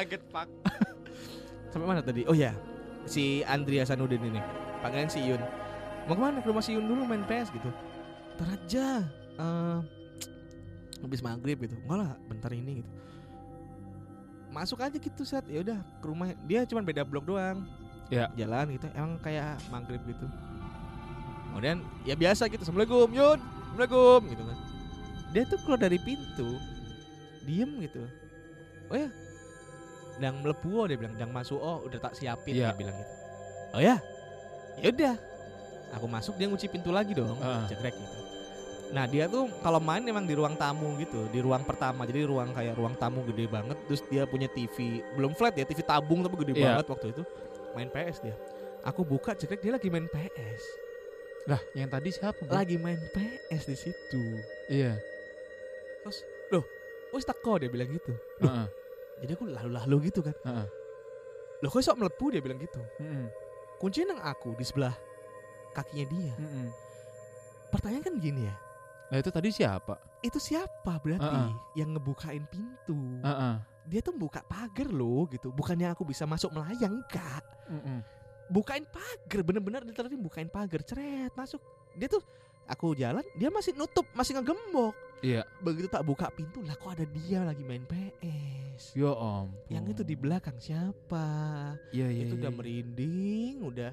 Kaget 0.00 0.22
pak. 0.32 0.48
Sampai 1.76 1.84
mana 1.84 2.00
tadi? 2.00 2.24
Oh 2.24 2.32
ya, 2.32 2.56
si 3.04 3.44
Andrea 3.44 3.84
Sanudin 3.84 4.24
ini. 4.24 4.40
Panggilan 4.80 5.12
si 5.12 5.20
Yun. 5.20 5.44
Mau 6.08 6.16
ke 6.16 6.20
mana? 6.24 6.40
Ke 6.40 6.48
rumah 6.48 6.64
si 6.64 6.72
Yun 6.72 6.88
dulu 6.88 7.04
main 7.04 7.20
PS 7.28 7.52
gitu. 7.52 7.68
Ntar 8.40 8.48
aja. 8.56 9.04
eh, 9.36 9.78
habis 11.04 11.20
maghrib 11.20 11.60
gitu. 11.60 11.76
Enggak 11.84 11.98
lah, 12.00 12.10
bentar 12.32 12.48
ini 12.48 12.80
gitu. 12.80 12.90
Masuk 14.48 14.80
aja 14.80 14.96
gitu 14.96 15.22
saat 15.22 15.44
ya 15.46 15.60
udah 15.60 15.78
ke 16.00 16.06
rumah 16.08 16.32
dia 16.48 16.64
cuma 16.64 16.80
beda 16.80 17.04
blok 17.04 17.28
doang. 17.28 17.68
Ya. 18.08 18.32
Jalan 18.40 18.72
gitu. 18.72 18.88
Emang 18.96 19.20
kayak 19.20 19.60
maghrib 19.68 20.00
gitu. 20.08 20.26
Kemudian 21.52 21.84
ya 22.08 22.16
biasa 22.16 22.48
gitu. 22.48 22.64
Assalamualaikum 22.64 23.12
Yun. 23.12 23.36
Assalamualaikum 23.36 24.20
gitu 24.32 24.42
kan. 24.48 24.58
Dia 25.30 25.42
tuh 25.44 25.60
keluar 25.60 25.78
dari 25.78 26.00
pintu 26.00 26.56
diem 27.44 27.70
gitu 27.80 28.04
oh 28.90 28.96
ya 28.98 29.08
dang 30.20 30.36
melebu 30.38 30.70
oh, 30.70 30.84
dia 30.84 30.96
bilang 30.96 31.16
dang 31.16 31.32
masuk 31.32 31.56
oh 31.56 31.82
udah 31.82 31.98
tak 31.98 32.12
siapin 32.14 32.54
Iya. 32.54 32.70
dia 32.70 32.76
bilang 32.76 32.94
gitu 32.94 33.12
oh 33.72 33.80
ya 33.80 33.96
ya 34.76 34.88
udah 34.90 35.14
aku 35.90 36.06
masuk 36.06 36.34
dia 36.36 36.46
ngunci 36.46 36.68
pintu 36.68 36.92
lagi 36.92 37.16
dong 37.16 37.34
Heeh. 37.34 37.64
cekrek 37.66 37.96
gitu 37.96 38.18
nah 38.90 39.06
dia 39.06 39.24
tuh 39.24 39.46
kalau 39.62 39.78
main 39.78 40.02
emang 40.02 40.26
di 40.26 40.34
ruang 40.34 40.54
tamu 40.54 40.98
gitu 40.98 41.30
di 41.30 41.38
ruang 41.38 41.62
pertama 41.62 42.02
jadi 42.04 42.26
ruang 42.26 42.50
kayak 42.50 42.74
ruang 42.74 42.94
tamu 42.94 43.22
gede 43.24 43.46
banget 43.46 43.78
terus 43.86 44.02
dia 44.06 44.26
punya 44.26 44.46
TV 44.46 44.98
belum 45.14 45.30
flat 45.32 45.54
ya 45.54 45.62
TV 45.62 45.80
tabung 45.80 46.20
tapi 46.20 46.34
gede 46.42 46.58
Iya. 46.58 46.74
banget 46.74 46.86
waktu 46.90 47.06
itu 47.14 47.22
main 47.72 47.86
PS 47.86 48.18
dia 48.20 48.34
aku 48.82 49.06
buka 49.06 49.32
cekrek 49.32 49.62
dia 49.62 49.72
lagi 49.72 49.88
main 49.88 50.06
PS 50.06 50.64
Lah, 51.48 51.56
yang 51.72 51.88
tadi 51.88 52.12
siapa? 52.12 52.36
Bro? 52.44 52.52
lagi 52.52 52.76
main 52.76 53.00
PS 53.10 53.62
di 53.64 53.76
situ 53.78 54.22
Iya. 54.68 55.00
wes 57.10 57.24
teko 57.26 57.58
dia 57.58 57.66
bilang 57.66 57.90
gitu 57.90 58.12
Heeh. 58.38 58.66
Jadi 59.20 59.32
aku 59.34 59.44
lalu-lalu 59.46 60.08
gitu 60.08 60.20
kan 60.20 60.36
Heeh. 60.42 60.66
loh 61.60 61.68
kok 61.68 61.80
sok 61.80 61.96
melebu 61.96 62.24
dia 62.30 62.40
bilang 62.40 62.58
gitu 62.58 62.80
Mm-mm. 62.98 63.28
kuncinya 63.76 64.12
nang 64.12 64.20
aku 64.26 64.52
di 64.54 64.64
sebelah 64.64 64.96
kakinya 65.70 66.06
dia 66.08 66.34
Mm-mm. 66.36 66.66
pertanyaan 67.68 68.04
kan 68.04 68.16
gini 68.16 68.48
ya 68.48 68.56
Nah 69.10 69.18
itu 69.18 69.26
tadi 69.28 69.50
siapa? 69.50 69.98
itu 70.22 70.38
siapa 70.38 71.02
berarti 71.02 71.26
Heeh. 71.26 71.50
yang 71.74 71.98
ngebukain 71.98 72.46
pintu 72.46 73.18
Heeh. 73.20 73.54
dia 73.84 74.00
tuh 74.00 74.14
buka 74.14 74.38
pagar 74.42 74.86
loh 74.86 75.26
gitu 75.26 75.50
bukannya 75.50 75.90
aku 75.90 76.04
bisa 76.04 76.22
masuk 76.24 76.52
melayang 76.52 77.00
enggak 77.02 77.42
Mm-mm. 77.66 77.98
bukain 78.48 78.86
pagar 78.86 79.40
bener-bener 79.42 79.82
literally 79.82 80.14
bukain 80.14 80.46
pagar 80.46 80.80
ceret 80.80 81.34
masuk 81.34 81.58
dia 81.92 82.06
tuh 82.06 82.22
aku 82.64 82.94
jalan 82.94 83.24
dia 83.34 83.50
masih 83.50 83.74
nutup 83.74 84.06
masih 84.12 84.38
ngegembok 84.38 84.94
Iya. 85.20 85.44
begitu 85.58 85.84
tak 85.84 86.00
buka 86.00 86.30
pintu 86.30 86.62
lah 86.62 86.72
kok 86.74 86.94
ada 86.94 87.04
dia 87.04 87.42
lagi 87.42 87.60
main 87.60 87.82
PS 87.84 88.59
Ya 88.92 89.10
ampun. 89.10 89.68
yang 89.68 89.84
itu 89.86 90.02
di 90.02 90.14
belakang 90.14 90.56
siapa 90.56 91.26
Iya 91.90 92.08
iya. 92.08 92.22
itu 92.22 92.34
iya, 92.34 92.40
udah 92.40 92.48
iya. 92.48 92.56
merinding 92.56 93.54
udah 93.62 93.90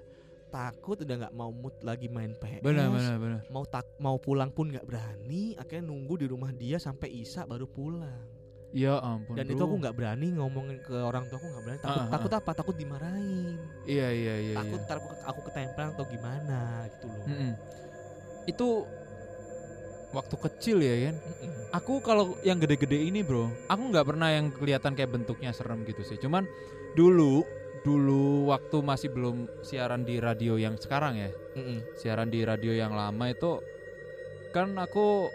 takut 0.47 0.97
udah 0.97 1.15
nggak 1.17 1.34
mau 1.34 1.52
mood 1.52 1.76
lagi 1.82 2.08
main 2.08 2.32
PS 2.34 2.62
Benar 2.62 2.88
benar 2.88 3.15
benar. 3.17 3.39
mau 3.47 3.63
tak 3.63 3.84
mau 3.97 4.15
pulang 4.15 4.47
pun 4.47 4.67
nggak 4.67 4.84
berani 4.84 5.54
akhirnya 5.54 5.84
nunggu 5.86 6.13
di 6.17 6.26
rumah 6.26 6.52
dia 6.52 6.78
sampai 6.78 7.12
Isa 7.13 7.43
baru 7.43 7.67
pulang 7.67 8.23
Ya 8.69 8.95
ampun. 8.97 9.32
dan 9.34 9.43
bro. 9.43 9.54
itu 9.54 9.62
aku 9.62 9.76
nggak 9.78 9.95
berani 9.95 10.28
ngomongin 10.34 10.78
ke 10.82 10.91
orang 10.93 11.23
tua 11.26 11.36
aku 11.36 11.47
nggak 11.47 11.63
berani 11.63 11.80
takut 11.80 11.91
Ah, 11.93 12.04
ah, 12.04 12.12
takut 12.12 12.32
apa 12.34 12.52
takut 12.54 12.76
dimarahin 12.76 13.60
Iya 13.86 14.08
iya 14.10 14.36
iya. 14.41 14.56
takut 14.56 14.76
iya. 14.78 14.86
ntar 14.86 14.97
aku, 14.97 15.08
aku 15.26 15.39
ketempelan 15.47 15.89
atau 15.93 16.06
gimana 16.06 16.60
gitu 16.89 17.08
loh 17.08 17.26
Mm-mm. 17.26 17.52
Itu 18.45 18.67
waktu 20.15 20.36
kecil 20.39 20.78
ya 20.80 21.12
kan. 21.12 21.15
Mm-mm. 21.20 21.52
Aku 21.76 22.00
kalau 22.00 22.39
yang 22.43 22.58
gede-gede 22.60 22.96
ini 22.96 23.22
bro, 23.24 23.52
aku 23.67 23.82
nggak 23.91 24.08
pernah 24.08 24.32
yang 24.32 24.52
kelihatan 24.52 24.96
kayak 24.96 25.12
bentuknya 25.12 25.52
serem 25.52 25.84
gitu 25.84 26.04
sih. 26.04 26.15
Cuman 26.20 26.48
dulu 26.96 27.43
dulu 27.86 28.51
waktu 28.51 28.84
masih 28.84 29.10
belum 29.14 29.47
siaran 29.64 30.03
di 30.03 30.20
radio 30.20 30.60
yang 30.60 30.76
sekarang 30.76 31.20
ya, 31.20 31.32
Mm-mm. 31.55 31.95
siaran 31.95 32.28
di 32.28 32.43
radio 32.43 32.76
yang 32.76 32.91
lama 32.91 33.32
itu 33.32 33.64
kan 34.51 34.74
aku 34.80 35.30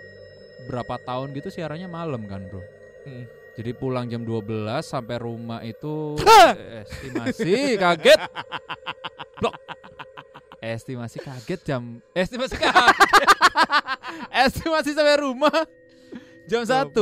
berapa 0.68 0.99
tahun 1.01 1.33
gitu 1.37 1.49
siarannya 1.53 1.89
malam 1.89 2.25
kan 2.29 2.45
bro. 2.49 2.62
Mm. 3.09 3.25
Jadi 3.53 3.70
pulang 3.77 4.09
jam 4.09 4.25
12 4.25 4.49
sampai 4.81 5.20
rumah 5.20 5.61
itu 5.61 6.16
eh, 6.25 6.85
estimasi 6.89 7.77
kaget. 7.77 8.20
Blok. 9.41 9.55
Estimasi 10.63 11.19
kaget 11.19 11.61
jam 11.67 11.99
estimasi 12.15 12.55
kaget. 12.55 12.97
estimasi 14.31 14.95
sampai 14.95 15.19
rumah 15.19 15.67
jam 16.47 16.63
1, 16.63 16.95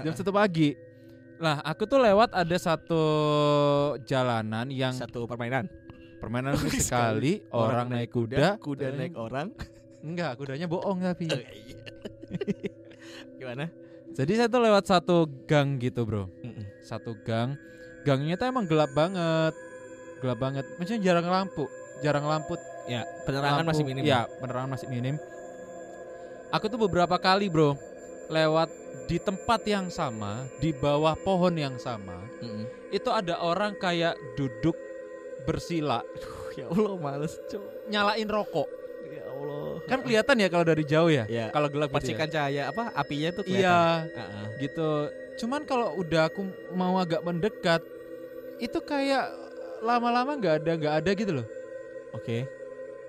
jam. 0.00 0.12
1 0.16 0.24
pagi. 0.32 0.72
Lah, 1.36 1.60
aku 1.60 1.84
tuh 1.84 2.00
lewat 2.00 2.32
ada 2.32 2.56
satu 2.56 3.04
jalanan 4.08 4.72
yang 4.72 4.96
satu 4.96 5.28
permainan 5.28 5.68
permainan 6.22 6.54
sekali, 6.78 7.42
orang 7.50 7.90
naik 7.90 8.14
kuda, 8.14 8.56
kuda 8.62 8.94
eh, 8.94 8.94
naik 8.94 9.14
orang 9.18 9.50
Enggak, 10.02 10.34
kudanya 10.34 10.66
bohong 10.66 10.98
tapi. 10.98 11.30
gimana 13.38 13.70
Jadi 14.12 14.32
saya 14.34 14.50
tuh 14.50 14.60
lewat 14.60 14.84
satu 14.90 15.30
gang 15.46 15.78
gitu, 15.78 16.02
Bro. 16.02 16.26
Mm-mm. 16.42 16.66
Satu 16.82 17.14
gang. 17.22 17.54
Gangnya 18.02 18.34
tuh 18.34 18.50
emang 18.50 18.66
gelap 18.66 18.90
banget. 18.92 19.54
gelap 20.20 20.38
banget. 20.42 20.66
Maksudnya 20.76 21.00
jarang 21.06 21.30
lampu, 21.30 21.64
jarang 22.02 22.26
lampu. 22.26 22.58
Ya, 22.84 23.02
penerangan 23.22 23.62
lampu- 23.62 23.70
masih 23.70 23.84
minim. 23.84 24.02
Ya, 24.02 24.20
penerangan 24.38 24.70
masih 24.70 24.88
minim. 24.90 25.16
Aku 26.50 26.68
tuh 26.68 26.76
beberapa 26.78 27.16
kali, 27.16 27.48
Bro, 27.48 27.78
lewat 28.28 28.68
di 29.06 29.16
tempat 29.16 29.60
yang 29.64 29.88
sama, 29.88 30.44
di 30.58 30.70
bawah 30.70 31.16
pohon 31.16 31.54
yang 31.54 31.76
sama, 31.76 32.28
Mm-mm. 32.38 32.68
itu 32.88 33.08
ada 33.08 33.40
orang 33.40 33.72
kayak 33.74 34.12
duduk 34.34 34.76
bersila, 35.42 36.04
Ya 36.52 36.68
Allah, 36.68 36.94
males, 36.96 37.40
Cuk. 37.48 37.64
nyalain 37.88 38.28
rokok. 38.28 38.68
Ya 39.08 39.24
Allah. 39.24 39.80
Kan 39.88 39.98
kelihatan 40.04 40.36
ya 40.36 40.48
kalau 40.48 40.64
dari 40.64 40.84
jauh 40.84 41.08
ya. 41.08 41.24
Ya. 41.24 41.48
Kalau 41.48 41.68
gelap 41.68 41.88
gitu 41.88 41.92
ya. 41.92 41.96
Percikan 41.96 42.28
cahaya 42.28 42.62
apa 42.68 42.92
apinya 42.92 43.28
tuh 43.32 43.42
Iya, 43.44 43.48
kelihatan. 43.48 44.00
Heeh. 44.12 44.46
gitu. 44.60 44.90
Cuman 45.40 45.60
kalau 45.64 45.96
udah 45.96 46.28
aku 46.28 46.44
mau 46.70 46.96
agak 46.96 47.20
mendekat, 47.20 47.80
itu 48.58 48.78
kayak 48.78 49.32
lama-lama 49.80 50.36
nggak 50.36 50.54
ada 50.60 50.72
nggak 50.76 50.94
ada 51.02 51.10
gitu 51.12 51.32
loh. 51.40 51.46
Oke. 52.12 52.44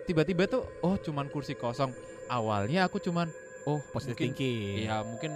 Tiba-tiba 0.03 0.43
tuh, 0.45 0.63
oh 0.81 0.95
cuman 0.95 1.27
kursi 1.27 1.53
kosong. 1.53 1.91
Awalnya 2.27 2.85
aku 2.85 2.99
cuman, 2.99 3.31
oh 3.63 3.79
Positive 3.89 4.15
mungkin, 4.15 4.29
thinking. 4.35 4.83
ya 4.83 4.99
mungkin 5.01 5.31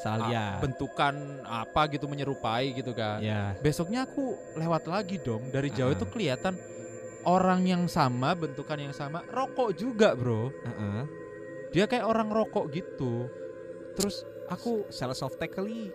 Salia. 0.00 0.56
ah, 0.56 0.58
bentukan 0.58 1.14
apa 1.44 1.86
gitu 1.88 2.08
menyerupai 2.08 2.72
gitu 2.72 2.90
kan. 2.90 3.20
Ya. 3.20 3.52
Besoknya 3.58 4.04
aku 4.04 4.34
lewat 4.54 4.86
lagi 4.86 5.20
dong. 5.20 5.48
Dari 5.48 5.68
jauh 5.70 5.92
Ah. 5.92 5.96
itu 5.96 6.06
kelihatan 6.08 6.56
orang 7.22 7.68
yang 7.68 7.84
sama, 7.84 8.32
bentukan 8.32 8.80
yang 8.80 8.96
sama, 8.96 9.20
rokok 9.28 9.76
juga 9.76 10.16
bro. 10.16 10.48
Heeh. 10.48 11.02
Dia 11.70 11.84
kayak 11.84 12.02
orang 12.02 12.32
rokok 12.32 12.72
gitu. 12.72 13.28
Terus 13.94 14.24
aku 14.48 14.88
salah 14.88 15.14
soft 15.14 15.36
kali. 15.36 15.92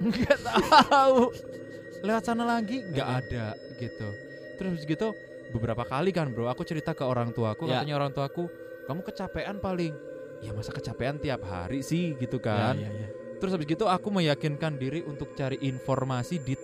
nggak 0.00 0.40
tahu 0.88 1.28
lewat 2.08 2.24
sana 2.24 2.48
lagi 2.48 2.80
nggak 2.80 3.04
Heeh. 3.04 3.20
ada 3.20 3.46
gitu 3.76 4.08
terus 4.56 4.80
gitu 4.88 5.12
beberapa 5.50 5.82
kali 5.82 6.14
kan 6.14 6.30
bro 6.30 6.46
aku 6.46 6.62
cerita 6.62 6.94
ke 6.94 7.02
orang 7.02 7.34
tuaku 7.34 7.66
Ya. 7.66 7.82
katanya 7.82 7.98
orang 7.98 8.14
tuaku 8.14 8.46
kamu 8.86 9.02
kecapean 9.02 9.58
paling 9.58 9.98
ya 10.38 10.54
masa 10.54 10.70
kecapean 10.70 11.18
tiap 11.18 11.42
hari 11.44 11.82
sih 11.82 12.14
gitu 12.16 12.38
kan 12.38 12.78
Ya, 12.78 12.88
ya, 12.88 13.06
ya. 13.06 13.08
terus 13.36 13.52
habis 13.52 13.66
gitu 13.66 13.84
aku 13.84 14.08
meyakinkan 14.08 14.78
diri 14.78 15.02
untuk 15.02 15.34
cari 15.34 15.58
informasi 15.60 16.38
di 16.38 16.54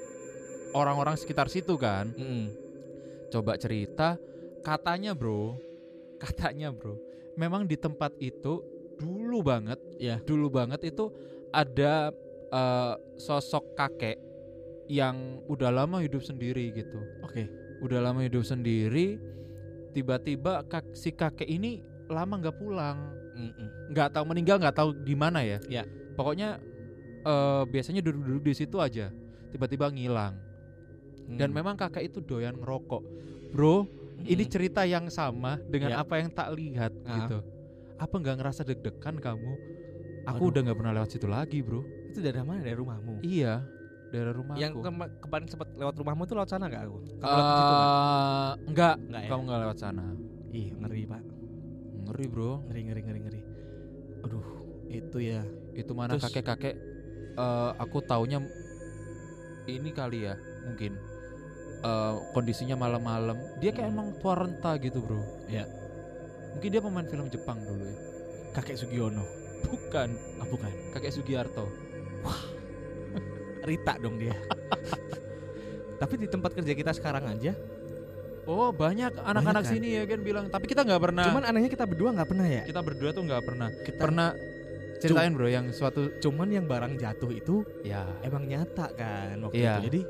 orang-orang 0.73 1.19
sekitar 1.19 1.51
situ 1.51 1.75
kan 1.77 2.15
Mm-mm. 2.15 2.55
coba 3.29 3.59
cerita 3.59 4.17
katanya 4.63 5.13
bro 5.13 5.59
katanya 6.23 6.71
bro 6.73 6.97
memang 7.37 7.67
di 7.67 7.77
tempat 7.77 8.15
itu 8.17 8.63
dulu 8.97 9.45
banget 9.45 9.77
Ya. 9.99 10.21
dulu 10.25 10.49
banget 10.49 10.89
itu 10.89 11.11
ada 11.51 12.13
eh, 12.49 12.95
sosok 13.17 13.65
kakek 13.75 14.17
yang 14.87 15.43
udah 15.51 15.75
lama 15.75 15.99
hidup 15.99 16.23
sendiri 16.23 16.71
gitu 16.71 17.03
Oke. 17.21 17.51
Udah 17.79 17.99
lama 18.01 18.21
hidup 18.21 18.43
sendiri 18.43 19.21
tiba-tiba 19.93 20.65
kak- 20.65 20.93
si 20.93 21.11
kakek 21.11 21.47
ini 21.47 21.81
lama 22.07 22.39
nggak 22.39 22.57
pulang 22.57 23.13
nggak 23.89 24.09
tahu 24.11 24.25
meninggal 24.27 24.57
nggak 24.57 24.75
tahu 24.75 24.91
di 24.97 25.13
mana 25.13 25.41
ya 25.41 25.59
Ya. 25.67 25.83
pokoknya 26.15 26.57
eh, 27.23 27.63
biasanya 27.67 28.01
duduk-duduk 28.01 28.45
di 28.45 28.55
situ 28.55 28.79
aja 28.79 29.13
tiba-tiba 29.49 29.89
ngilang 29.89 30.37
dan 31.29 31.51
Mm. 31.51 31.57
memang 31.57 31.75
kakek 31.75 32.07
itu 32.07 32.19
doyan 32.21 32.55
ngerokok 32.55 33.03
bro 33.51 33.85
ini 34.23 34.41
Mm-mm. 34.41 34.53
cerita 34.53 34.83
yang 34.83 35.07
sama 35.07 35.59
dengan 35.61 35.93
Ya. 35.93 35.97
apa 36.01 36.17
yang 36.17 36.31
tak 36.31 36.49
lihat 36.53 36.93
Ah. 37.03 37.13
gitu 37.19 37.39
apa 37.97 38.15
nggak 38.15 38.37
ngerasa 38.39 38.63
deg-degan 38.63 39.17
kamu 39.17 39.53
aku 40.25 40.39
Waduh. 40.39 40.51
udah 40.51 40.61
nggak 40.63 40.79
pernah 40.79 40.93
lewat 40.95 41.11
situ 41.11 41.27
lagi 41.27 41.59
bro 41.61 41.83
itu 42.07 42.21
dari 42.23 42.41
mana? 42.41 42.63
Dari 42.63 42.73
rumahmu. 42.75 43.21
iya 43.21 43.61
dari 44.19 44.33
rumahku 44.33 44.59
Yang 44.59 44.73
kema- 44.81 45.13
kemarin 45.19 45.47
sempat 45.47 45.69
lewat 45.73 45.95
rumahmu 45.95 46.23
tuh 46.25 46.35
lewat 46.35 46.49
sana 46.49 46.65
gak 46.67 46.83
aku? 46.83 46.97
Kamu 47.17 47.23
Eh, 47.23 47.31
lewat 47.31 47.47
situ 47.47 47.63
kan? 47.63 47.81
enggak 48.67 48.95
Enggak 49.01 49.21
ya? 49.21 49.29
kamu 49.29 49.41
nggak 49.43 49.61
lewat 49.61 49.79
sana 49.79 50.05
Ih, 50.51 50.69
ngeri, 50.75 51.03
Pak. 51.05 51.23
ngeri 52.03 52.27
bro 52.27 52.53
Ngeri, 52.63 52.81
ngeri, 52.83 53.01
ngeri, 53.03 53.21
ngeri. 53.21 53.41
Aduh, 54.23 54.47
itu 54.89 55.19
ya. 55.21 55.43
itu 55.73 55.93
mana 55.93 56.11
Terus- 56.11 56.25
kakek-kakek 56.27 56.75
eh, 57.35 57.71
aku 57.77 58.01
taunya 58.01 58.41
ini 59.67 59.91
kali 59.91 60.25
ya 60.25 60.35
mungkin 60.63 60.97
eh, 61.79 62.15
kondisinya 62.33 62.75
malam-malam 62.75 63.37
dia 63.57 63.71
kayak 63.71 63.87
Hmm. 63.87 63.97
emang 63.99 64.17
tua 64.17 64.35
renta 64.35 64.73
gitu 64.79 64.99
bro 64.99 65.21
Ya. 65.47 65.69
mungkin 66.51 66.69
dia 66.71 66.81
pemain 66.81 67.05
film 67.05 67.29
Jepang 67.29 67.61
dulu 67.61 67.85
ya 67.85 67.97
Kakek 68.53 68.77
Sugiono. 68.79 69.21
bukan 69.63 70.09
Ah, 70.37 70.47
bukan. 70.47 70.73
kakek 70.91 71.11
Sugiarto 71.11 71.69
Rita 73.67 73.99
dong 73.99 74.17
dia. 74.17 74.33
Tapi 76.01 76.15
di 76.23 76.29
tempat 76.31 76.55
kerja 76.55 76.73
kita 76.77 76.93
sekarang 76.95 77.25
aja, 77.27 77.57
oh 78.47 78.71
banyak 78.71 79.17
anak-anak 79.17 79.65
kan? 79.67 79.73
sini 79.75 79.99
ya 79.99 80.03
kan 80.07 80.21
bilang 80.23 80.47
tapi 80.47 80.71
kita 80.71 80.87
nggak 80.87 81.03
pernah 81.03 81.25
cuman 81.27 81.45
anehnya 81.51 81.71
kita 81.73 81.85
berdua 81.89 82.15
nggak 82.15 82.29
pernah 82.31 82.47
ya. 82.47 82.63
kita 82.63 82.81
berdua 82.81 83.11
tuh 83.11 83.23
nggak 83.27 83.43
pernah 83.43 83.69
Kita 83.83 83.99
pernah 83.99 84.29
ceritain 84.97 85.33
bro 85.37 85.49
yang 85.51 85.67
suatu 85.75 86.09
cuman 86.23 86.49
yang 86.49 86.65
barang 86.65 86.97
jatuh 86.97 87.31
itu 87.35 87.65
ya 87.85 88.07
emang 88.25 88.49
nyata 88.49 88.87
kan 88.97 89.37
waktu 89.45 89.61
Iya. 89.61 89.73
itu. 89.77 89.83
Jadi 89.91 90.01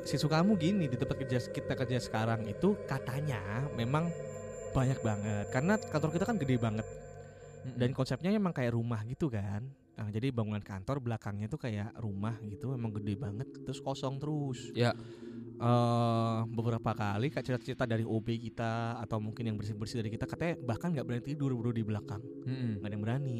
si 0.00 0.16
kamu 0.16 0.52
gini 0.56 0.84
di 0.88 0.96
tempat 0.96 1.16
kerja 1.20 1.38
kita 1.52 1.74
kerja 1.76 1.98
sekarang 2.00 2.48
itu 2.48 2.72
katanya 2.88 3.68
memang 3.76 4.08
banyak 4.72 4.96
banget 5.04 5.44
karena 5.52 5.76
kantor 5.76 6.10
kita 6.16 6.24
kan 6.24 6.36
gede 6.40 6.56
banget 6.56 6.86
dan 7.76 7.92
konsepnya 7.92 8.32
emang 8.32 8.54
kayak 8.56 8.72
rumah 8.72 9.04
gitu 9.04 9.28
kan. 9.28 9.68
Nah, 10.00 10.08
jadi 10.08 10.32
bangunan 10.32 10.64
kantor 10.64 11.04
belakangnya 11.04 11.44
tuh 11.52 11.60
kayak 11.60 11.92
rumah 12.00 12.40
gitu, 12.48 12.72
emang 12.72 12.88
gede 12.96 13.20
banget 13.20 13.44
terus 13.68 13.84
kosong 13.84 14.16
terus. 14.16 14.72
Ya. 14.72 14.96
Eh, 15.60 16.40
beberapa 16.48 16.96
kali 16.96 17.28
kak 17.28 17.44
cerita-cerita 17.44 17.84
dari 17.84 18.00
OB 18.00 18.24
kita 18.48 18.96
atau 18.96 19.20
mungkin 19.20 19.44
yang 19.44 19.60
bersih-bersih 19.60 20.00
dari 20.00 20.08
kita 20.08 20.24
katanya 20.24 20.56
bahkan 20.64 20.88
nggak 20.88 21.04
berani 21.04 21.20
tidur 21.20 21.52
bro 21.52 21.68
di 21.68 21.84
belakang, 21.84 22.24
Mm-mm. 22.48 22.80
nggak 22.80 22.88
ada 22.88 22.94
yang 22.96 23.04
berani. 23.04 23.38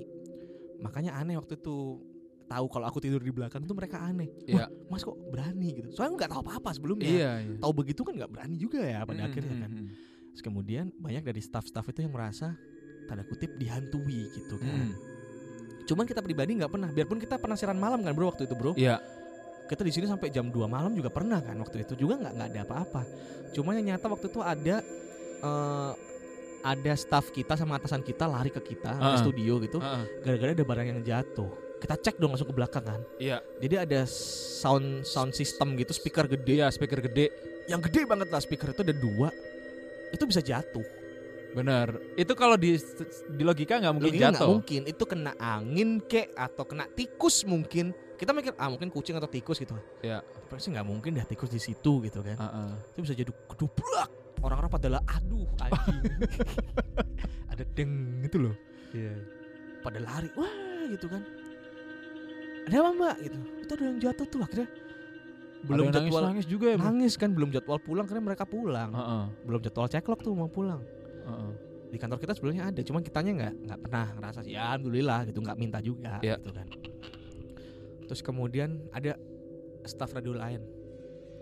Makanya 0.84 1.16
aneh 1.16 1.40
waktu 1.40 1.56
itu 1.56 1.96
tahu 2.44 2.66
kalau 2.68 2.84
aku 2.92 3.00
tidur 3.00 3.24
di 3.24 3.32
belakang 3.32 3.64
tuh 3.64 3.72
mereka 3.72 4.04
aneh. 4.04 4.28
Iya. 4.44 4.68
Wah, 4.68 4.92
Mas 4.92 5.00
kok 5.00 5.16
berani 5.32 5.80
gitu? 5.80 5.88
Soalnya 5.96 6.20
nggak 6.20 6.30
tahu 6.36 6.40
apa-apa 6.44 6.70
sebelumnya. 6.76 7.08
iya 7.08 7.32
iya 7.40 7.56
Tahu 7.56 7.72
begitu 7.72 8.04
kan 8.04 8.12
nggak 8.12 8.30
berani 8.36 8.56
juga 8.60 8.84
ya 8.84 9.00
pada 9.08 9.16
Mm-mm, 9.24 9.28
akhirnya 9.32 9.56
kan. 9.56 9.70
mm-mm. 9.72 9.88
Terus 10.36 10.42
kemudian 10.44 10.92
banyak 11.00 11.24
dari 11.24 11.40
staff-staff 11.40 11.88
itu 11.88 12.04
yang 12.04 12.12
merasa 12.12 12.52
tanda 13.08 13.24
kutip 13.24 13.56
dihantui 13.56 14.28
gitu 14.36 14.60
kan. 14.60 14.92
Mm. 14.92 15.09
Cuman 15.90 16.06
kita 16.06 16.22
pribadi 16.22 16.54
nggak 16.54 16.70
pernah. 16.70 16.86
Biarpun 16.86 17.18
kita 17.18 17.34
pernah 17.34 17.58
siaran 17.58 17.74
malam 17.74 17.98
kan 18.00 18.14
bro 18.14 18.30
waktu 18.30 18.46
itu 18.46 18.54
bro. 18.54 18.78
Iya. 18.78 19.02
Kita 19.66 19.82
di 19.82 19.90
sini 19.90 20.06
sampai 20.06 20.30
jam 20.30 20.46
2 20.46 20.54
malam 20.66 20.94
juga 20.94 21.10
pernah 21.10 21.42
kan 21.42 21.58
waktu 21.58 21.82
itu 21.82 21.98
juga 21.98 22.14
nggak 22.16 22.32
nggak 22.38 22.48
ada 22.48 22.60
apa-apa. 22.62 23.02
Cuma 23.50 23.74
yang 23.74 23.90
nyata 23.90 24.06
waktu 24.06 24.30
itu 24.30 24.38
ada 24.38 24.76
eh 25.40 25.92
ada 26.60 26.92
staff 26.94 27.32
kita 27.32 27.56
sama 27.56 27.74
atasan 27.74 28.04
kita 28.04 28.28
lari 28.28 28.52
ke 28.52 28.60
kita 28.60 28.92
ke 28.92 29.02
Ah. 29.02 29.16
studio 29.16 29.56
gitu 29.58 29.80
Heeh. 29.80 30.04
gara-gara 30.22 30.50
ada 30.54 30.62
barang 30.62 30.86
yang 30.86 31.00
jatuh. 31.02 31.50
Kita 31.80 31.96
cek 31.96 32.20
dong 32.20 32.36
langsung 32.36 32.46
ke 32.46 32.54
belakang 32.54 32.84
kan. 32.84 33.00
Iya. 33.16 33.40
Jadi 33.58 33.74
ada 33.74 34.00
sound 34.06 35.02
sound 35.02 35.32
system 35.32 35.74
gitu 35.74 35.90
speaker 35.90 36.28
gede 36.28 36.60
Iya 36.60 36.68
speaker 36.68 37.00
gede 37.00 37.32
yang 37.66 37.80
gede 37.80 38.04
banget 38.04 38.28
lah 38.28 38.38
speaker 38.38 38.70
itu 38.70 38.82
ada 38.82 38.92
dua 38.92 39.28
itu 40.10 40.22
bisa 40.26 40.42
jatuh 40.42 40.82
bener. 41.54 41.86
Itu 42.14 42.32
kalau 42.34 42.54
di 42.54 42.78
di 43.30 43.42
logika 43.42 43.78
nggak 43.78 43.94
mungkin 43.94 44.12
nggak 44.14 44.34
jatuh. 44.38 44.48
mungkin. 44.58 44.80
Itu 44.86 45.04
kena 45.06 45.32
angin 45.36 45.98
kek 46.04 46.30
atau 46.34 46.64
kena 46.64 46.86
tikus 46.90 47.42
mungkin. 47.44 47.90
Kita 48.14 48.36
mikir 48.36 48.52
ah 48.60 48.68
mungkin 48.68 48.92
kucing 48.92 49.16
atau 49.16 49.30
tikus 49.32 49.56
gitu 49.56 49.72
Iya. 50.04 50.20
pasti 50.50 50.68
nggak 50.74 50.84
mungkin 50.84 51.16
dah 51.16 51.24
tikus 51.24 51.48
di 51.48 51.62
situ 51.62 52.04
gitu 52.04 52.20
kan. 52.20 52.36
Heeh. 52.36 52.70
itu 52.92 52.98
bisa 53.06 53.14
jadi 53.16 53.32
kedubrak 53.48 54.10
orang-orang 54.44 54.70
pada 54.70 54.88
lah 54.92 55.02
aduh 55.08 55.46
anjing. 55.62 56.00
Ada 57.54 57.64
deng 57.72 58.20
gitu 58.26 58.36
loh. 58.50 58.54
Iya. 58.92 59.14
pada 59.80 59.96
lari 59.96 60.28
wah 60.36 60.84
gitu 60.92 61.08
kan. 61.08 61.24
Ada 62.68 62.76
apa 62.84 62.90
mbak? 62.92 63.16
Gitu. 63.24 63.38
Itu 63.64 63.70
ada 63.72 63.84
yang 63.88 63.98
jatuh 63.98 64.26
tuh 64.28 64.40
akhirnya 64.44 64.68
belum 65.60 65.86
Ada 65.88 66.00
jadwal 66.00 66.20
nangis, 66.20 66.28
nangis 66.28 66.46
juga 66.48 66.66
ya 66.72 66.76
nangis 66.80 67.12
kan 67.20 67.30
belum 67.36 67.52
jadwal 67.52 67.76
pulang 67.80 68.04
karena 68.08 68.22
mereka 68.24 68.44
pulang. 68.44 68.90
Heeh. 68.92 69.24
belum 69.48 69.60
jadwal 69.60 69.88
ceklok 69.88 70.20
tuh 70.20 70.32
mau 70.36 70.48
pulang 70.48 70.80
Di 71.90 71.98
kantor 71.98 72.18
kita 72.18 72.32
sebelumnya 72.34 72.70
ada 72.70 72.80
cuman 72.80 73.02
kitanya 73.02 73.32
nggak 73.34 73.54
nggak 73.66 73.78
pernah 73.82 74.06
ngerasa 74.14 74.38
sih 74.46 74.54
ya 74.54 74.62
alhamdulillah 74.70 75.26
gitu 75.26 75.42
nggak 75.42 75.58
minta 75.58 75.78
juga 75.82 76.22
Iya. 76.22 76.38
gitu 76.38 76.50
kan. 76.54 76.66
Terus 78.06 78.20
kemudian 78.22 78.70
ada 78.90 79.18
staff 79.84 80.10
radio 80.12 80.34
lain. 80.34 80.62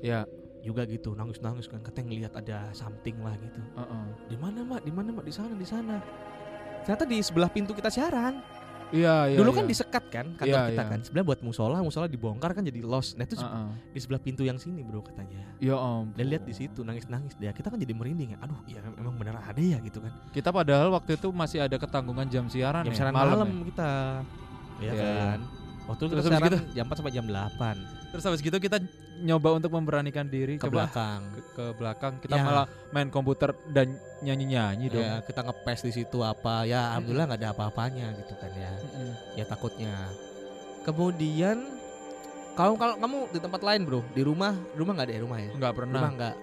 Iya. 0.00 0.24
juga 0.58 0.82
gitu 0.90 1.14
nangis 1.14 1.38
nangis 1.38 1.70
kan 1.70 1.78
katanya 1.78 2.06
ngelihat 2.10 2.32
ada 2.34 2.58
something 2.74 3.14
lah 3.22 3.38
gitu. 3.38 3.62
Heeh. 3.78 4.04
di 4.26 4.36
mana 4.36 4.66
mbak 4.66 4.82
di 4.82 4.90
mana 4.90 5.14
mbak 5.14 5.24
di 5.24 5.30
sana 5.30 5.54
di 5.54 5.62
sana. 5.62 6.02
Ternyata 6.82 7.06
di 7.06 7.22
sebelah 7.22 7.46
pintu 7.46 7.78
kita 7.78 7.86
siaran 7.86 8.42
Iya, 8.88 9.14
iya. 9.28 9.36
dulu 9.36 9.50
kan 9.52 9.64
iya. 9.64 9.70
disekat 9.70 10.04
kan 10.08 10.26
kantor 10.32 10.48
Iya, 10.48 10.60
kita 10.72 10.80
iya. 10.80 10.90
kan 10.90 11.00
sebelah 11.04 11.24
buat 11.26 11.40
musola 11.40 11.76
musola 11.78 12.06
dibongkar 12.06 12.56
kan 12.56 12.64
jadi 12.64 12.80
lost 12.80 13.14
nah 13.14 13.24
itu 13.24 13.36
Heeh. 13.36 13.68
di 13.92 14.00
sebelah 14.00 14.16
pintu 14.16 14.42
yang 14.42 14.56
sini 14.56 14.80
bro 14.80 15.04
katanya 15.04 15.44
Ya 15.58 15.76
om. 15.76 16.08
dan 16.16 16.24
lihat 16.24 16.44
di 16.44 16.54
situ 16.56 16.80
nangis 16.80 17.04
nangis 17.06 17.36
dia 17.36 17.52
kita 17.52 17.68
kan 17.68 17.76
jadi 17.76 17.92
merinding 17.92 18.32
ya 18.32 18.38
aduh 18.40 18.56
ya 18.64 18.80
emang 18.96 19.14
bener 19.14 19.36
ada 19.36 19.60
ya 19.60 19.76
gitu 19.80 20.00
kan 20.00 20.12
Kita 20.30 20.48
padahal 20.48 20.88
waktu 20.88 21.16
itu 21.16 21.28
masih 21.28 21.58
ada 21.60 21.76
ketanggungan 21.76 22.26
jam 22.26 22.48
siaran 22.48 22.84
jam 22.84 22.92
ya, 22.92 22.96
siaran 22.96 23.12
malam. 23.12 23.36
malam, 23.36 23.48
ya? 23.50 23.64
kita 23.68 23.88
ya 24.78 24.88
Iya, 24.88 24.92
iya. 24.94 25.12
kan 25.36 25.40
Waktu 25.88 26.00
itu 26.04 26.12
kita 26.12 26.22
siaran 26.24 26.52
jam 26.72 26.84
4 26.88 26.96
sampai 26.96 27.12
jam 27.12 27.26
8 27.28 27.97
Terus 28.08 28.24
habis 28.24 28.40
gitu 28.40 28.56
kita 28.56 28.80
nyoba 29.20 29.60
untuk 29.60 29.68
memberanikan 29.68 30.24
diri 30.24 30.56
ke 30.56 30.64
coba 30.64 30.88
belakang. 30.88 31.20
ke, 31.28 31.40
ke 31.52 31.64
belakang 31.76 32.12
kita 32.22 32.34
Ya. 32.34 32.44
malah 32.46 32.66
main 32.88 33.12
komputer 33.12 33.52
dan 33.68 33.92
nyanyi-nyanyi 34.24 34.86
dong. 34.88 35.04
Ya, 35.04 35.20
kita 35.20 35.44
ngepes 35.44 35.80
di 35.84 35.92
situ 35.92 36.18
apa 36.22 36.64
ya 36.64 36.94
alhamdulillah 36.94 37.26
nggak 37.28 37.40
ada 37.44 37.50
apa-apanya 37.52 38.16
gitu 38.16 38.32
kan 38.38 38.50
ya. 38.56 38.72
Mm-mm. 38.72 39.10
Ya 39.36 39.44
takutnya. 39.44 40.08
Kemudian 40.82 41.58
kalau 42.56 42.74
kalau 42.74 42.96
kamu 42.96 43.16
di 43.30 43.38
tempat 43.38 43.60
lain, 43.62 43.80
Bro, 43.84 44.00
di 44.16 44.22
rumah, 44.24 44.56
rumah 44.74 44.92
nggak 44.96 45.06
ada 45.06 45.14
ya 45.14 45.20
rumah 45.22 45.38
ya? 45.38 45.50
Nggak 45.52 45.74
pernah. 45.76 46.00
Rumah 46.00 46.12
nggak. 46.16 46.34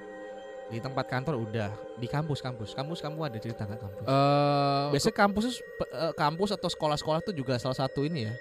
Di 0.66 0.80
tempat 0.82 1.06
kantor 1.06 1.36
udah, 1.38 1.70
di 1.98 2.08
kampus 2.08 2.40
kampus. 2.42 2.74
Kampus 2.74 2.98
kamu 2.98 3.20
ada 3.22 3.38
cerita 3.38 3.66
nggak 3.66 3.82
kampus? 3.82 4.06
Eh, 4.06 4.86
Biasanya 4.94 5.16
kampus 5.16 5.46
eh, 5.82 6.14
kampus 6.14 6.50
atau 6.54 6.70
sekolah-sekolah 6.70 7.20
tuh 7.22 7.34
juga 7.34 7.58
salah 7.58 7.76
satu 7.76 8.06
ini 8.06 8.30
ya 8.30 8.34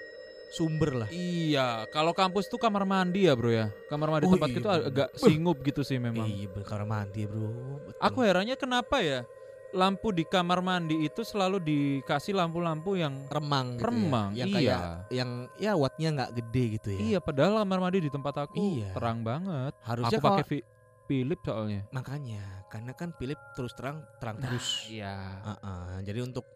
sumber 0.49 0.91
lah. 1.05 1.09
Iya, 1.09 1.85
kalau 1.89 2.11
kampus 2.11 2.47
tuh 2.47 2.57
kamar 2.57 2.83
mandi 2.83 3.27
ya 3.27 3.33
bro 3.35 3.51
ya. 3.51 3.71
Kamar 3.87 4.07
mandi 4.11 4.25
Oh, 4.27 4.33
tempat 4.35 4.49
iya, 4.51 4.57
itu 4.59 4.67
bener. 4.67 4.87
agak 4.89 5.09
singup 5.17 5.57
gitu 5.61 5.81
sih 5.83 5.97
memang. 5.99 6.27
Iya, 6.27 6.47
kamar 6.63 6.85
mandi 6.85 7.23
bro. 7.27 7.51
Betul. 7.85 7.99
Aku 8.01 8.19
herannya 8.23 8.55
kenapa 8.55 8.99
ya 9.03 9.27
lampu 9.75 10.15
di 10.15 10.23
kamar 10.23 10.63
mandi 10.63 11.03
itu 11.03 11.27
selalu 11.27 11.59
dikasih 11.59 12.31
lampu-lampu 12.31 12.95
yang 12.95 13.27
remang, 13.27 13.75
gitu 13.75 13.83
ya. 13.83 13.87
remang. 13.91 14.29
yang 14.31 14.47
iya. 14.47 14.55
kayak 14.55 14.79
yang 15.11 15.29
ya 15.59 15.71
wattnya 15.75 16.09
nggak 16.15 16.31
gede 16.39 16.63
gitu 16.79 16.89
ya. 16.95 16.99
Iya, 17.11 17.19
padahal 17.19 17.59
kamar 17.59 17.79
mandi 17.83 17.99
di 18.07 18.11
tempat 18.13 18.47
aku 18.47 18.55
Iya. 18.55 18.95
terang 18.95 19.19
banget. 19.27 19.73
Harusnya 19.83 20.19
aku 20.23 20.27
pakai 20.31 20.63
Philip 21.05 21.37
soalnya. 21.45 21.81
makanya 21.93 22.65
karena 22.65 22.95
kan 22.97 23.13
Philip 23.13 23.37
terus 23.53 23.75
terang 23.77 24.01
terang 24.17 24.39
terus. 24.39 24.87
Iya. 24.89 25.43
Heeh, 25.43 26.07
jadi 26.07 26.19
untuk 26.23 26.47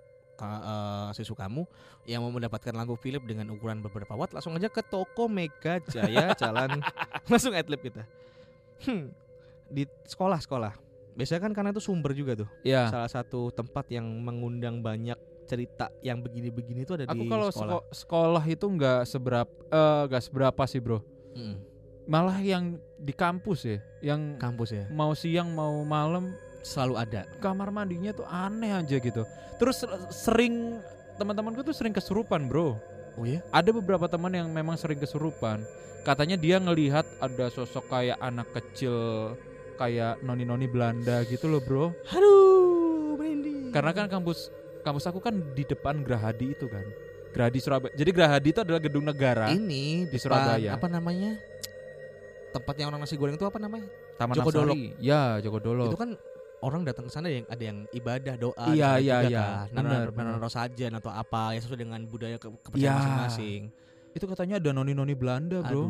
eh, 0.42 1.10
siswa 1.14 1.36
kamu 1.40 1.68
yang 2.04 2.22
mau 2.22 2.30
mendapatkan 2.30 2.72
lampu 2.72 2.96
Philip 2.96 3.22
dengan 3.22 3.50
ukuran 3.50 3.80
beberapa 3.80 4.14
watt 4.14 4.32
langsung 4.32 4.54
aja 4.54 4.68
ke 4.68 4.80
toko 4.80 5.26
Mega 5.26 5.78
Jaya 5.84 6.32
Jalan 6.34 6.80
langsung 7.30 7.52
adlib 7.52 7.80
kita. 7.80 8.08
Hmm, 8.80 9.12
di 9.66 9.84
sekolah-sekolah. 10.06 10.74
Biasanya 11.12 11.42
kan 11.42 11.52
karena 11.52 11.70
itu 11.70 11.80
sumber 11.80 12.12
juga 12.12 12.32
tuh. 12.38 12.50
Iya. 12.62 12.88
Salah 12.88 13.12
satu 13.12 13.50
tempat 13.50 13.90
yang 13.90 14.08
mengundang 14.20 14.80
banyak 14.80 15.20
cerita 15.44 15.90
yang 16.00 16.20
begini-begini 16.20 16.84
itu 16.84 16.94
ada 16.94 17.04
Aku 17.06 17.20
di 17.20 17.28
kalau 17.28 17.50
sekolah. 17.50 17.82
seko- 17.82 17.86
sekolah 17.92 18.44
itu 18.46 18.66
nggak 18.66 19.02
seberapa 19.04 19.50
eh 19.66 20.02
nggak 20.08 20.24
seberapa 20.24 20.64
sih, 20.64 20.80
Bro. 20.80 21.02
Mm, 21.34 21.56
Malah 22.06 22.40
yang 22.40 22.64
di 22.96 23.12
kampus 23.12 23.60
ya, 23.64 23.78
yang 24.02 24.34
kampus 24.36 24.72
ya. 24.72 24.86
mau 24.90 25.12
siang 25.12 25.50
mau 25.50 25.84
malam 25.84 26.34
Selalu 26.60 26.95
ada. 26.99 27.22
kamar 27.39 27.72
mandinya 27.72 28.12
tuh 28.12 28.28
aneh 28.28 28.76
aja 28.76 28.95
gitu. 28.99 29.24
Terus 29.60 29.80
ser- 29.80 30.12
sering 30.12 30.80
teman-temanku 31.20 31.64
tuh 31.64 31.76
sering 31.76 31.91
kesurupan, 31.91 32.47
Bro. 32.47 32.80
Oh 33.20 33.26
ya? 33.28 33.43
Ada 33.51 33.76
beberapa 33.76 34.07
teman 34.07 34.32
yang 34.32 34.47
memang 34.47 34.80
sering 34.80 34.99
kesurupan. 34.99 35.64
Katanya 36.07 36.39
dia 36.39 36.60
ngelihat 36.64 37.03
ada 37.20 37.51
sosok 37.51 37.91
kayak 37.91 38.16
anak 38.24 38.47
kecil 38.55 38.95
kayak 39.76 40.20
noni-noni 40.24 40.68
Belanda 40.68 41.24
gitu 41.28 41.51
loh, 41.51 41.60
Bro. 41.60 41.91
Aduh, 42.12 43.20
Brandy. 43.20 43.72
Karena 43.76 43.91
kan 43.91 44.07
kampus 44.07 44.47
kampus 44.84 45.05
aku 45.12 45.20
kan 45.20 45.36
di 45.55 45.68
depan 45.68 46.03
Gerahadi 46.03 46.55
itu 46.55 46.72
kan. 46.72 46.84
Gerahadi 47.36 47.60
Surabaya. 47.62 47.93
Jadi 47.93 48.10
Gerahadi 48.10 48.47
itu 48.55 48.60
adalah 48.64 48.82
gedung 48.82 49.05
negara, 49.05 49.53
ini 49.53 50.07
di 50.10 50.18
depan, 50.18 50.24
Surabaya. 50.24 50.72
Apa 50.74 50.88
namanya? 50.89 51.38
Tempatnya 52.49 52.89
orang 52.89 53.05
nasi 53.05 53.14
goreng 53.14 53.38
itu 53.38 53.45
apa 53.45 53.62
namanya? 53.62 53.86
Taman 54.18 54.34
Joko 54.34 54.49
Dolok. 54.49 54.76
Ya, 54.97 55.38
Joko 55.38 55.60
Dolok. 55.62 55.93
Itu 55.93 55.99
kan 55.99 56.18
orang 56.60 56.82
datang 56.84 57.07
ke 57.07 57.12
sana 57.12 57.28
yang 57.28 57.45
ada 57.47 57.64
yang 57.64 57.88
ibadah 57.89 58.36
doa 58.36 58.66
Iya, 58.70 58.99
iya, 58.99 59.18
iya. 59.26 59.45
kan. 59.66 59.72
Benar, 59.72 59.84
Nanar- 59.84 60.12
benar. 60.12 60.34
nanar 60.38 60.51
sajen 60.51 60.91
atau 60.93 61.10
apa 61.10 61.55
yang 61.55 61.62
sesuai 61.62 61.80
dengan 61.80 62.01
budaya 62.03 62.36
ke 62.36 62.47
kepercayaan 62.51 62.95
masing-masing. 62.95 63.62
Itu 64.12 64.26
katanya 64.26 64.57
ada 64.57 64.70
noni-noni 64.72 65.14
Belanda, 65.14 65.62
Bro. 65.62 65.84
Aduh. 65.88 65.89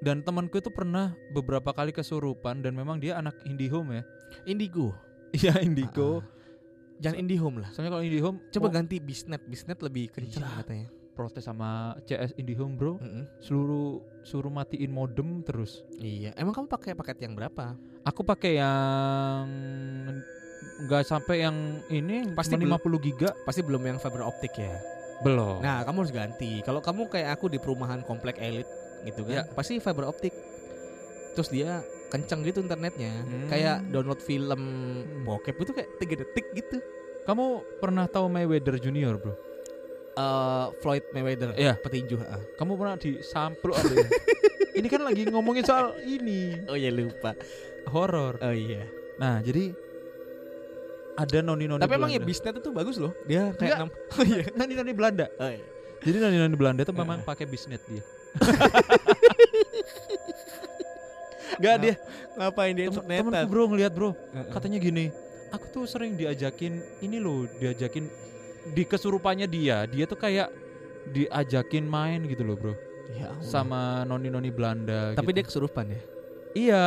Dan 0.00 0.20
temanku 0.20 0.60
itu 0.60 0.68
pernah 0.68 1.16
beberapa 1.32 1.72
kali 1.72 1.88
kesurupan 1.90 2.60
dan 2.60 2.72
memang 2.72 3.00
dia 3.00 3.16
anak 3.16 3.36
IndiHome 3.42 4.00
ya. 4.00 4.02
Indigo. 4.44 4.92
Iya, 5.32 5.58
Indigo. 5.60 6.20
Ah, 6.20 6.22
ah. 6.22 6.32
Jangan 7.00 7.16
IndiHome 7.18 7.56
lah. 7.58 7.68
Soalnya 7.74 7.90
kalau 7.90 8.04
IndiHome 8.06 8.38
Coba 8.52 8.68
mau 8.68 8.72
ganti 8.72 8.96
Bisnet. 9.02 9.42
Bisnet 9.44 9.82
lebih 9.82 10.14
kencang 10.14 10.44
Iya. 10.44 10.56
katanya. 10.62 10.88
Protes 11.14 11.46
sama 11.46 11.94
CS 12.04 12.34
IndiHome, 12.34 12.74
Bro. 12.74 12.98
Mm-mm. 12.98 13.24
Seluruh 13.38 14.02
suruh 14.20 14.50
matiin 14.50 14.90
modem 14.90 15.40
terus. 15.40 15.86
Iya. 15.96 16.34
Emang 16.34 16.52
kamu 16.52 16.66
pakai 16.66 16.92
paket 16.92 17.22
yang 17.22 17.32
berapa? 17.32 17.78
Aku 18.02 18.20
pakai 18.20 18.58
yang 18.58 19.46
nggak 20.84 21.04
sampai 21.06 21.44
yang 21.44 21.56
ini 21.86 22.34
Pasti 22.34 22.56
cuma 22.56 22.80
50 22.80 23.06
giga 23.06 23.30
Pasti 23.44 23.60
belum 23.62 23.84
yang 23.84 23.98
fiber 23.98 24.24
optik 24.24 24.58
ya. 24.58 24.74
belum. 25.22 25.62
Nah, 25.62 25.86
kamu 25.86 26.04
harus 26.04 26.12
ganti. 26.12 26.58
Kalau 26.60 26.82
kamu 26.82 27.06
kayak 27.06 27.38
aku 27.38 27.46
di 27.46 27.56
perumahan 27.56 28.02
komplek 28.02 28.36
elit 28.42 28.66
gitu 29.06 29.22
Ya. 29.24 29.46
kan, 29.46 29.54
pasti 29.54 29.78
fiber 29.78 30.04
optik. 30.04 30.34
Terus 31.32 31.48
dia 31.48 31.80
kenceng 32.10 32.42
gitu 32.42 32.60
internetnya. 32.60 33.22
Hmm. 33.22 33.46
Kayak 33.46 33.86
download 33.88 34.18
film 34.18 34.60
bokep 35.22 35.54
itu 35.56 35.72
kayak 35.72 35.90
3 35.96 36.20
detik 36.20 36.46
gitu. 36.52 36.76
Kamu 37.24 37.44
pernah 37.78 38.04
tahu 38.04 38.26
Mayweather 38.28 38.76
Junior, 38.76 39.16
Bro? 39.16 39.32
Eh 40.14 40.66
Floyd 40.78 41.04
Mayweather, 41.10 41.50
Iya. 41.54 41.74
petinju. 41.74 42.22
ah. 42.22 42.38
Kamu 42.54 42.78
pernah 42.78 42.94
disampluk 42.94 43.74
ada 43.74 43.90
ya? 43.92 44.06
Ini 44.78 44.86
kan 44.86 45.02
lagi 45.02 45.22
ngomongin 45.26 45.62
soal 45.62 45.94
ini 46.00 46.66
Oh 46.66 46.74
ya 46.74 46.90
lupa. 46.90 47.34
horor. 47.86 48.38
Oh 48.38 48.50
iya. 48.50 48.86
Nah, 49.16 49.38
jadi 49.38 49.70
ada 51.14 51.38
noni-noni 51.40 51.78
Tapi 51.78 51.94
emang 51.94 52.10
ya 52.10 52.18
bisnet 52.18 52.58
itu 52.58 52.70
bagus 52.70 52.98
loh. 52.98 53.14
Dia 53.22 53.54
kayak 53.54 53.74
enam. 53.76 53.90
Oh 54.14 54.22
iya. 54.22 54.42
noni-noni 54.50 54.90
Belanda. 54.90 55.26
Oh, 55.38 55.46
iya. 55.46 55.62
Jadi 56.00 56.16
noni-noni 56.18 56.54
Belanda 56.54 56.82
itu 56.82 56.90
memang 56.90 57.22
pakai 57.22 57.46
bisnet 57.46 57.82
dia. 57.86 58.02
Enggak 61.54 61.76
dia. 61.80 61.94
Ngapain 62.34 62.72
dia 62.72 62.84
Tem- 62.84 62.94
internetan? 62.94 63.30
Temenku 63.30 63.46
bro 63.46 63.62
ngeliat 63.68 63.92
bro, 63.94 64.10
katanya 64.50 64.78
gini, 64.78 65.04
aku 65.50 65.64
tuh 65.70 65.84
sering 65.86 66.18
diajakin 66.18 66.82
ini 66.98 67.22
loh, 67.22 67.46
diajakin 67.52 68.10
di 68.66 68.82
kesurupannya 68.82 69.44
dia, 69.44 69.84
dia 69.84 70.04
tuh 70.04 70.16
kayak 70.16 70.48
diajakin 71.06 71.84
main 71.84 72.24
gitu 72.24 72.40
loh 72.40 72.56
bro, 72.56 72.72
Ya 73.12 73.28
Allah. 73.28 73.44
sama 73.44 73.80
noni-noni 74.04 74.48
Belanda. 74.48 75.12
Tapi 75.12 75.30
gitu. 75.30 75.36
dia 75.36 75.44
kesurupan 75.44 75.84
ya. 75.92 76.00
Iya, 76.54 76.82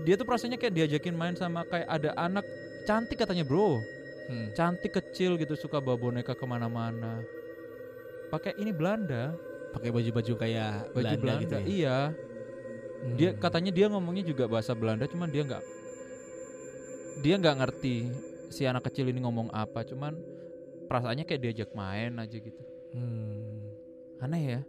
dia 0.00 0.14
tuh 0.16 0.24
perasaannya 0.24 0.56
kayak 0.56 0.74
diajakin 0.74 1.12
main 1.12 1.34
sama 1.34 1.66
kayak 1.66 1.84
ada 1.84 2.16
anak 2.16 2.46
cantik 2.84 3.20
katanya 3.20 3.44
bro, 3.44 3.84
Hmm. 4.24 4.48
cantik 4.56 4.88
kecil 4.90 5.36
gitu 5.36 5.52
suka 5.52 5.76
bawa 5.76 6.00
boneka 6.00 6.32
ke 6.32 6.44
mana-mana. 6.44 7.20
Pakai 8.32 8.56
ini 8.56 8.72
Belanda, 8.72 9.36
Pakai 9.74 9.90
baju-baju 9.90 10.32
kayak 10.38 10.94
baju 10.94 11.02
Belanda, 11.02 11.20
Belanda. 11.20 11.42
gitu 11.42 11.54
ya. 11.54 11.64
Iya, 11.66 11.98
Hmm. 12.08 13.16
dia 13.18 13.30
katanya 13.34 13.68
dia 13.68 13.86
ngomongnya 13.90 14.24
juga 14.24 14.48
bahasa 14.48 14.72
Belanda, 14.72 15.04
cuman 15.04 15.28
dia 15.28 15.44
nggak 15.44 15.62
dia 17.20 17.34
nggak 17.36 17.56
ngerti 17.60 17.96
si 18.48 18.64
anak 18.64 18.86
kecil 18.86 19.06
ini 19.06 19.20
ngomong 19.20 19.50
apa, 19.50 19.82
cuman 19.82 20.14
perasaannya 20.86 21.24
kayak 21.24 21.42
diajak 21.42 21.70
main 21.72 22.16
aja 22.16 22.36
gitu. 22.36 22.62
Hmm. 22.92 23.72
Aneh 24.20 24.42
ya. 24.42 24.60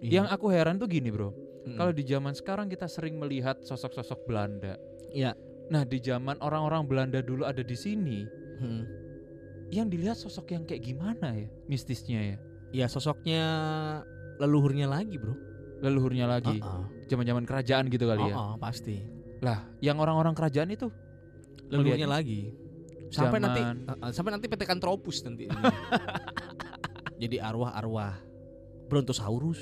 Iya. 0.00 0.10
Yang 0.22 0.26
aku 0.32 0.46
heran 0.48 0.80
tuh 0.80 0.88
gini 0.88 1.12
bro, 1.12 1.28
Mm-mm. 1.28 1.76
kalau 1.76 1.92
di 1.92 2.04
zaman 2.04 2.32
sekarang 2.32 2.66
kita 2.66 2.88
sering 2.88 3.20
melihat 3.20 3.60
sosok-sosok 3.60 4.24
Belanda. 4.24 4.80
Iya. 5.12 5.36
Nah 5.68 5.84
di 5.84 6.00
zaman 6.00 6.40
orang-orang 6.40 6.88
Belanda 6.88 7.20
dulu 7.20 7.44
ada 7.44 7.60
di 7.60 7.76
sini, 7.76 8.24
Hmm. 8.60 8.84
yang 9.68 9.88
dilihat 9.88 10.16
sosok 10.16 10.52
yang 10.52 10.64
kayak 10.64 10.82
gimana 10.82 11.32
ya, 11.32 11.48
mistisnya 11.64 12.20
ya, 12.20 12.38
Ya 12.70 12.86
sosoknya 12.86 13.42
leluhurnya 14.38 14.86
lagi 14.86 15.16
bro. 15.16 15.34
leluhurnya 15.80 16.28
lagi, 16.28 16.60
zaman-zaman 17.08 17.48
kerajaan 17.48 17.88
gitu 17.88 18.04
kali 18.04 18.20
ya. 18.28 18.36
Heeh, 18.36 18.52
pasti. 18.60 19.00
Lah, 19.40 19.64
yang 19.80 19.96
orang-orang 19.96 20.36
kerajaan 20.36 20.68
itu 20.68 20.92
Leluhurnya 21.72 22.04
lagi. 22.04 22.52
Sampai 23.10 23.38
nanti 23.38 23.60
Zaman- 23.60 23.86
Heeh, 23.90 24.10
sampai 24.14 24.30
nanti 24.32 24.46
Pithecanthropus 24.46 25.26
nanti. 25.26 25.44
Jadi 27.22 27.36
arwah-arwah 27.36 28.16
Brontosaurus 28.88 29.60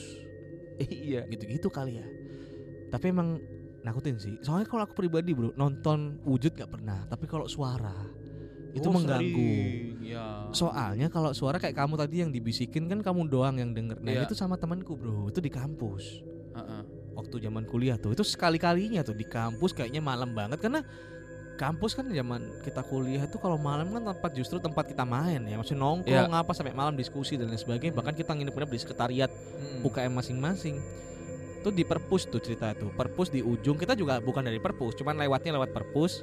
iya, 0.79 1.27
gitu-gitu 1.27 1.69
kali 1.69 1.99
ya. 1.99 2.07
Tapi 2.89 3.11
emang 3.11 3.43
nakutin 3.83 4.17
sih. 4.17 4.39
Soalnya 4.41 4.65
kalau 4.65 4.87
aku 4.87 4.95
pribadi 4.95 5.35
bro 5.35 5.51
nonton 5.53 6.23
wujud 6.23 6.55
gak 6.55 6.71
pernah. 6.71 7.05
Tapi 7.05 7.27
kalau 7.27 7.45
suara 7.45 7.93
itu 8.73 8.87
Oh, 8.87 8.95
mengganggu. 8.95 9.53
Ya. 10.05 10.49
Soalnya 10.55 11.09
kalau 11.09 11.35
suara 11.35 11.59
kayak 11.59 11.75
kamu 11.75 11.99
tadi 11.99 12.17
yang 12.23 12.31
dibisikin 12.31 12.87
kan 12.87 13.01
kamu 13.03 13.27
doang 13.27 13.59
yang 13.59 13.75
denger. 13.75 13.99
Nah 13.99 14.13
Iya. 14.13 14.25
itu 14.25 14.33
sama 14.33 14.55
temanku 14.55 14.95
bro. 14.95 15.29
Itu 15.29 15.43
di 15.43 15.51
kampus. 15.51 16.23
Heeh. 16.55 16.83
Waktu 17.19 17.43
zaman 17.43 17.67
kuliah 17.67 17.99
tuh. 17.99 18.15
Itu 18.15 18.23
sekali 18.23 18.57
kalinya 18.57 19.03
tuh 19.03 19.19
di 19.19 19.27
kampus 19.27 19.75
kayaknya 19.75 19.99
malam 19.99 20.31
banget 20.31 20.63
karena 20.63 20.87
kampus 21.59 21.99
kan 21.99 22.07
zaman 22.07 22.63
kita 22.63 22.87
kuliah 22.87 23.27
itu 23.27 23.35
kalau 23.43 23.59
malam 23.59 23.91
kan 23.91 24.15
tempat 24.15 24.31
justru 24.31 24.63
tempat 24.63 24.87
kita 24.87 25.03
main 25.03 25.43
ya. 25.43 25.59
Masih 25.59 25.75
nongkrong 25.75 26.31
apa 26.31 26.55
sampai 26.55 26.71
malam 26.71 26.95
diskusi 26.95 27.35
dan 27.35 27.51
lain 27.51 27.59
sebagainya. 27.59 27.99
Bahkan 27.99 28.15
kita 28.15 28.33
nginep-nginep 28.39 28.71
di 28.71 28.79
sekretariat 28.79 29.27
Mm. 29.29 29.83
UKM 29.83 30.13
masing-masing. 30.15 30.79
Itu 31.59 31.75
di 31.75 31.83
perpus 31.83 32.31
tuh 32.31 32.39
cerita 32.39 32.71
tuh 32.79 32.95
perpus 32.95 33.35
di 33.35 33.43
ujung 33.43 33.75
kita 33.75 33.99
juga 33.99 34.23
bukan 34.23 34.47
dari 34.47 34.63
perpus 34.63 34.95
cuman 34.95 35.19
lewatnya 35.19 35.59
lewat 35.59 35.75
perpus. 35.75 36.23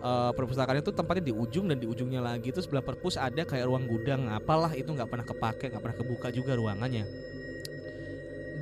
Eh, 0.00 0.32
perpustakaan 0.32 0.80
itu 0.80 0.96
tempatnya 0.96 1.28
di 1.28 1.34
ujung 1.36 1.68
dan 1.68 1.76
di 1.76 1.84
ujungnya 1.84 2.24
lagi 2.24 2.48
terus 2.48 2.64
sebelah 2.64 2.80
perpus 2.80 3.20
ada 3.20 3.44
kayak 3.44 3.68
ruang 3.68 3.84
gudang. 3.84 4.32
Apalah 4.32 4.72
itu 4.72 4.88
nggak 4.88 5.12
pernah 5.12 5.28
kepake 5.28 5.68
nggak 5.76 5.82
pernah 5.84 5.96
kebuka 6.00 6.28
juga 6.32 6.56
ruangannya. 6.56 7.04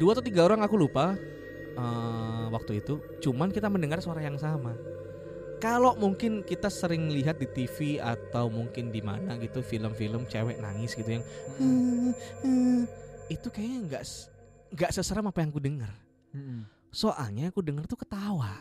Dua 0.03 0.19
atau 0.19 0.25
tiga 0.27 0.43
orang 0.43 0.67
aku 0.67 0.75
lupa 0.75 1.15
eh, 1.79 2.47
waktu 2.51 2.83
itu. 2.83 2.99
Cuman 3.23 3.55
kita 3.55 3.71
mendengar 3.71 4.03
suara 4.03 4.19
yang 4.19 4.35
sama 4.35 4.98
kalau 5.59 5.99
mungkin 5.99 6.47
kita 6.47 6.71
sering 6.71 7.11
lihat 7.11 7.43
di 7.43 7.47
TV 7.51 7.99
atau 7.99 8.47
mungkin 8.47 8.95
di 8.95 9.03
mana 9.03 9.35
gitu 9.43 9.59
film-film 9.63 10.25
cewek 10.31 10.63
nangis 10.63 10.95
gitu 10.95 11.19
yang 11.19 11.25
itu 13.29 13.49
kayaknya 13.51 13.79
nggak 13.91 14.03
nggak 14.73 14.91
seseram 14.95 15.27
apa 15.29 15.43
yang 15.43 15.51
aku 15.51 15.63
dengar. 15.63 15.93
Soalnya 16.95 17.51
aku 17.51 17.61
dengar 17.61 17.85
tuh 17.85 17.99
ketawa. 17.99 18.55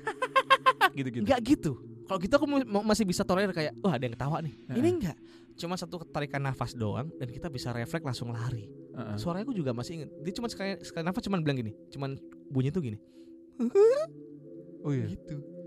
Gitu-gitu. 0.98 1.22
nggak 1.22 1.40
gitu. 1.46 1.72
Kalau 2.10 2.18
gitu 2.18 2.34
aku 2.34 2.46
masih 2.82 3.06
bisa 3.06 3.22
tolerir 3.22 3.54
kayak 3.54 3.70
wah 3.78 3.94
ada 3.94 4.02
yang 4.02 4.14
ketawa 4.18 4.42
nih. 4.42 4.54
Ini 4.74 4.78
Heeh. 4.82 4.94
enggak 4.98 5.18
cuma 5.60 5.76
satu 5.76 6.00
tarikan 6.08 6.40
nafas 6.40 6.72
doang 6.72 7.12
dan 7.20 7.28
kita 7.28 7.52
bisa 7.52 7.70
refleks 7.70 8.02
langsung 8.02 8.32
lari. 8.32 8.64
Heeh. 8.96 9.16
suaranya 9.20 9.44
aku 9.44 9.54
juga 9.54 9.70
masih 9.76 10.02
inget 10.02 10.10
dia 10.24 10.32
cuma 10.34 10.48
sekali, 10.50 10.80
sekali 10.82 11.04
nafas 11.04 11.22
cuma 11.22 11.36
bilang 11.38 11.60
gini 11.60 11.72
cuman 11.92 12.16
bunyi 12.50 12.72
tuh 12.72 12.82
gini. 12.82 12.98
Oh 14.80 14.96
iya. 14.96 15.12
gitu 15.12 15.59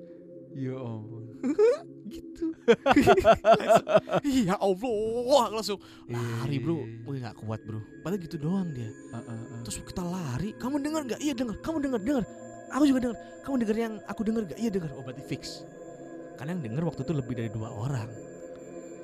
Ya 0.54 0.78
ampun. 0.78 1.24
gitu. 2.14 2.45
Ya 4.47 4.56
Allah 4.62 5.43
langsung 5.51 5.80
lari 6.08 6.58
bro. 6.62 6.86
Iya. 6.86 7.04
Wih 7.10 7.18
nggak 7.20 7.36
kuat 7.41 7.60
bro. 7.66 7.82
Padahal 8.06 8.22
gitu 8.22 8.38
doang 8.38 8.70
dia. 8.72 8.88
Heeh, 8.89 9.24
heeh. 9.26 9.62
terus 9.66 9.82
kita 9.82 10.04
lari. 10.06 10.54
Kamu 10.56 10.80
dengar 10.80 11.01
nggak? 11.10 11.20
Iya 11.20 11.34
dengar. 11.34 11.58
Kamu 11.60 11.78
dengar 11.82 11.99
dengar. 11.99 12.24
Aku 12.74 12.84
juga 12.86 12.99
dengar. 13.10 13.18
Kamu 13.43 13.56
dengar 13.60 13.78
yang 13.78 13.93
aku 14.08 14.22
dengar 14.24 14.41
nggak? 14.47 14.60
Iya 14.62 14.70
dengar. 14.72 14.89
Oh 14.95 15.04
berarti 15.04 15.24
fix. 15.26 15.66
Karena 16.38 16.58
yang 16.58 16.64
dengar 16.64 16.84
waktu 16.93 17.01
itu 17.06 17.14
lebih 17.14 17.34
dari 17.38 17.49
dua 17.51 17.70
orang. 17.74 18.10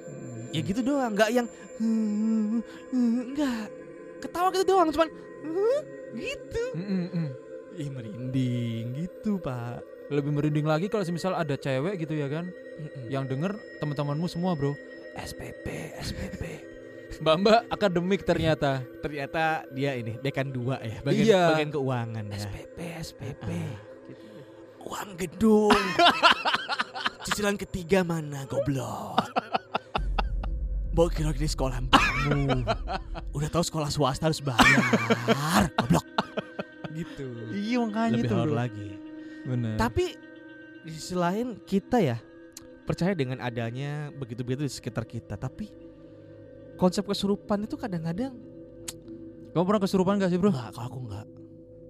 Mm. 0.10 0.50
ya 0.54 0.62
gitu 0.66 0.82
doang. 0.82 1.14
Nggak 1.14 1.30
yang 1.30 1.48
"Hmm, 1.78 2.62
hmm," 2.90 3.22
nggak. 3.38 3.66
Ketawa 4.20 4.50
gitu 4.54 4.66
doang 4.74 4.90
cuman 4.90 5.10
"Hmm," 5.46 5.80
gitu. 6.18 6.64
Mm, 6.74 6.86
mm, 6.90 7.08
mm. 7.14 7.30
Lebih 10.10 10.32
merinding 10.32 10.66
lagi 10.66 10.86
kalau 10.86 11.02
semisal 11.02 11.32
ada 11.32 11.54
cewek 11.54 12.00
gitu 12.00 12.14
ya 12.14 12.26
kan, 12.26 12.50
yang 13.06 13.24
denger 13.24 13.54
teman-temanmu 13.78 14.26
semua 14.26 14.54
bro. 14.54 14.74
SPP, 15.16 15.66
SPP. 15.98 16.42
Mbak-mbak 17.22 17.68
akademik 17.68 18.22
ternyata. 18.22 18.86
ternyata 19.00 19.66
dia 19.70 19.92
ini 19.94 20.16
dekan 20.18 20.48
dua 20.48 20.78
ya 20.78 21.02
bagian 21.02 21.26
Iya. 21.26 21.44
bagian 21.52 21.70
keuangan 21.70 22.24
ya 22.26 22.38
SPP, 22.40 22.78
SPP. 23.02 23.48
Ah. 23.50 23.78
uang 24.80 25.10
gedung 25.18 25.74
cicilan 27.26 27.58
ketiga 27.58 28.02
mana 28.02 28.46
goblok 28.46 29.20
Bawa 30.90 31.10
kira 31.10 31.30
di 31.30 31.46
sekolah 31.46 31.82
kamu 31.84 32.64
Udah 33.36 33.50
tahu 33.50 33.62
sekolah 33.62 33.90
swasta 33.90 34.26
harus 34.26 34.40
bayar 34.40 34.82
Goblok 35.76 36.06
Gitu 36.90 37.28
Iya 37.52 37.78
makanya 37.82 38.16
Lebih 38.16 38.30
tuh 38.30 38.38
bro. 38.40 38.56
lagi 38.56 38.90
Bener. 39.42 39.76
Tapi 39.76 40.16
di 40.80 40.92
sisi 40.92 41.14
lain 41.14 41.60
kita 41.60 42.00
ya 42.00 42.18
percaya 42.84 43.12
dengan 43.12 43.38
adanya 43.38 44.10
begitu-begitu 44.12 44.64
di 44.64 44.72
sekitar 44.72 45.04
kita. 45.04 45.36
Tapi 45.36 45.70
konsep 46.76 47.04
kesurupan 47.04 47.62
itu 47.62 47.76
kadang-kadang 47.76 48.34
Kamu 49.50 49.66
pernah 49.66 49.82
kesurupan 49.82 50.16
gak 50.16 50.30
sih 50.30 50.38
bro? 50.38 50.50
enggak 50.50 50.70
kalau 50.72 50.88
aku 50.88 51.00
enggak. 51.04 51.26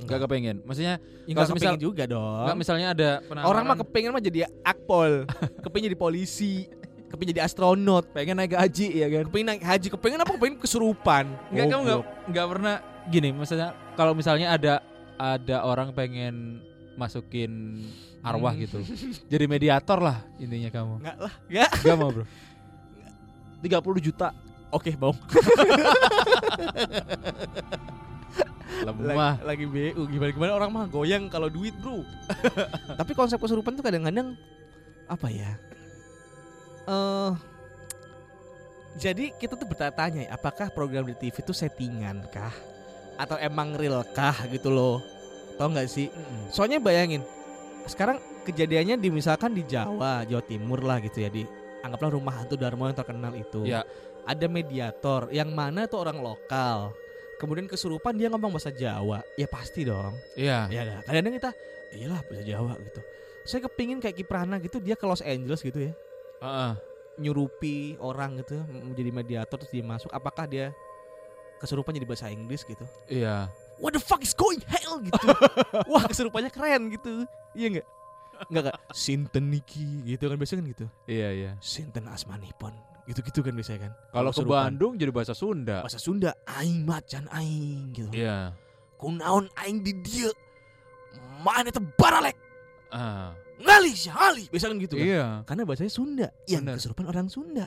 Gak 0.01 0.19
kepengen. 0.23 0.63
Maksudnya 0.63 0.95
Ya, 1.27 1.33
kalau 1.35 1.51
enggak 1.51 1.59
misal- 1.59 1.75
juga 1.77 2.03
dong. 2.05 2.45
nggak 2.47 2.57
misalnya 2.57 2.87
ada 2.89 3.09
penawaran 3.21 3.49
Orang 3.49 3.63
mah 3.65 3.77
kepengen 3.77 4.09
mah 4.09 4.23
jadi 4.23 4.39
akpol, 4.63 5.27
kepengen 5.63 5.91
jadi 5.91 5.99
polisi, 5.99 6.71
kepengen 7.05 7.35
jadi 7.35 7.43
astronot, 7.43 8.07
pengen 8.09 8.39
naik 8.39 8.55
haji 8.55 8.87
ya 8.95 9.07
kan? 9.09 9.23
kepengen 9.27 9.47
naik 9.49 9.63
haji, 9.65 9.87
kepengen 9.91 10.19
apa? 10.19 10.31
Kepengen 10.33 10.55
kesurupan. 10.57 11.25
Enggak 11.51 11.65
kamu 11.67 11.81
nggak 11.83 11.99
Goblok. 11.99 12.27
nggak 12.31 12.47
pernah 12.47 12.75
gini 13.05 13.29
maksudnya 13.33 13.69
kalau 13.93 14.13
misalnya 14.15 14.47
ada 14.49 14.73
ada 15.19 15.57
orang 15.61 15.91
pengen 15.91 16.63
masukin 16.99 17.79
arwah 18.19 18.51
Hmm. 18.51 18.61
gitu. 18.67 18.79
Jadi 19.25 19.45
mediator 19.47 19.97
lah 19.97 20.19
intinya 20.35 20.67
kamu. 20.67 20.93
Enggak 20.99 21.17
lah. 21.17 21.33
Enggak. 21.47 21.71
Gak 21.79 21.95
mau, 21.95 22.09
Bro. 22.11 22.25
30 23.59 23.71
juta. 24.03 24.27
Oke, 24.69 24.93
Bang. 24.93 25.15
Lemah. 28.79 29.41
lagi, 29.43 29.65
lagi 29.65 29.91
BU 29.91 30.01
gimana 30.07 30.31
gimana 30.31 30.51
orang 30.55 30.69
mah 30.71 30.85
goyang 30.87 31.27
kalau 31.27 31.51
duit 31.51 31.75
bro 31.75 31.99
tapi 32.99 33.11
konsep 33.11 33.35
kesurupan 33.35 33.75
tuh 33.75 33.83
kadang-kadang 33.83 34.39
apa 35.03 35.27
ya 35.27 35.51
eh 36.87 37.31
jadi 38.95 39.35
kita 39.35 39.53
tuh 39.53 39.67
bertanya-tanya 39.67 40.21
ya, 40.25 40.29
apakah 40.31 40.71
program 40.71 41.03
di 41.03 41.15
TV 41.17 41.35
itu 41.35 41.51
settingan 41.51 42.23
kah 42.31 42.55
atau 43.19 43.35
emang 43.35 43.75
real 43.75 43.99
kah 44.15 44.37
gitu 44.47 44.71
loh 44.71 45.03
tau 45.59 45.67
nggak 45.67 45.91
sih? 45.91 46.07
Soalnya 46.55 46.79
bayangin 46.79 47.19
sekarang 47.83 48.23
kejadiannya 48.47 48.95
di 48.95 49.09
misalkan 49.11 49.51
di 49.51 49.67
Jawa 49.67 50.23
Jawa 50.23 50.43
Timur 50.45 50.79
lah 50.79 51.03
gitu 51.03 51.19
ya 51.19 51.29
di 51.29 51.43
anggaplah 51.83 52.15
rumah 52.15 52.39
hantu 52.39 52.55
Darmo 52.55 52.87
yang 52.87 52.95
terkenal 52.95 53.35
itu. 53.35 53.67
Ya. 53.67 53.83
ada 54.29 54.45
mediator 54.45 55.25
yang 55.33 55.49
mana 55.57 55.89
tuh 55.89 56.05
orang 56.05 56.21
lokal 56.21 56.93
kemudian 57.41 57.65
kesurupan 57.65 58.13
dia 58.13 58.29
ngomong 58.29 58.53
bahasa 58.53 58.69
Jawa. 58.69 59.25
Ya 59.39 59.47
pasti 59.49 59.87
dong. 59.87 60.13
Iya. 60.37 60.69
ya 60.69 60.81
kan 60.85 60.99
kadang-kadang 61.07 61.35
kita 61.39 61.51
iyalah 61.97 62.21
bahasa 62.27 62.43
Jawa 62.45 62.73
gitu. 62.83 63.01
Saya 63.47 63.59
kepingin 63.65 63.97
kayak 63.97 64.15
Kiprana 64.21 64.61
gitu 64.61 64.77
dia 64.77 64.93
ke 64.93 65.05
Los 65.07 65.25
Angeles 65.25 65.63
gitu 65.63 65.91
ya. 65.91 65.93
Heeh. 66.39 66.73
nyurupi 67.19 67.99
orang 67.99 68.39
gitu 68.39 68.63
menjadi 68.71 69.11
mediator 69.11 69.59
terus 69.59 69.71
dia 69.75 69.83
masuk. 69.83 70.07
Apakah 70.07 70.47
dia 70.47 70.71
kesurupan 71.59 71.91
jadi 71.91 72.07
bahasa 72.07 72.31
Inggris 72.31 72.63
gitu? 72.63 72.87
Iya. 73.11 73.51
What 73.79 73.91
the 73.91 73.99
fuck 73.99 74.19
is 74.19 74.31
going 74.31 74.59
hell 74.67 74.99
gitu 74.99 75.27
wah 75.91 76.03
kesurupannya 76.03 76.47
keren 76.47 76.91
gitu 76.91 77.23
iya 77.51 77.67
nggak 77.71 77.87
nggak 78.47 78.63
kak 78.65 78.75
Sinten 78.91 79.51
Niki 79.51 80.03
gitu 80.05 80.27
kan 80.27 80.35
biasanya 80.35 80.59
kan 80.59 80.67
gitu 80.69 80.85
Iya, 81.05 81.27
iya. 81.31 81.51
Sinten 81.59 82.07
Asmanipun 82.07 82.71
gitu-gitu 83.03 83.41
kan 83.41 83.51
biasanya 83.51 83.89
kan 83.89 83.91
Kalau 84.13 84.29
ke. 84.29 84.45
Bandung 84.45 84.93
jadi 84.93 85.09
bahasa 85.09 85.33
Sunda. 85.33 85.81
bahasa 85.81 85.97
Sunda 85.97 86.31
aing 86.45 86.85
macan 86.85 87.25
aing 87.29 87.89
gitu 87.91 88.07
Iya. 88.13 88.53
kunaon 88.95 89.49
aing 89.57 89.81
di 89.81 89.91
dia 89.97 90.29
mana 91.41 91.67
teh 91.67 91.81
baralek 91.81 92.37
Ah. 92.89 93.33
ngali 93.59 93.91
syali 93.91 94.45
biasanya 94.47 94.71
kan 94.71 94.79
gitu 94.79 94.93
kan 94.95 95.05
Iya. 95.05 95.25
karena 95.43 95.61
bahasanya 95.63 95.91
Sunda 95.91 96.27
yang 96.45 96.63
Bener. 96.63 96.77
kesurupan 96.77 97.05
orang 97.05 97.27
Sunda 97.27 97.65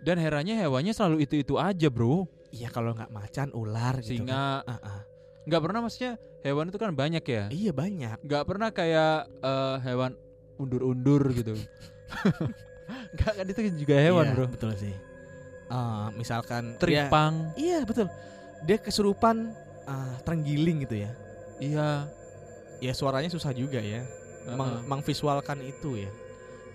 Dan 0.00 0.16
herannya 0.16 0.56
hewannya 0.56 0.96
selalu 0.96 1.28
itu-itu 1.28 1.60
aja, 1.60 1.92
Bro. 1.92 2.24
iya 2.50 2.72
kalau 2.72 2.96
nggak 2.96 3.12
macan 3.12 3.52
ular 3.52 4.00
gitu 4.00 4.24
kan. 4.24 4.32
Singa. 4.32 4.46
Ah, 4.64 4.80
ah. 4.80 5.00
Nggak 5.42 5.60
pernah 5.60 5.80
maksudnya 5.80 6.12
hewan 6.40 6.68
itu 6.68 6.76
kan 6.76 6.90
banyak 6.90 7.22
ya. 7.22 7.44
iya 7.48 7.70
banyak 7.70 8.16
Nggak 8.20 8.44
pernah 8.44 8.68
kayak 8.68 9.14
eh, 9.40 9.76
hewan 9.82 10.12
undur-undur 10.56 11.22
gitu. 11.32 11.56
Nggak 13.14 13.32
kan 13.32 13.46
itu 13.46 13.60
juga 13.78 13.96
hewan, 13.96 14.24
Iya, 14.26 14.34
Bro. 14.34 14.46
betul 14.50 14.72
sih 14.76 14.94
Eh, 15.70 16.06
misalkan 16.14 16.74
dia- 16.74 17.06
Teripang. 17.06 17.54
iya 17.54 17.86
betul 17.86 18.10
dia 18.60 18.74
kesurupan 18.76 19.54
ah, 19.86 20.18
terenggiling 20.20 20.82
gitu 20.82 20.98
ya 20.98 21.10
Iya. 21.56 22.10
ya 22.80 22.92
suaranya 22.92 23.30
susah 23.30 23.54
juga 23.54 23.78
ya 23.78 24.02
Heeh. 24.02 24.56
Meng- 24.56 24.82
mengvisualkan 24.84 25.62
itu 25.62 25.94
ya 25.96 26.10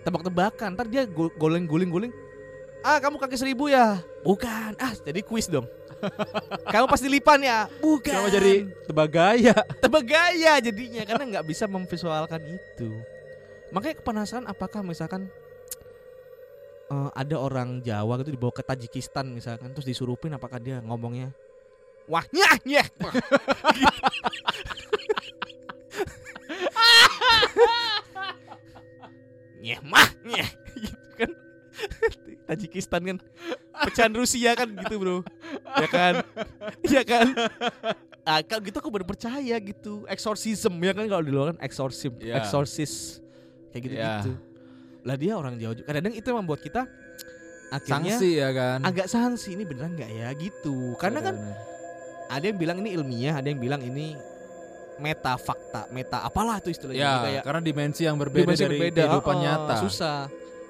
tebak-tebakan 0.02 0.72
ntar 0.72 0.88
dia 0.88 1.04
go- 1.04 1.34
goleng-guling-guling 1.36 2.14
ah 2.82 2.96
kamu 2.98 3.20
kaki 3.20 3.36
seribu 3.36 3.68
ya 3.68 4.00
bukan 4.22 4.78
ah 4.78 4.94
jadi 4.96 5.20
kuis 5.20 5.50
dong 5.50 5.68
kamu 6.74 6.86
pasti 6.90 7.08
lipan 7.10 7.40
ya? 7.42 7.68
Bukan. 7.82 8.14
Sama 8.14 8.30
jadi 8.32 8.68
tebagaya. 8.86 9.56
tebak 9.84 10.04
gaya 10.06 10.54
jadinya 10.62 11.04
karena 11.04 11.24
nggak 11.38 11.46
bisa 11.48 11.66
memvisualkan 11.66 12.42
itu. 12.46 12.90
Makanya 13.74 13.96
penasaran 14.02 14.46
apakah 14.48 14.82
misalkan 14.86 15.28
eh, 16.90 17.10
ada 17.14 17.36
orang 17.40 17.82
Jawa 17.82 18.22
gitu 18.22 18.32
dibawa 18.36 18.54
ke 18.54 18.64
Tajikistan 18.64 19.34
misalkan 19.34 19.74
terus 19.74 19.88
disurupin 19.90 20.34
apakah 20.38 20.62
dia 20.62 20.80
ngomongnya 20.86 21.34
wah 22.06 22.24
nyah 22.30 22.56
nyah 22.64 22.88
Gitu. 22.96 23.10
nyeh 29.66 29.80
mah 29.82 30.10
nyeh. 30.22 30.50
Gitu 30.78 31.08
kan 31.18 31.32
Tajikistan 32.46 33.02
kan. 33.04 33.18
Pecahan 33.76 34.14
Rusia 34.14 34.52
kan 34.54 34.70
gitu 34.72 34.96
bro. 34.96 35.18
Ya 35.78 35.88
kan? 35.88 36.14
Ya 36.86 37.02
kan? 37.04 37.28
Ah 38.24 38.42
kalau 38.42 38.62
gitu 38.64 38.78
aku 38.78 38.90
baru 38.90 39.06
percaya 39.06 39.56
gitu. 39.58 40.06
Exorcism 40.06 40.74
ya 40.80 40.92
kan 40.92 41.06
kalau 41.06 41.22
di 41.22 41.30
luar 41.30 41.54
kan? 41.54 41.58
Exorcism 41.62 42.18
Iya. 42.18 42.40
exorcist. 42.40 43.22
Kayak 43.70 43.82
gitu 43.84 43.96
Iya. 43.96 44.14
gitu 44.22 44.32
lah 45.06 45.16
dia 45.16 45.38
orang 45.38 45.54
Jawa 45.56 45.74
juga. 45.78 45.86
Kadang 45.86 46.14
itu 46.14 46.26
yang 46.26 46.40
membuat 46.42 46.62
kita 46.62 46.82
akhirnya 47.70 48.18
Sanksi 48.18 48.30
ya 48.38 48.50
kan. 48.50 48.80
agak 48.82 49.06
sanksi 49.06 49.54
ini 49.54 49.64
beneran 49.64 49.94
nggak 49.94 50.10
ya? 50.10 50.28
Gitu. 50.34 50.98
Karena 50.98 51.22
kan 51.22 51.38
Bener-bener. 51.38 52.34
ada 52.34 52.46
yang 52.50 52.58
bilang 52.58 52.78
ini 52.82 52.90
ilmiah 52.98 53.36
ada 53.38 53.46
yang 53.46 53.62
bilang 53.62 53.82
ini 53.82 54.18
meta 54.98 55.36
fakta 55.36 55.86
meta 55.92 56.26
apalah 56.26 56.58
itu 56.58 56.74
istilahnya. 56.74 56.98
Ya, 56.98 57.14
kayak 57.22 57.42
karena 57.46 57.62
dimensi 57.62 58.02
yang 58.02 58.18
berbeda 58.18 58.50
dimensi 58.50 58.64
dari 58.66 58.78
berbeda, 58.82 59.02
kehidupan 59.06 59.36
oh, 59.36 59.42
nyata. 59.44 59.74
susah 59.78 60.18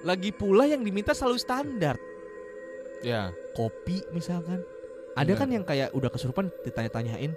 lagi 0.05 0.29
pula 0.29 0.69
yang 0.69 0.85
diminta 0.85 1.11
selalu 1.11 1.41
standar. 1.41 1.97
Ya. 3.03 3.33
kopi 3.55 4.01
misalkan. 4.11 4.61
Ada 5.15 5.31
Iya. 5.31 5.39
kan 5.39 5.47
yang 5.47 5.63
kayak 5.63 5.89
udah 5.95 6.11
kesurupan 6.11 6.51
ditanya-tanyain 6.67 7.31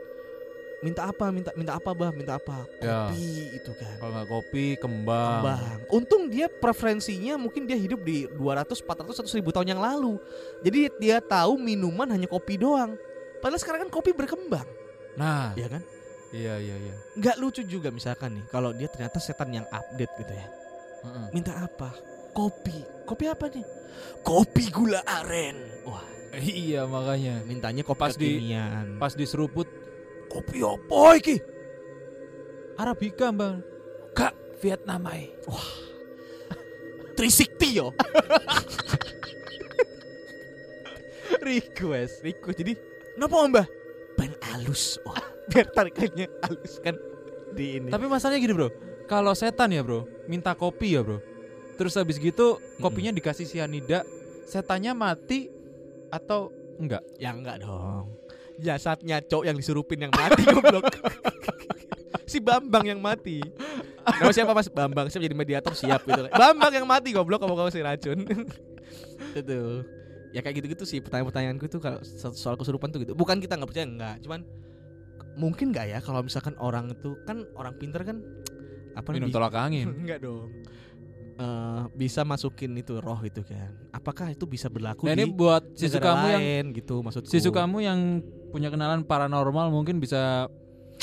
minta 0.79 1.11
apa? 1.11 1.31
Minta 1.35 1.51
minta 1.59 1.73
apa 1.75 1.91
bah? 1.95 2.11
Minta 2.15 2.39
apa? 2.39 2.67
Ya. 2.79 3.11
kopi 3.11 3.55
itu 3.55 3.71
kan. 3.75 3.97
Kalau 3.99 4.13
nggak 4.15 4.29
kopi, 4.31 4.65
kembang. 4.79 5.43
kembang. 5.43 5.79
Untung 5.91 6.31
dia 6.31 6.47
preferensinya 6.47 7.35
mungkin 7.39 7.67
dia 7.67 7.79
hidup 7.79 8.03
di 8.03 8.31
200 8.31 8.79
400 8.83 9.19
atau 9.23 9.31
1000 9.31 9.55
tahun 9.55 9.69
yang 9.75 9.83
lalu. 9.83 10.19
Jadi 10.63 10.79
dia 10.99 11.19
tahu 11.23 11.59
minuman 11.59 12.07
hanya 12.11 12.31
kopi 12.31 12.59
doang. 12.59 12.95
Padahal 13.39 13.61
sekarang 13.63 13.81
kan 13.87 13.91
kopi 13.91 14.11
berkembang. 14.15 14.67
Nah, 15.19 15.55
ya 15.59 15.67
kan? 15.71 15.83
Iya 16.29 16.61
iya 16.61 16.77
iya. 16.77 16.95
nggak 17.17 17.41
lucu 17.41 17.65
juga 17.65 17.89
misalkan 17.89 18.37
nih 18.37 18.45
kalau 18.53 18.77
dia 18.77 18.85
ternyata 18.93 19.17
setan 19.17 19.49
yang 19.49 19.65
update 19.73 20.13
gitu 20.21 20.33
ya. 20.37 20.47
Heeh. 20.99 21.27
minta 21.33 21.57
apa 21.57 21.95
kopi. 22.39 22.79
Kopi 23.03 23.25
apa 23.27 23.51
nih? 23.51 23.67
Kopi 24.23 24.71
gula 24.71 25.03
aren. 25.03 25.59
Wah. 25.83 26.07
Iya 26.39 26.87
makanya. 26.87 27.43
mintanya 27.43 27.83
kopi 27.83 27.99
Pas 27.99 28.15
di- 28.15 28.39
kekinian. 28.39 28.95
Pas 29.03 29.11
diseruput. 29.19 29.67
Kopi 30.31 30.63
apa 30.63 31.19
iki? 31.19 31.37
Arabica, 32.79 33.35
Bang. 33.35 33.59
Kak, 34.15 34.63
Vietnam 34.63 35.03
ae. 35.11 35.35
Trisikti 37.19 37.75
yo. 37.75 37.91
Request. 41.43 42.23
Riko 42.23 42.55
jadi? 42.55 42.79
Kenapa 43.19 43.37
mbah? 43.51 43.67
Ban 44.15 44.31
alus. 44.55 45.03
Wah. 45.03 45.19
Biar 45.49 45.67
tarikannya 45.73 46.29
alus 46.45 46.79
kan 46.85 46.95
di 47.57 47.81
ini. 47.83 47.89
Tapi 47.91 48.05
masalahnya 48.07 48.39
gini, 48.39 48.55
Bro. 48.55 48.69
Kalau 49.09 49.33
setan 49.33 49.73
ya, 49.73 49.81
Bro, 49.81 50.05
minta 50.29 50.53
kopi 50.53 50.93
ya, 50.93 51.01
Bro. 51.01 51.25
Terus 51.79 51.95
habis 51.95 52.19
gitu 52.19 52.59
kopinya 52.83 53.15
dikasih 53.15 53.47
sianida, 53.47 54.03
setannya 54.51 54.91
mati 54.99 55.47
atau 56.11 56.51
enggak? 56.77 57.07
ya 57.17 57.31
enggak 57.31 57.63
dong. 57.63 58.11
Jasadnya 58.59 59.23
cowok 59.23 59.45
yang 59.47 59.55
disurupin 59.55 60.03
yang 60.03 60.11
mati 60.11 60.43
goblok. 60.51 60.91
Si 62.27 62.43
Bambang 62.43 62.83
yang 62.83 62.99
mati. 62.99 63.39
Nama 64.03 64.33
siapa 64.35 64.51
mas? 64.51 64.67
Bambang. 64.67 65.07
Siap 65.07 65.23
jadi 65.23 65.37
mediator? 65.39 65.71
Siap 65.71 66.03
gitu. 66.03 66.27
Bambang 66.35 66.75
yang 66.75 66.83
mati 66.83 67.15
goblok. 67.15 67.39
Kamu 67.39 67.55
kamu 67.55 67.71
si 67.71 67.79
racun? 67.79 68.27
Itu 69.39 69.87
ya 70.35 70.43
kayak 70.45 70.61
gitu-gitu 70.61 70.85
sih 70.85 70.99
pertanyaan-pertanyaanku 71.01 71.71
tuh 71.71 71.81
kalau 71.81 72.03
so- 72.05 72.35
soal 72.35 72.59
kesurupan 72.59 72.91
tuh 72.91 73.07
gitu. 73.07 73.15
Bukan 73.15 73.39
kita 73.39 73.55
nggak 73.55 73.71
percaya 73.71 73.87
enggak. 73.87 74.17
Cuman 74.27 74.43
mungkin 75.39 75.71
nggak 75.71 75.87
ya 75.95 75.99
kalau 76.03 76.27
misalkan 76.27 76.59
orang 76.59 76.91
itu 76.91 77.15
kan 77.23 77.47
orang 77.55 77.79
pinter 77.79 78.03
kan 78.03 78.19
apa 78.99 79.15
Minum 79.15 79.31
tolak 79.31 79.55
angin. 79.55 79.87
enggak 80.03 80.19
dong 80.27 80.51
Eh, 81.39 81.81
bisa 81.95 82.27
masukin 82.27 82.75
itu 82.75 82.99
roh 82.99 83.23
itu 83.23 83.47
kan 83.47 83.71
apakah 83.95 84.35
itu 84.35 84.43
bisa 84.43 84.67
berlaku 84.67 85.07
Nah, 85.07 85.15
di 85.15 85.23
ini 85.23 85.31
buat 85.31 85.63
sisu 85.71 86.03
kamu 86.03 86.27
yang 86.27 86.43
lain 86.43 86.65
gitu 86.75 86.99
maksudku 86.99 87.31
sisu 87.31 87.55
kamu 87.55 87.79
yang 87.79 87.99
punya 88.51 88.75
kenalan 88.75 89.07
paranormal 89.07 89.71
mungkin 89.71 90.03
bisa 90.03 90.51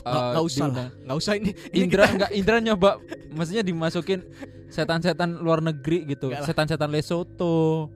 nggak 0.04 0.24
nggak 0.36 0.44
usah 0.44 0.68
lah 0.68 0.90
nggak 0.92 1.18
usah 1.18 1.34
ini, 1.40 1.56
ini 1.72 1.88
Indra 1.88 2.04
kita- 2.04 2.14
enggak 2.20 2.32
Indra 2.36 2.58
nyoba 2.60 2.90
maksudnya 3.32 3.64
dimasukin 3.64 4.28
setan-setan 4.68 5.40
luar 5.40 5.64
negeri 5.64 6.04
gitu. 6.04 6.28
Setan-setan 6.36 6.92
Lesotho. 6.92 7.88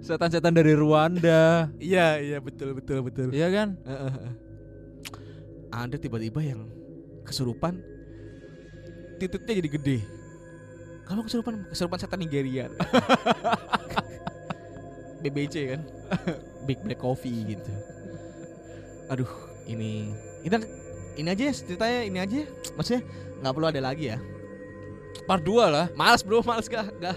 setan-setan 0.00 0.54
dari 0.54 0.74
Rwanda. 0.74 1.70
iya 1.82 2.22
iya 2.22 2.38
betul 2.38 2.70
betul 2.72 3.02
betul 3.02 3.28
Iya 3.30 3.50
kan? 3.50 3.68
Heeh, 3.82 4.10
heeh. 4.14 4.32
ada 5.70 5.96
tiba-tiba 5.96 6.38
yang 6.38 6.70
kesurupan 7.22 7.78
titiknya 9.20 9.54
jadi 9.60 9.70
gede 9.70 9.98
kamu 11.04 11.20
kesurupan 11.28 11.54
kesurupan 11.68 11.98
setan 12.00 12.18
Nigeria 12.24 12.72
BBC 15.22 15.76
kan 15.76 15.80
Big 16.66 16.80
Black 16.80 17.04
Coffee 17.04 17.54
gitu 17.56 17.72
aduh 19.12 19.28
ini 19.68 20.08
ini 20.46 20.56
ini 21.20 21.28
aja 21.28 21.42
ya 21.50 21.52
ceritanya 21.52 22.00
ini 22.08 22.18
aja 22.18 22.40
maksudnya 22.72 23.02
nggak 23.44 23.52
perlu 23.52 23.68
ada 23.68 23.82
lagi 23.84 24.16
ya 24.16 24.18
Part 25.26 25.42
2 25.46 25.70
lah. 25.70 25.86
Males 25.94 26.22
bro, 26.26 26.42
males 26.42 26.66
gak, 26.66 26.90
gak. 26.98 27.16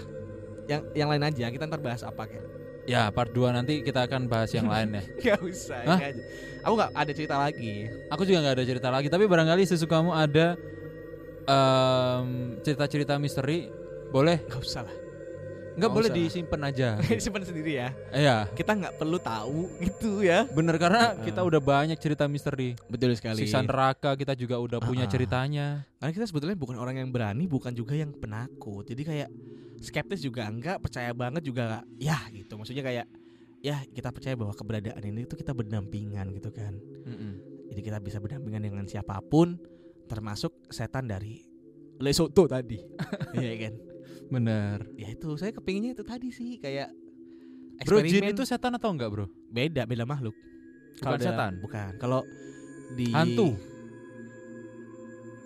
Yang 0.70 0.82
yang 0.96 1.08
lain 1.10 1.22
aja, 1.26 1.46
kita 1.50 1.64
ntar 1.68 1.80
bahas 1.82 2.02
apa 2.06 2.30
kayak. 2.30 2.46
Ya, 2.84 3.08
part 3.08 3.32
2 3.32 3.48
nanti 3.50 3.80
kita 3.80 4.04
akan 4.04 4.28
bahas 4.28 4.52
yang 4.52 4.68
lain 4.68 5.00
ya. 5.00 5.02
Gak 5.32 5.40
usah, 5.40 5.82
Hah? 5.88 5.98
aja. 5.98 6.22
Aku 6.68 6.76
gak 6.76 6.92
ada 6.92 7.12
cerita 7.16 7.36
lagi. 7.40 7.88
Aku 8.12 8.22
juga 8.28 8.44
nggak 8.44 8.54
ada 8.60 8.64
cerita 8.64 8.88
lagi, 8.92 9.08
tapi 9.08 9.24
barangkali 9.24 9.64
sesu 9.64 9.88
kamu 9.88 10.12
ada 10.12 10.60
em, 11.44 12.26
cerita-cerita 12.60 13.16
misteri, 13.16 13.68
boleh? 14.08 14.42
Gak 14.44 14.60
usah 14.60 14.82
lah. 14.82 14.94
Nggak 15.74 15.74
Nggak 15.74 15.90
boleh 15.90 16.06
usah. 16.08 16.18
disimpan 16.20 16.60
aja. 16.64 16.88
Simpan 17.24 17.42
sendiri 17.42 17.72
ya. 17.74 17.88
Iya, 18.08 18.36
Kita 18.48 18.72
nggak 18.72 18.94
perlu 18.94 19.18
tahu 19.18 19.66
gitu 19.82 20.22
ya. 20.22 20.46
bener 20.46 20.78
karena 20.78 21.12
Heeh. 21.12 21.26
kita 21.26 21.42
udah 21.42 21.58
banyak 21.58 21.98
cerita 21.98 22.30
misteri. 22.30 22.78
Betul 22.86 23.10
sekali. 23.14 23.42
Siksa 23.42 23.58
neraka 23.58 24.14
kita 24.14 24.32
juga 24.32 24.62
udah 24.62 24.78
punya 24.78 25.04
Ah. 25.04 25.10
ceritanya. 25.10 25.66
Karena 25.98 26.12
kita 26.12 26.26
sebetulnya 26.26 26.54
bukan 26.54 26.78
orang 26.78 27.02
yang 27.02 27.10
berani, 27.10 27.44
bukan 27.44 27.74
juga 27.74 27.98
yang 27.98 28.14
penakut. 28.14 28.86
Jadi 28.86 29.02
kayak 29.02 29.28
skeptis 29.82 30.22
juga 30.22 30.46
enggak, 30.46 30.78
percaya 30.78 31.10
banget 31.10 31.42
juga 31.42 31.66
enggak. 31.66 31.84
Ya 31.98 32.18
gitu. 32.30 32.54
Maksudnya 32.54 32.86
kayak 32.86 33.06
ya 33.58 33.82
kita 33.90 34.14
percaya 34.14 34.38
bahwa 34.38 34.54
keberadaan 34.54 35.02
ini 35.02 35.26
itu 35.26 35.34
kita 35.34 35.50
berdampingan 35.50 36.30
gitu 36.32 36.54
kan. 36.54 36.78
Mm-mm. 37.02 37.32
Jadi 37.66 37.80
kita 37.82 37.98
bisa 37.98 38.22
berdampingan 38.22 38.62
dengan 38.62 38.86
siapa 38.86 39.18
pun 39.20 39.58
termasuk 40.04 40.52
setan 40.68 41.06
dari 41.06 41.40
Lesotho 41.98 42.44
tadi. 42.44 42.78
Iya 43.38 43.54
kan? 43.66 43.74
Bener. 44.30 44.78
Ya 44.94 45.10
itu 45.10 45.34
saya 45.36 45.50
kepinginnya 45.50 45.92
itu 45.92 46.02
tadi 46.02 46.30
sih 46.30 46.58
kayak 46.58 46.90
Bro, 47.82 48.00
jin 48.00 48.22
eksperimen. 48.22 48.34
itu 48.34 48.42
setan 48.46 48.72
atau 48.74 48.90
enggak, 48.90 49.10
Bro? 49.10 49.26
beda 49.50 49.82
beda 49.84 50.02
makhluk. 50.02 50.34
Kalau 50.98 51.18
setan. 51.18 51.58
Bukan. 51.58 51.98
Kalau 51.98 52.22
di 52.94 53.10
Hantu. 53.10 53.54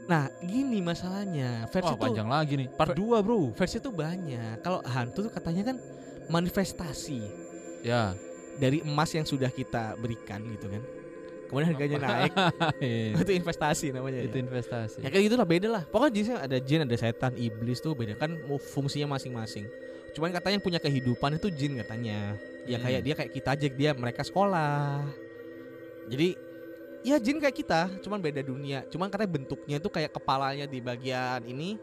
Nah, 0.08 0.24
gini 0.40 0.80
masalahnya. 0.80 1.68
Versi 1.68 1.84
Wah, 1.84 1.96
tuh 1.96 2.04
panjang 2.08 2.28
lagi 2.28 2.52
nih. 2.56 2.68
Part 2.72 2.96
2, 2.96 3.20
Bro. 3.20 3.52
versi 3.52 3.76
tuh 3.76 3.92
banyak. 3.92 4.64
Kalau 4.64 4.80
hantu 4.82 5.28
tuh 5.28 5.32
katanya 5.32 5.72
kan 5.72 5.76
manifestasi 6.28 7.20
Ya. 7.84 8.16
dari 8.56 8.80
emas 8.82 9.12
yang 9.12 9.28
sudah 9.28 9.52
kita 9.52 10.00
berikan 10.00 10.40
gitu 10.48 10.66
kan. 10.66 10.82
Kemudian 11.48 11.68
harganya 11.72 11.98
naik, 11.98 12.32
itu 13.24 13.32
investasi 13.32 13.88
namanya. 13.90 14.20
itu 14.20 14.36
ya. 14.36 14.42
investasi. 14.44 15.00
Ya 15.00 15.08
kayak 15.08 15.24
gitulah 15.32 15.48
beda 15.48 15.68
lah. 15.72 15.82
Pokoknya 15.88 16.12
jenisnya 16.12 16.36
ada 16.44 16.58
jin, 16.60 16.84
ada 16.84 16.92
setan, 16.92 17.32
iblis 17.34 17.80
tuh 17.80 17.96
beda 17.96 18.14
kan 18.14 18.36
fungsinya 18.60 19.16
masing-masing. 19.16 19.64
Cuman 20.12 20.28
katanya 20.28 20.60
yang 20.60 20.64
punya 20.64 20.80
kehidupan 20.80 21.40
itu 21.40 21.48
jin 21.48 21.80
katanya. 21.80 22.36
Ya 22.68 22.76
Hmm. 22.76 22.84
kayak 22.84 23.00
dia 23.00 23.14
kayak 23.16 23.32
kita 23.32 23.48
aja 23.56 23.66
dia 23.66 23.90
mereka 23.96 24.20
sekolah. 24.20 25.08
Jadi 26.08 26.36
ya 27.00 27.16
jin 27.16 27.40
kayak 27.40 27.56
kita, 27.56 27.80
cuman 28.04 28.20
beda 28.20 28.44
dunia. 28.44 28.84
Cuman 28.92 29.08
katanya 29.08 29.32
bentuknya 29.32 29.76
itu 29.80 29.88
kayak 29.88 30.12
kepalanya 30.12 30.68
di 30.68 30.84
bagian 30.84 31.40
ini 31.48 31.80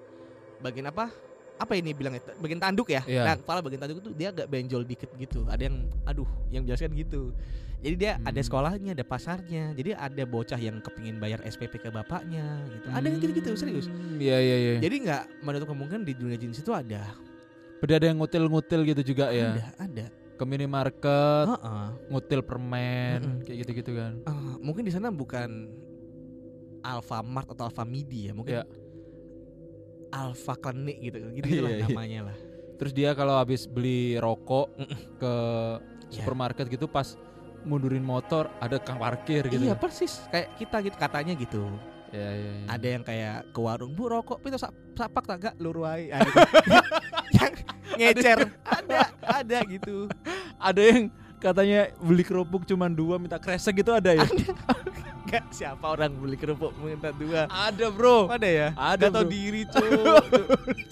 bagian 0.61 0.93
apa? 0.93 1.09
Apa 1.55 1.79
ini 1.79 1.95
bilangnya? 1.95 2.19
Bagian 2.35 2.59
tanduk 2.59 2.91
ya? 2.91 3.01
Iya. 3.07 3.23
Nah, 3.23 3.35
kepala 3.39 3.63
bagian 3.63 3.79
tanduk 3.79 4.03
itu 4.03 4.11
dia 4.11 4.29
agak 4.35 4.51
benjol 4.51 4.83
dikit 4.83 5.07
gitu. 5.15 5.47
Ada 5.47 5.71
yang 5.71 5.87
aduh, 6.03 6.27
yang 6.51 6.67
jelaskan 6.67 6.91
gitu. 6.93 7.31
Jadi 7.79 7.95
dia 7.95 8.11
ada 8.19 8.33
Hmm. 8.35 8.47
sekolahnya, 8.47 8.91
ada 8.91 9.05
pasarnya. 9.05 9.71
Jadi 9.71 9.93
ada 9.93 10.23
bocah 10.25 10.57
yang 10.57 10.81
kepingin 10.81 11.15
bayar 11.15 11.39
SPP 11.45 11.79
ke 11.79 11.89
bapaknya 11.93 12.65
gitu. 12.73 12.87
Ada 12.91 13.05
yang 13.07 13.21
gitu-gitu 13.21 13.55
serius. 13.55 13.87
Hmm, 13.87 14.17
Iya, 14.19 14.37
iya, 14.41 14.55
iya. 14.57 14.73
Jadi 14.81 14.95
nggak 15.05 15.23
menutup 15.39 15.67
kemungkinan 15.69 16.03
di 16.03 16.13
dunia 16.13 16.35
jenis 16.35 16.59
itu 16.59 16.71
ada. 16.73 17.13
Berarti 17.79 17.93
ada 17.93 18.05
yang 18.09 18.17
ngutil-ngutil 18.19 18.81
gitu 18.89 19.01
juga 19.05 19.29
ya. 19.29 19.53
Ada, 19.53 19.65
ada. 19.79 20.05
Ke 20.35 20.43
minimarket, 20.43 21.47
Heeh. 21.47 21.87
ngutil 22.09 22.41
permen, 22.43 23.19
Mm-mm. 23.23 23.45
kayak 23.47 23.57
gitu-gitu 23.63 23.91
kan. 23.95 24.19
Eh, 24.25 24.53
mungkin 24.59 24.83
di 24.83 24.91
sana 24.91 25.07
bukan 25.07 25.71
Alfamart 26.81 27.47
atau 27.49 27.65
Alfamidi 27.65 28.29
ya, 28.29 28.33
mungkin 28.33 28.61
Iya. 28.61 28.65
Alfa 30.09 30.53
Klinik 30.55 30.97
gitu. 31.01 31.17
Gitu 31.31 31.61
lah 31.61 31.71
Iya, 31.71 31.79
iya. 31.81 31.85
namanya 31.87 32.19
lah. 32.31 32.35
Terus 32.75 32.91
dia 32.91 33.13
kalau 33.13 33.39
habis 33.39 33.65
beli 33.65 34.19
rokok 34.19 34.67
ke 35.17 35.33
Ya. 36.05 36.21
supermarket 36.21 36.69
gitu 36.69 36.85
pas 36.85 37.17
mundurin 37.65 38.05
motor 38.05 38.45
ada 38.61 38.77
kang 38.77 39.01
parkir 39.01 39.41
gitu. 39.47 39.65
Iya 39.65 39.73
persis 39.73 40.21
kayak 40.29 40.53
kita 40.55 40.77
gitu 40.85 40.95
katanya 40.95 41.33
gitu. 41.33 41.65
Iya, 42.13 42.29
iya, 42.31 42.51
iya. 42.53 42.65
Ada 42.69 42.87
yang 42.87 43.03
kayak 43.03 43.37
ke 43.49 43.59
warung, 43.59 43.91
"Bu, 43.91 44.07
rokok 44.07 44.37
pito 44.39 44.55
sak 44.55 44.69
sapak 44.93 45.25
tak 45.25 45.37
gak 45.41 45.55
luru 45.57 45.83
wae." 45.83 46.13
Ah, 46.13 46.21
gitu. 46.21 46.37
yang 47.41 47.53
ngecer. 47.97 48.39
ada, 48.63 48.97
ada 49.25 49.57
gitu. 49.65 50.05
ada 50.55 50.81
yang 50.81 51.09
katanya 51.35 51.79
beli 51.97 52.23
kerupuk 52.23 52.63
cuma 52.63 52.85
dua 52.87 53.17
minta 53.17 53.35
kresek 53.35 53.81
gitu 53.81 53.91
ada 53.91 54.13
ya? 54.13 54.23
Gak 55.25 55.49
siapa 55.49 55.81
orang 55.89 56.13
beli 56.13 56.37
kerupuk 56.37 56.69
minta 56.77 57.09
dua. 57.09 57.49
ada 57.49 57.89
bro. 57.89 58.29
Ada 58.29 58.45
ya? 58.45 58.67
Ada, 58.77 59.09
bro. 59.09 59.25
diri 59.25 59.65
cuy. 59.73 59.89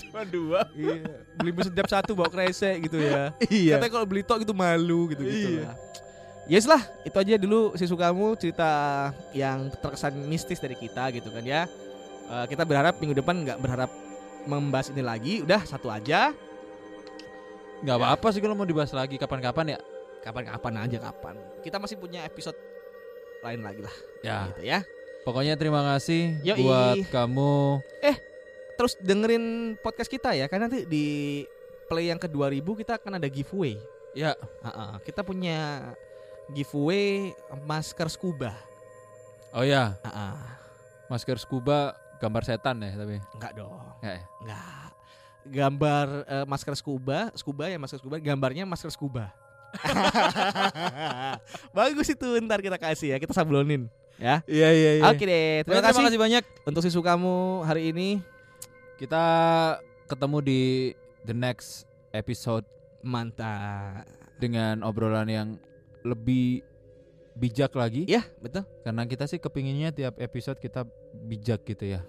cuma 0.01 0.21
dua. 0.25 0.65
iya. 0.73 1.21
Beli 1.37 1.51
setiap 1.61 1.85
satu 1.85 2.17
bawa 2.17 2.33
kresek 2.33 2.89
gitu 2.89 2.97
ya. 2.97 3.29
Iya. 3.45 3.77
Katanya 3.77 3.91
kalau 3.93 4.07
beli 4.09 4.25
tok 4.25 4.41
gitu 4.41 4.53
malu 4.57 5.13
gitu 5.13 5.21
gitu 5.21 5.61
Iya. 5.61 5.69
lah. 5.69 5.77
Yes 6.43 6.67
lah, 6.67 6.83
itu 7.07 7.15
aja 7.15 7.39
dulu 7.39 7.71
sisu 7.77 7.95
kamu 7.95 8.35
cerita 8.35 8.67
yang 9.31 9.71
terkesan 9.79 10.11
mistis 10.27 10.59
dari 10.59 10.75
kita 10.75 11.07
gitu 11.15 11.31
kan 11.31 11.45
ya. 11.45 11.69
Eh, 12.27 12.45
kita 12.51 12.67
berharap 12.67 12.99
minggu 12.99 13.15
depan 13.15 13.47
nggak 13.47 13.61
berharap 13.63 13.87
membahas 14.43 14.91
ini 14.91 14.99
lagi, 14.99 15.39
udah 15.39 15.63
satu 15.63 15.87
aja. 15.87 16.35
Nggak 17.79 17.95
apa-apa 17.95 18.27
sih 18.31 18.41
kalau 18.43 18.55
mau 18.55 18.67
dibahas 18.67 18.91
lagi 18.91 19.15
kapan-kapan 19.15 19.75
ya. 19.75 19.79
Kapan-kapan 20.19 20.73
aja 20.83 20.97
kapan. 20.99 21.35
Kita 21.63 21.79
masih 21.79 21.95
punya 21.95 22.23
episode 22.23 22.55
lain 23.43 23.59
lagi 23.61 23.81
lah. 23.81 23.95
Ya, 24.21 24.37
Gitu 24.49 24.61
ya. 24.63 24.79
pokoknya 25.21 25.55
terima 25.55 25.83
kasih 25.85 26.39
Yoi. 26.41 26.59
buat 26.59 26.95
kamu. 27.09 27.83
Terus 28.73 28.97
dengerin 28.97 29.45
podcast 29.77 30.09
kita 30.09 30.33
ya, 30.33 30.47
karena 30.47 30.65
nanti 30.65 30.83
di 30.83 31.05
play 31.85 32.09
yang 32.09 32.17
ke-2000 32.17 32.65
kita 32.65 32.97
akan 32.97 33.21
ada 33.21 33.27
giveaway. 33.27 33.77
Ya, 34.11 34.33
Ah, 34.59 34.69
ah, 34.69 34.93
kita 34.99 35.21
punya 35.21 35.91
giveaway 36.49 37.31
masker 37.61 38.09
scuba. 38.09 38.51
oh 39.51 39.61
ya, 39.61 39.93
Ah, 40.01 40.09
ah. 40.09 40.37
masker 41.05 41.37
scuba 41.37 41.93
gambar 42.17 42.43
setan 42.43 42.81
ya 42.81 42.91
tapi. 42.93 43.21
Enggak 43.33 43.51
dong. 43.53 43.77
Enggak 44.01 44.13
ya? 44.17 44.23
Enggak. 44.41 44.89
Gambar 45.43 46.05
eh, 46.23 46.45
masker 46.47 46.73
scuba, 46.73 47.19
scuba 47.33 47.67
ya 47.67 47.77
masker 47.77 47.99
scuba, 47.99 48.15
gambarnya 48.17 48.63
masker 48.63 48.89
scuba. 48.89 49.29
Bagus 51.77 52.07
itu 52.09 52.27
ntar 52.45 52.61
kita 52.61 52.77
kasih 52.77 53.15
ya, 53.15 53.17
kita 53.17 53.33
sablonin 53.33 53.89
ya. 54.21 54.45
Iya 54.45 54.69
iya 54.71 54.91
Oke 55.09 55.25
deh, 55.25 55.65
terima, 55.65 55.81
Terima, 55.81 55.87
kasih 55.89 56.03
kasih 56.07 56.21
banyak. 56.21 56.43
untuk 56.63 56.81
sisu 56.85 57.01
kamu 57.01 57.65
hari 57.65 57.89
ini. 57.91 58.21
Kita 58.97 59.23
ketemu 60.07 60.37
di 60.45 60.61
the 61.25 61.35
next 61.35 61.89
episode 62.13 62.63
Mantap. 63.03 64.05
dengan 64.39 64.83
obrolan 64.83 65.27
yang 65.27 65.49
lebih 66.03 66.61
bijak 67.33 67.73
lagi. 67.73 68.05
Iya, 68.05 68.21
betul. 68.37 68.67
Karena 68.83 69.07
kita 69.07 69.25
sih 69.25 69.41
kepinginnya 69.41 69.89
tiap 69.89 70.19
episode 70.19 70.59
kita 70.59 70.85
bijak 71.25 71.65
gitu 71.65 71.97
ya. 71.97 72.01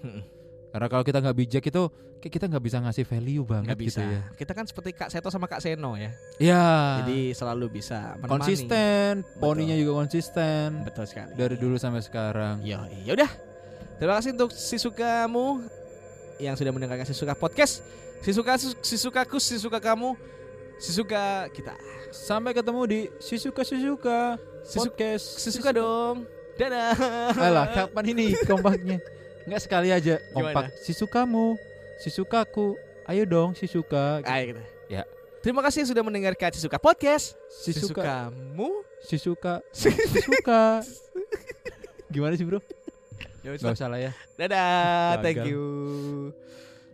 Karena 0.75 0.91
kalau 0.91 1.07
kita 1.07 1.23
nggak 1.23 1.37
bijak 1.39 1.63
itu 1.63 1.83
kita 2.19 2.51
nggak 2.51 2.65
bisa 2.65 2.83
ngasih 2.83 3.07
value 3.07 3.47
banget 3.47 3.79
bisa. 3.79 4.03
gitu 4.03 4.11
ya. 4.11 4.21
Kita 4.35 4.53
kan 4.53 4.67
seperti 4.67 4.91
Kak 4.91 5.07
Seto 5.07 5.31
sama 5.31 5.47
Kak 5.47 5.63
Seno 5.63 5.95
ya. 5.95 6.11
Ya. 6.43 6.67
Jadi 6.99 7.31
selalu 7.31 7.79
bisa 7.79 8.19
menemani. 8.19 8.33
konsisten, 8.43 9.11
poninya 9.39 9.77
juga 9.79 10.03
konsisten 10.03 10.83
Betul 10.83 11.07
sekali. 11.07 11.31
dari 11.39 11.55
dulu 11.55 11.79
sampai 11.79 12.03
sekarang. 12.03 12.59
Yo, 12.61 12.83
ya 13.07 13.15
udah. 13.15 13.31
Terima 13.95 14.19
kasih 14.19 14.35
untuk 14.35 14.51
Sisukamu 14.51 15.63
yang 16.43 16.59
sudah 16.59 16.75
mendengarkan 16.75 17.07
Sisuka 17.07 17.39
podcast. 17.39 17.87
Sisuka 18.19 18.59
Sisukaku, 18.83 19.39
Sisuka 19.39 19.79
kamu, 19.79 20.19
Sisuka 20.83 21.47
kita. 21.55 21.79
Sampai 22.11 22.51
ketemu 22.51 22.83
di 22.83 23.01
Sisuka 23.23 23.63
Sisuka 23.63 24.43
Sisu- 24.67 24.91
podcast. 24.91 25.39
Sisuka 25.39 25.71
dong. 25.71 26.27
Dadah. 26.59 26.99
Alah, 27.37 27.67
kapan 27.71 28.05
ini 28.11 28.27
kompaknya? 28.51 28.99
Enggak 29.45 29.61
sekali 29.61 29.89
aja 29.93 30.19
Gimana? 30.21 30.33
kompak. 30.33 30.65
Sisukamu, 30.81 31.57
Sisukaku. 32.01 32.77
Ayo 33.05 33.29
dong 33.29 33.53
Sisuka. 33.53 34.25
Ayo 34.25 34.57
kita. 34.57 34.63
Ya. 34.89 35.03
Terima 35.45 35.61
kasih 35.61 35.85
yang 35.85 35.91
sudah 35.93 36.05
mendengarkan 36.05 36.49
Sisuka 36.57 36.81
podcast. 36.81 37.37
Sisuka, 37.53 38.33
Sisukamu. 38.33 38.71
Sisuka, 39.05 39.55
Sisuka. 39.77 40.81
Gimana 42.09 42.33
sih, 42.41 42.49
Bro? 42.49 42.65
Ya, 43.45 43.53
Gak 43.61 43.77
usah 43.77 43.93
lah 43.93 44.01
ya. 44.01 44.13
Dadah. 44.41 45.21
Thank 45.21 45.45
you. 45.45 46.33